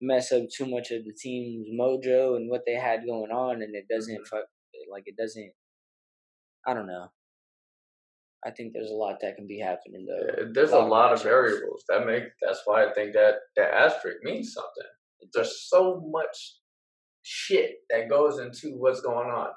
mess 0.00 0.30
up 0.32 0.44
too 0.48 0.66
much 0.66 0.90
of 0.92 1.04
the 1.04 1.12
team's 1.12 1.66
mojo 1.78 2.36
and 2.36 2.48
what 2.48 2.62
they 2.66 2.74
had 2.74 3.04
going 3.04 3.32
on, 3.32 3.62
and 3.62 3.74
it 3.74 3.86
doesn't 3.88 4.22
Mhm. 4.22 4.26
fuck 4.28 4.46
like 4.90 5.04
it 5.06 5.16
doesn't. 5.16 5.52
I 6.66 6.74
don't 6.74 6.86
know. 6.86 7.08
I 8.46 8.50
think 8.52 8.74
there's 8.74 8.90
a 8.90 8.94
lot 8.94 9.20
that 9.22 9.36
can 9.36 9.46
be 9.46 9.58
happening 9.58 10.06
though. 10.06 10.26
Yeah, 10.38 10.44
There's 10.52 10.72
a 10.72 10.78
lot 10.78 11.12
of 11.12 11.20
matchups. 11.20 11.24
variables 11.24 11.84
that 11.88 12.06
make. 12.06 12.24
That's 12.42 12.62
why 12.66 12.84
I 12.86 12.92
think 12.92 13.14
that 13.14 13.36
that 13.56 13.72
asterisk 13.74 14.22
means 14.22 14.52
something. 14.52 14.90
There's 15.32 15.68
so 15.68 16.00
much 16.00 16.60
shit 17.22 17.76
that 17.90 18.08
goes 18.08 18.38
into 18.38 18.76
what's 18.76 19.00
going 19.00 19.30
on. 19.30 19.52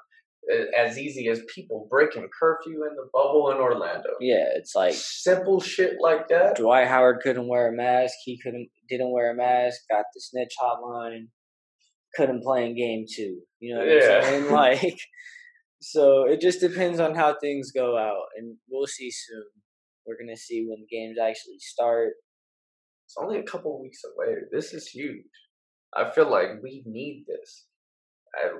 A- 0.50 0.78
As 0.78 0.98
easy 0.98 1.28
as 1.28 1.40
people 1.54 1.86
breaking 1.90 2.28
curfew 2.40 2.84
in 2.88 2.94
the 2.96 3.08
bubble 3.12 3.50
in 3.50 3.58
Orlando. 3.58 4.10
Yeah, 4.20 4.46
it's 4.56 4.74
like 4.74 4.94
Simple 4.94 5.60
shit 5.60 5.94
like 6.00 6.28
that. 6.28 6.56
Dwight 6.56 6.88
Howard 6.88 7.20
couldn't 7.22 7.48
wear 7.48 7.68
a 7.68 7.72
mask. 7.76 8.14
He 8.24 8.38
couldn't 8.42 8.68
didn't 8.88 9.12
wear 9.12 9.30
a 9.30 9.36
mask. 9.36 9.80
Got 9.90 10.04
the 10.14 10.20
snitch 10.20 10.54
hotline. 10.60 11.28
Couldn't 12.16 12.42
play 12.42 12.66
in 12.66 12.76
game 12.76 13.04
two. 13.08 13.40
You 13.60 13.74
know 13.74 13.80
what 13.80 13.88
Yeah. 13.88 14.16
I'm 14.18 14.22
saying? 14.24 14.50
Like, 14.52 14.98
so 15.80 16.24
it 16.28 16.40
just 16.40 16.60
depends 16.60 16.98
on 16.98 17.14
how 17.14 17.36
things 17.40 17.70
go 17.70 17.96
out, 17.96 18.24
and 18.36 18.56
we'll 18.68 18.86
see 18.86 19.10
soon. 19.10 19.44
We're 20.06 20.16
gonna 20.18 20.36
see 20.36 20.66
when 20.68 20.86
games 20.90 21.18
actually 21.18 21.58
start. 21.58 22.14
It's 23.06 23.16
only 23.20 23.38
a 23.38 23.42
couple 23.42 23.80
weeks 23.80 24.00
away. 24.04 24.34
This 24.52 24.72
is 24.74 24.88
huge. 24.88 25.24
I 25.94 26.10
feel 26.10 26.30
like 26.30 26.62
we 26.62 26.82
need 26.86 27.24
this. 27.26 27.66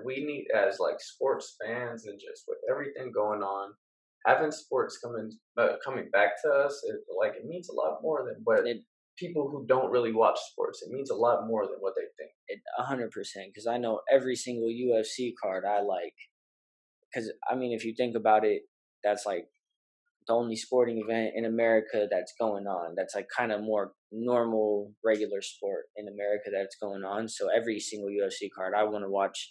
We 0.04 0.24
need 0.24 0.46
as 0.54 0.78
like 0.80 1.00
sports 1.00 1.56
fans 1.62 2.06
and 2.06 2.18
just 2.20 2.44
with 2.48 2.58
everything 2.70 3.12
going 3.12 3.42
on, 3.42 3.72
having 4.26 4.50
sports 4.50 4.98
coming 4.98 5.30
uh, 5.56 5.76
coming 5.84 6.10
back 6.10 6.40
to 6.44 6.50
us, 6.50 6.82
it, 6.86 7.00
like 7.18 7.34
it 7.36 7.46
means 7.46 7.68
a 7.68 7.74
lot 7.74 7.98
more 8.02 8.24
than 8.24 8.40
what 8.44 8.66
It- 8.66 8.84
people 9.16 9.48
who 9.50 9.66
don't 9.66 9.90
really 9.90 10.12
watch 10.12 10.38
sports. 10.52 10.80
It 10.82 10.92
means 10.92 11.10
a 11.10 11.14
lot 11.16 11.46
more 11.46 11.66
than 11.66 11.76
what 11.80 11.94
they 11.96 12.06
think. 12.16 12.30
It 12.46 12.60
a 12.78 12.84
hundred 12.84 13.10
percent 13.10 13.48
because 13.52 13.66
I 13.66 13.76
know 13.76 14.00
every 14.10 14.36
single 14.36 14.68
UFC 14.68 15.34
card 15.42 15.64
I 15.64 15.80
like. 15.82 16.14
Because 17.12 17.32
I 17.50 17.54
mean, 17.54 17.72
if 17.72 17.84
you 17.84 17.94
think 17.96 18.16
about 18.16 18.44
it, 18.44 18.62
that's 19.02 19.24
like 19.26 19.46
the 20.26 20.34
only 20.34 20.56
sporting 20.56 20.98
event 20.98 21.32
in 21.34 21.44
America 21.46 22.06
that's 22.10 22.34
going 22.38 22.66
on. 22.66 22.94
That's 22.96 23.14
like 23.14 23.28
kind 23.34 23.50
of 23.50 23.62
more 23.62 23.92
normal, 24.12 24.92
regular 25.04 25.40
sport 25.42 25.86
in 25.96 26.06
America 26.08 26.50
that's 26.52 26.76
going 26.80 27.02
on. 27.04 27.28
So 27.28 27.48
every 27.48 27.80
single 27.80 28.10
UFC 28.10 28.48
card, 28.54 28.74
I 28.76 28.84
want 28.84 29.04
to 29.04 29.10
watch 29.10 29.50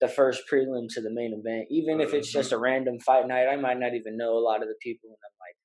the 0.00 0.08
first 0.08 0.42
prelim 0.52 0.86
to 0.90 1.00
the 1.00 1.10
main 1.10 1.32
event, 1.32 1.66
even 1.70 2.00
if 2.00 2.12
it's 2.12 2.30
just 2.30 2.50
mm-hmm. 2.50 2.58
a 2.58 2.60
random 2.60 2.98
fight 3.00 3.26
night. 3.26 3.46
I 3.46 3.56
might 3.56 3.78
not 3.78 3.94
even 3.94 4.16
know 4.16 4.36
a 4.36 4.44
lot 4.44 4.62
of 4.62 4.68
the 4.68 4.74
people, 4.82 5.08
and 5.08 5.16
I'm 5.24 5.36
like, 5.40 5.56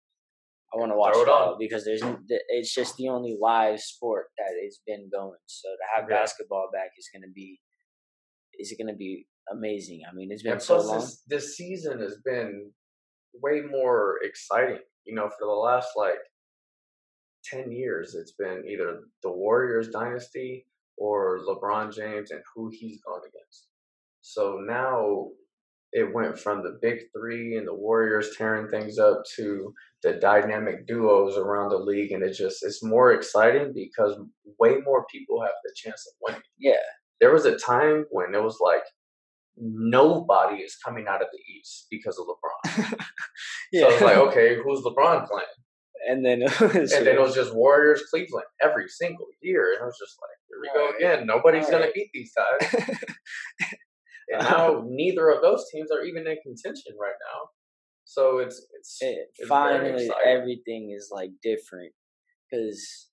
I 0.73 0.77
want 0.79 0.91
to 0.93 0.97
watch 0.97 1.13
Throw 1.13 1.23
it 1.23 1.29
all 1.29 1.53
on. 1.53 1.55
because 1.59 1.83
there's 1.83 2.01
it's 2.29 2.73
just 2.73 2.95
the 2.95 3.09
only 3.09 3.37
live 3.41 3.79
sport 3.81 4.27
that 4.37 4.53
has 4.63 4.79
been 4.87 5.09
going. 5.11 5.39
So 5.47 5.67
to 5.67 5.85
have 5.95 6.09
Yeah. 6.09 6.21
basketball 6.21 6.69
back 6.71 6.91
is 6.97 7.09
going 7.13 7.23
to 7.23 7.33
be 7.33 7.59
is 8.57 8.73
going 8.77 8.87
to 8.87 8.97
be 8.97 9.27
amazing. 9.51 10.01
I 10.09 10.13
mean, 10.13 10.31
it's 10.31 10.43
been 10.43 10.53
And 10.53 10.61
so 10.61 10.79
long. 10.79 10.99
this, 10.99 11.23
this 11.27 11.57
season 11.57 11.99
has 11.99 12.17
been 12.23 12.71
way 13.33 13.61
more 13.61 14.19
exciting. 14.23 14.79
You 15.03 15.15
know, 15.15 15.29
for 15.29 15.45
the 15.45 15.51
last 15.51 15.89
like 15.97 16.19
10 17.45 17.71
years, 17.71 18.15
it's 18.15 18.33
been 18.33 18.63
either 18.67 19.01
the 19.23 19.31
Warriors 19.31 19.89
dynasty 19.89 20.67
or 20.97 21.39
LeBron 21.39 21.93
James 21.93 22.31
and 22.31 22.41
who 22.55 22.69
he's 22.71 23.01
gone 23.01 23.21
against. 23.27 23.67
So 24.21 24.59
now 24.61 25.29
it 25.93 26.13
went 26.13 26.39
from 26.39 26.63
the 26.63 26.77
big 26.81 26.99
three 27.15 27.57
and 27.57 27.67
the 27.67 27.73
Warriors 27.73 28.35
tearing 28.37 28.69
things 28.69 28.97
up 28.97 29.23
to 29.35 29.73
the 30.03 30.13
dynamic 30.13 30.87
duos 30.87 31.37
around 31.37 31.69
the 31.69 31.77
league. 31.77 32.11
And 32.11 32.23
it 32.23 32.33
just, 32.33 32.63
it's 32.63 32.83
more 32.83 33.11
exciting 33.11 33.73
because 33.73 34.17
way 34.59 34.77
more 34.85 35.05
people 35.11 35.41
have 35.41 35.51
the 35.63 35.73
chance 35.75 36.05
of 36.07 36.13
winning. 36.21 36.41
Yeah. 36.57 36.75
There 37.19 37.33
was 37.33 37.45
a 37.45 37.57
time 37.57 38.05
when 38.09 38.33
it 38.33 38.41
was 38.41 38.59
like, 38.61 38.83
nobody 39.57 40.61
is 40.61 40.77
coming 40.83 41.07
out 41.07 41.21
of 41.21 41.27
the 41.31 41.53
East 41.53 41.87
because 41.89 42.17
of 42.17 42.25
LeBron. 42.25 43.05
Yeah. 43.73 43.83
So 43.83 43.89
it's 43.89 44.01
like, 44.01 44.17
okay, 44.17 44.57
who's 44.61 44.81
LeBron 44.81 45.29
playing? 45.29 45.45
and 46.07 46.25
then 46.25 46.41
it 46.45 46.59
was, 46.59 46.91
And 46.91 47.07
then 47.07 47.15
it 47.15 47.21
was 47.21 47.35
just 47.35 47.55
Warriors, 47.55 48.03
Cleveland 48.09 48.47
every 48.61 48.87
single 48.87 49.27
year. 49.41 49.73
And 49.73 49.83
I 49.83 49.85
was 49.85 49.97
just 49.99 50.17
like, 50.21 50.37
here 50.49 50.59
we 50.61 50.69
go 50.73 50.97
again. 50.97 51.27
Nobody's 51.27 51.69
going 51.69 51.83
to 51.83 51.91
beat 51.93 52.09
these 52.13 52.31
guys. 52.35 52.85
And 54.31 54.43
now 54.49 54.83
neither 54.85 55.29
of 55.29 55.41
those 55.41 55.65
teams 55.71 55.89
are 55.91 56.03
even 56.03 56.27
in 56.27 56.37
contention 56.43 56.93
right 56.99 57.15
now. 57.33 57.49
So 58.05 58.39
it's 58.39 58.65
it's, 58.77 58.97
it, 59.01 59.27
it's 59.35 59.47
finally 59.47 60.09
everything 60.25 60.93
is 60.95 61.09
like 61.13 61.29
different 61.41 61.93
because 62.49 63.09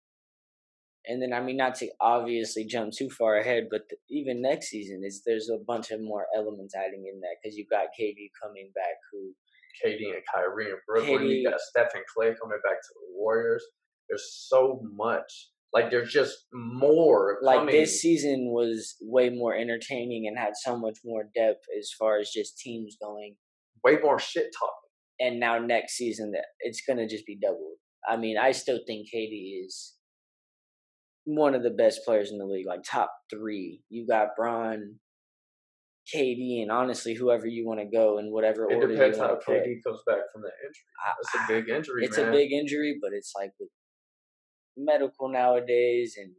and 1.06 1.22
then 1.22 1.32
i 1.32 1.40
mean 1.40 1.56
not 1.56 1.76
to 1.76 1.88
obviously 2.00 2.64
jump 2.64 2.92
too 2.92 3.08
far 3.08 3.36
ahead 3.36 3.68
but 3.70 3.82
th- 3.88 4.00
even 4.10 4.42
next 4.42 4.70
season 4.70 5.02
is 5.04 5.22
there's 5.24 5.48
a 5.48 5.62
bunch 5.64 5.92
of 5.92 6.00
more 6.00 6.26
elements 6.34 6.74
adding 6.74 7.04
in 7.06 7.20
that 7.20 7.36
because 7.40 7.56
you've 7.56 7.70
got 7.70 7.86
kd 8.00 8.28
coming 8.42 8.72
back 8.74 8.96
who 9.12 9.32
KD 9.84 10.14
and 10.14 10.22
Kyrie 10.32 10.70
and 10.70 10.80
Brooklyn. 10.86 11.22
KD 11.22 11.42
You 11.42 11.50
got 11.50 11.60
Stephen 11.60 12.02
Clay 12.14 12.34
coming 12.40 12.58
back 12.64 12.80
to 12.82 12.88
the 12.94 13.16
Warriors. 13.16 13.64
There's 14.08 14.46
so 14.48 14.80
much. 14.94 15.50
Like 15.72 15.90
there's 15.90 16.12
just 16.12 16.46
more. 16.52 17.38
Like 17.42 17.58
coming. 17.60 17.74
this 17.74 18.00
season 18.00 18.50
was 18.52 18.96
way 19.02 19.28
more 19.30 19.54
entertaining 19.54 20.26
and 20.26 20.38
had 20.38 20.52
so 20.56 20.78
much 20.78 20.98
more 21.04 21.24
depth 21.34 21.64
as 21.78 21.90
far 21.98 22.18
as 22.18 22.30
just 22.30 22.58
teams 22.58 22.96
going. 23.02 23.36
way 23.84 23.98
more 24.02 24.18
shit 24.18 24.46
talking. 24.58 24.74
And 25.20 25.40
now 25.40 25.58
next 25.58 25.94
season, 25.96 26.30
that 26.32 26.44
it's 26.60 26.80
gonna 26.86 27.08
just 27.08 27.26
be 27.26 27.36
doubled. 27.40 27.76
I 28.08 28.16
mean, 28.16 28.38
I 28.38 28.52
still 28.52 28.80
think 28.86 29.08
KD 29.14 29.64
is 29.64 29.94
one 31.24 31.54
of 31.54 31.62
the 31.62 31.70
best 31.70 32.00
players 32.06 32.30
in 32.30 32.38
the 32.38 32.46
league, 32.46 32.66
like 32.66 32.82
top 32.82 33.12
three. 33.30 33.82
You 33.90 34.06
got 34.06 34.28
Bron, 34.36 34.94
KD, 36.14 36.62
and 36.62 36.70
honestly, 36.70 37.12
whoever 37.14 37.46
you 37.46 37.66
want 37.66 37.80
to 37.80 37.86
go 37.86 38.18
in 38.18 38.32
whatever 38.32 38.70
It 38.70 38.76
order 38.76 38.88
depends 38.88 39.18
you 39.18 39.22
how 39.22 39.30
want 39.30 39.40
to 39.40 39.44
put. 39.46 39.54
KD 39.64 39.82
comes 39.84 40.00
back 40.06 40.20
from 40.32 40.42
the 40.42 40.50
injury. 40.64 40.86
That's 41.04 41.34
a 41.34 41.52
big 41.52 41.68
injury, 41.68 42.04
It's 42.06 42.16
man. 42.16 42.28
a 42.28 42.32
big 42.32 42.52
injury, 42.52 42.98
but 43.02 43.10
it's 43.12 43.32
like 43.36 43.50
with 43.60 43.68
medical 44.78 45.28
nowadays 45.28 46.16
and 46.16 46.32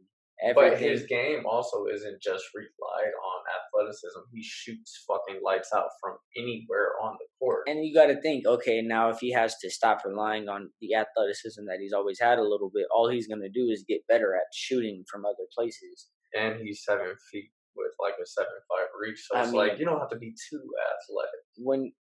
But 0.54 0.78
his 0.78 1.04
game 1.04 1.44
also 1.44 1.84
isn't 1.92 2.22
just 2.22 2.44
relied 2.54 3.12
on 3.30 3.38
athleticism. 3.58 4.20
He 4.32 4.42
shoots 4.42 5.04
fucking 5.06 5.42
lights 5.44 5.70
out 5.74 5.90
from 6.00 6.16
anywhere 6.36 6.92
on 7.02 7.16
the 7.20 7.26
court. 7.38 7.64
and 7.68 7.84
you 7.84 7.92
got 7.94 8.06
to 8.06 8.20
think, 8.22 8.46
okay, 8.46 8.80
now 8.80 9.10
if 9.10 9.18
he 9.20 9.30
has 9.32 9.56
to 9.58 9.70
stop 9.70 9.98
relying 10.04 10.48
on 10.48 10.70
the 10.80 10.94
athleticism 10.94 11.62
that 11.66 11.78
he's 11.80 11.92
always 11.92 12.18
had 12.18 12.38
a 12.38 12.42
little 12.52 12.70
bit, 12.74 12.86
all 12.94 13.08
he's 13.10 13.28
going 13.28 13.42
to 13.42 13.50
do 13.50 13.68
is 13.70 13.84
get 13.86 14.00
better 14.08 14.34
at 14.34 14.46
shooting 14.54 15.04
from 15.10 15.26
other 15.26 15.46
places. 15.54 16.08
And 16.34 16.60
he's 16.62 16.82
seven 16.84 17.14
feet 17.30 17.50
with 17.76 17.92
like 18.00 18.14
a 18.22 18.26
seven 18.26 18.52
five 18.68 18.88
reach. 19.00 19.20
So 19.28 19.36
I 19.36 19.42
it's 19.42 19.52
mean- 19.52 19.60
like 19.60 19.78
you 19.78 19.84
don't 19.84 20.00
have 20.00 20.10
to 20.10 20.18
be 20.18 20.32
too 20.48 20.62
athletic. 20.90 21.40
When 21.58 21.92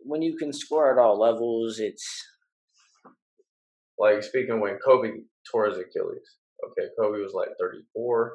when 0.00 0.20
you 0.22 0.36
can 0.36 0.52
score 0.52 0.90
at 0.90 0.98
all 0.98 1.16
levels, 1.20 1.78
it's 1.78 2.04
Like 3.98 4.22
speaking 4.22 4.60
when 4.60 4.78
Kobe 4.84 5.10
tore 5.50 5.68
his 5.68 5.78
Achilles. 5.78 6.36
Okay, 6.64 6.88
Kobe 6.98 7.22
was 7.22 7.32
like 7.34 7.48
thirty 7.58 7.82
four. 7.94 8.34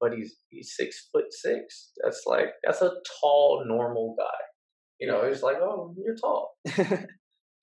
But 0.00 0.14
he's 0.14 0.36
he's 0.48 0.74
six 0.76 1.08
foot 1.12 1.26
six. 1.30 1.90
That's 2.02 2.22
like 2.26 2.48
that's 2.64 2.80
a 2.82 2.92
tall, 3.20 3.64
normal 3.66 4.14
guy. 4.18 4.44
You 4.98 5.08
know, 5.08 5.26
he's 5.28 5.42
like, 5.42 5.56
oh, 5.60 5.94
you're 6.02 6.16
tall. 6.16 6.56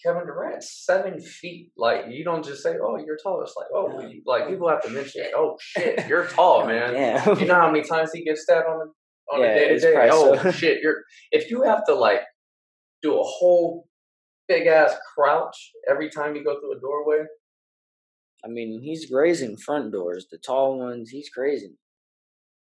Kevin 0.04 0.26
Durant, 0.28 0.64
seven 0.64 1.20
feet. 1.20 1.72
Like 1.76 2.06
you 2.10 2.24
don't 2.24 2.46
just 2.46 2.62
say, 2.62 2.76
"Oh, 2.82 2.98
you're 3.04 3.18
tall." 3.22 3.42
It's 3.42 3.56
like, 3.58 3.68
"Oh, 3.74 4.04
like 4.26 4.48
people 4.48 4.70
have 4.70 4.84
to 4.84 4.90
mention, 4.90 5.24
it. 5.24 5.32
oh 5.36 5.58
shit, 5.60 6.08
you're 6.08 6.28
tall, 6.28 6.68
man." 6.68 6.94
Damn. 6.94 7.40
You 7.40 7.48
know 7.48 7.56
how 7.56 7.72
many 7.72 7.84
times 7.84 8.12
he 8.14 8.24
gets 8.24 8.46
that 8.48 8.66
on 8.68 8.80
the 8.80 9.34
on 9.34 9.42
Yeah, 9.42 9.48
a 9.48 9.56
day 9.56 9.68
to 9.70 9.80
day. 9.80 10.10
Oh 10.12 10.38
so. 10.38 10.52
shit, 10.52 10.82
you're 10.82 10.98
if 11.32 11.50
you 11.50 11.64
have 11.64 11.84
to 11.88 11.96
like 11.96 12.22
do 13.02 13.20
a 13.20 13.24
whole 13.24 13.88
big 14.48 14.68
ass 14.68 14.96
crouch 15.16 15.72
every 15.90 16.10
time 16.10 16.36
you 16.36 16.44
go 16.44 16.60
through 16.60 16.78
a 16.78 16.80
doorway. 16.80 17.26
I 18.44 18.48
mean, 18.48 18.82
he's 18.82 19.10
grazing 19.10 19.58
front 19.58 19.92
doors. 19.92 20.28
The 20.32 20.38
tall 20.38 20.78
ones, 20.80 21.10
he's 21.10 21.30
grazing. 21.30 21.76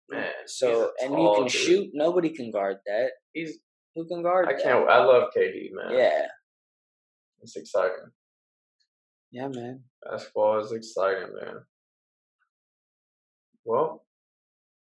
Man, 0.10 0.30
So 0.46 0.92
and 1.02 1.12
you 1.14 1.34
can 1.36 1.44
dude. 1.44 1.52
shoot. 1.52 1.90
Nobody 1.94 2.30
can 2.30 2.52
guard 2.52 2.78
that. 2.86 3.12
He's 3.34 3.58
Who 3.96 4.08
can 4.08 4.22
guard? 4.24 4.48
I 4.48 4.54
that? 4.54 4.64
can't. 4.64 4.88
I 4.90 5.04
love 5.04 5.30
KD, 5.36 5.70
man. 5.74 5.98
Yeah, 5.98 6.26
it's 7.42 7.56
exciting. 7.56 8.12
yeah, 9.32 9.48
man. 9.48 9.82
Basketball 10.04 10.60
is 10.60 10.72
exciting, 10.72 11.34
man. 11.42 11.56
Well, 13.64 14.06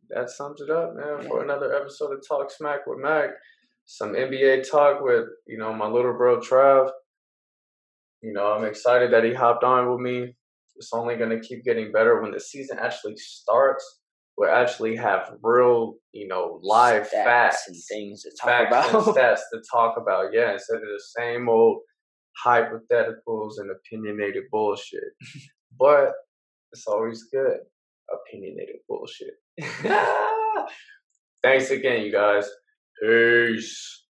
that 0.09 0.29
sums 0.29 0.61
it 0.61 0.69
up, 0.69 0.95
man, 0.95 1.27
for 1.27 1.43
another 1.43 1.73
episode 1.75 2.11
of 2.13 2.27
Talk 2.27 2.51
Smack 2.51 2.87
with 2.87 2.99
Mac. 2.99 3.29
Some 3.85 4.13
NBA 4.13 4.69
talk 4.69 5.01
with, 5.03 5.25
you 5.45 5.57
know, 5.57 5.73
my 5.73 5.87
little 5.87 6.13
bro 6.13 6.39
Trav. 6.39 6.89
You 8.21 8.33
know, 8.33 8.53
I'm 8.53 8.63
excited 8.65 9.11
that 9.13 9.23
he 9.25 9.33
hopped 9.33 9.63
on 9.63 9.91
with 9.91 9.99
me. 9.99 10.35
It's 10.75 10.91
only 10.93 11.15
going 11.15 11.29
to 11.29 11.39
keep 11.39 11.63
getting 11.63 11.91
better 11.91 12.21
when 12.21 12.31
the 12.31 12.39
season 12.39 12.77
actually 12.79 13.15
starts. 13.17 13.99
We'll 14.37 14.49
actually 14.49 14.95
have 14.95 15.31
real, 15.43 15.93
you 16.11 16.27
know, 16.27 16.59
live 16.63 17.03
Stats 17.03 17.23
facts 17.23 17.63
and 17.67 17.77
things 17.89 18.23
to 18.23 18.31
talk 18.41 18.69
facts 18.69 18.89
about. 18.89 19.07
and 19.07 19.15
stats 19.15 19.41
to 19.53 19.61
talk 19.71 19.95
about. 19.97 20.33
Yeah, 20.33 20.53
instead 20.53 20.77
of 20.77 20.81
the 20.81 21.03
same 21.19 21.47
old 21.47 21.81
hypotheticals 22.45 23.59
and 23.59 23.69
opinionated 23.69 24.43
bullshit. 24.51 25.03
but 25.79 26.13
it's 26.71 26.87
always 26.87 27.27
good. 27.31 27.57
Opinionated 28.11 28.77
bullshit. 28.89 29.35
Thanks 31.43 31.69
again, 31.69 32.01
you 32.03 32.11
guys. 32.11 32.49
Peace. 33.01 34.02